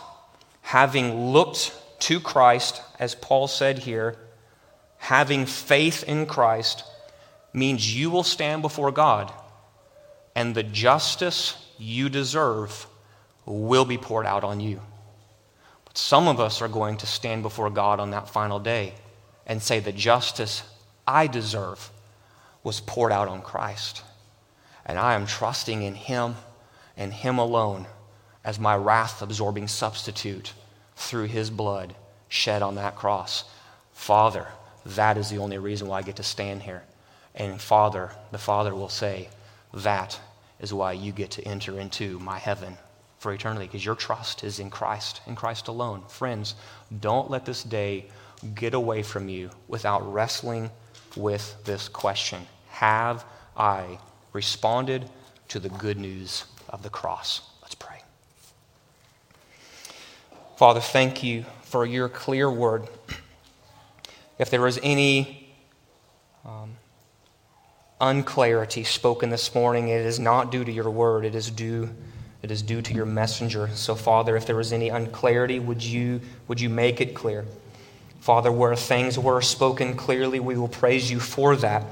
having 0.62 1.32
looked 1.32 1.74
to 2.00 2.20
Christ, 2.20 2.82
as 3.00 3.16
Paul 3.16 3.48
said 3.48 3.80
here, 3.80 4.18
having 4.98 5.46
faith 5.46 6.04
in 6.04 6.26
Christ 6.26 6.84
means 7.54 7.96
you 7.96 8.10
will 8.10 8.24
stand 8.24 8.62
before 8.62 8.92
God 8.92 9.32
and 10.38 10.54
the 10.54 10.62
justice 10.62 11.58
you 11.80 12.10
deserve 12.10 12.86
will 13.48 13.86
be 13.86 13.98
poured 13.98 14.28
out 14.28 14.44
on 14.44 14.60
you. 14.60 14.80
But 15.84 15.98
some 15.98 16.28
of 16.28 16.40
us 16.40 16.62
are 16.62 16.68
going 16.68 16.98
to 16.98 17.08
stand 17.08 17.42
before 17.42 17.72
God 17.72 18.00
on 18.00 18.12
that 18.12 18.30
final 18.30 18.60
day 18.60 18.94
and 19.48 19.64
say, 19.64 19.80
The 19.80 19.92
justice 19.92 20.62
I 21.08 21.26
deserve 21.26 21.90
was 22.64 22.82
poured 22.82 23.12
out 23.12 23.28
on 23.28 23.42
Christ. 23.42 24.04
And 24.86 25.00
I 25.00 25.16
am 25.16 25.26
trusting 25.26 25.82
in 25.82 25.96
Him 25.96 26.36
and 26.96 27.12
Him 27.12 27.40
alone 27.40 27.88
as 28.46 28.60
my 28.60 28.76
wrath 28.76 29.24
absorbing 29.24 29.68
substitute 29.68 30.54
through 30.96 31.26
His 31.26 31.50
blood 31.50 31.96
shed 32.30 32.62
on 32.62 32.76
that 32.76 32.96
cross. 32.96 33.44
Father, 33.92 34.46
that 34.86 35.18
is 35.18 35.32
the 35.32 35.40
only 35.40 35.58
reason 35.58 35.88
why 35.88 35.98
I 35.98 36.04
get 36.04 36.18
to 36.18 36.24
stand 36.24 36.62
here. 36.62 36.84
And 37.34 37.60
Father, 37.60 38.12
the 38.32 38.38
Father 38.38 38.76
will 38.76 38.88
say, 38.88 39.30
That 39.74 40.20
is 40.60 40.74
why 40.74 40.94
you 40.94 41.12
get 41.12 41.32
to 41.32 41.44
enter 41.44 41.80
into 41.80 42.20
my 42.20 42.38
heaven 42.38 42.78
for 43.20 43.34
eternity, 43.34 43.66
because 43.66 43.84
your 43.84 43.96
trust 43.96 44.44
is 44.44 44.60
in 44.60 44.70
Christ, 44.70 45.22
in 45.28 45.36
Christ 45.36 45.68
alone. 45.68 46.04
Friends, 46.08 46.56
don't 47.00 47.30
let 47.30 47.46
this 47.46 47.64
day 47.64 48.06
get 48.56 48.74
away 48.74 49.02
from 49.02 49.28
you 49.30 49.50
without 49.68 50.12
wrestling 50.12 50.70
with 51.16 51.56
this 51.66 51.90
question 51.90 52.46
Have 52.70 53.26
I 53.56 54.00
responded 54.34 55.10
to 55.50 55.60
the 55.60 55.70
good 55.70 55.98
news 55.98 56.46
of 56.70 56.84
the 56.84 56.90
cross? 56.90 57.42
Let's 57.62 57.76
pray. 57.76 58.02
Father, 60.58 60.80
thank 60.80 61.24
you 61.24 61.46
for 61.64 61.86
your 61.86 62.10
clear 62.10 62.52
word. 62.52 62.88
If 64.40 64.52
there 64.52 64.62
was 64.62 64.78
any 64.84 65.52
um, 66.46 66.76
unclarity 68.00 68.84
spoken 68.84 69.30
this 69.30 69.54
morning, 69.56 69.88
it 69.90 70.06
is 70.06 70.20
not 70.20 70.52
due 70.52 70.64
to 70.64 70.72
your 70.72 70.90
word, 70.90 71.26
it 71.26 71.36
is 71.36 71.50
due. 71.50 71.90
It 72.44 72.52
is 72.52 72.62
due 72.62 72.82
to 72.84 72.94
your 72.94 73.06
messenger. 73.06 73.68
So, 73.74 73.96
Father, 73.96 74.38
if 74.38 74.46
there 74.46 74.56
was 74.56 74.72
any 74.72 74.90
unclarity, 74.90 75.60
would 75.60 75.84
you, 75.84 76.22
would 76.48 76.62
you 76.62 76.70
make 76.70 77.02
it 77.02 77.16
clear? 77.16 77.46
Father, 78.20 78.52
where 78.52 78.76
things 78.76 79.18
were 79.18 79.42
spoken 79.42 79.96
clearly, 79.96 80.40
we 80.40 80.56
will 80.56 80.68
praise 80.68 81.10
you 81.10 81.20
for 81.20 81.56
that. 81.56 81.84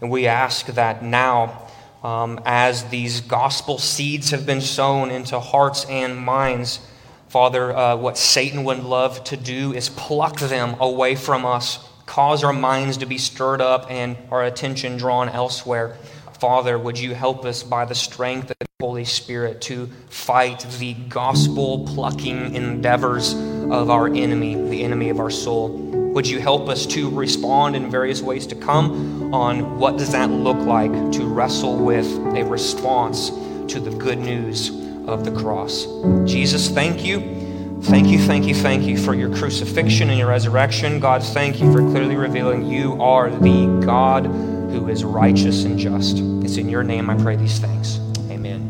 And 0.00 0.10
we 0.10 0.26
ask 0.26 0.66
that 0.66 1.04
now, 1.04 1.68
um, 2.02 2.40
as 2.46 2.84
these 2.84 3.20
gospel 3.20 3.76
seeds 3.76 4.30
have 4.30 4.46
been 4.46 4.62
sown 4.62 5.10
into 5.10 5.38
hearts 5.38 5.84
and 5.84 6.16
minds, 6.16 6.80
Father, 7.28 7.76
uh, 7.76 7.96
what 7.96 8.16
Satan 8.16 8.64
would 8.64 8.82
love 8.82 9.22
to 9.24 9.36
do 9.36 9.74
is 9.74 9.90
pluck 9.90 10.40
them 10.40 10.76
away 10.80 11.14
from 11.14 11.44
us, 11.44 11.78
cause 12.10 12.42
our 12.42 12.52
minds 12.52 12.96
to 12.96 13.06
be 13.06 13.16
stirred 13.16 13.60
up 13.60 13.88
and 13.88 14.16
our 14.32 14.42
attention 14.42 14.96
drawn 14.96 15.28
elsewhere. 15.28 15.96
Father, 16.40 16.76
would 16.76 16.98
you 16.98 17.14
help 17.14 17.44
us 17.44 17.62
by 17.62 17.84
the 17.84 17.94
strength 17.94 18.50
of 18.50 18.56
the 18.58 18.66
Holy 18.80 19.04
Spirit 19.04 19.60
to 19.62 19.88
fight 20.08 20.66
the 20.80 20.94
gospel 20.94 21.86
plucking 21.86 22.56
endeavors 22.56 23.34
of 23.34 23.90
our 23.90 24.08
enemy, 24.08 24.56
the 24.56 24.82
enemy 24.82 25.08
of 25.10 25.20
our 25.20 25.30
soul? 25.30 25.68
Would 25.68 26.26
you 26.26 26.40
help 26.40 26.68
us 26.68 26.84
to 26.86 27.08
respond 27.10 27.76
in 27.76 27.88
various 27.88 28.20
ways 28.20 28.44
to 28.48 28.56
come 28.56 29.32
on 29.32 29.78
what 29.78 29.96
does 29.96 30.10
that 30.10 30.30
look 30.30 30.58
like 30.58 30.90
to 31.12 31.28
wrestle 31.28 31.76
with 31.76 32.08
a 32.34 32.42
response 32.42 33.28
to 33.72 33.78
the 33.78 33.92
good 33.98 34.18
news 34.18 34.70
of 35.06 35.24
the 35.24 35.30
cross. 35.30 35.86
Jesus, 36.24 36.68
thank 36.70 37.04
you. 37.04 37.39
Thank 37.82 38.08
you, 38.08 38.18
thank 38.18 38.46
you, 38.46 38.54
thank 38.54 38.84
you 38.84 38.98
for 38.98 39.14
your 39.14 39.34
crucifixion 39.34 40.10
and 40.10 40.18
your 40.18 40.28
resurrection. 40.28 41.00
God, 41.00 41.22
thank 41.22 41.60
you 41.60 41.72
for 41.72 41.78
clearly 41.78 42.14
revealing 42.14 42.66
you 42.66 43.00
are 43.02 43.30
the 43.30 43.82
God 43.84 44.26
who 44.26 44.88
is 44.88 45.02
righteous 45.02 45.64
and 45.64 45.78
just. 45.78 46.18
It's 46.44 46.56
in 46.56 46.68
your 46.68 46.84
name 46.84 47.08
I 47.10 47.16
pray 47.16 47.36
these 47.36 47.58
things. 47.58 47.98
Amen. 48.30 48.69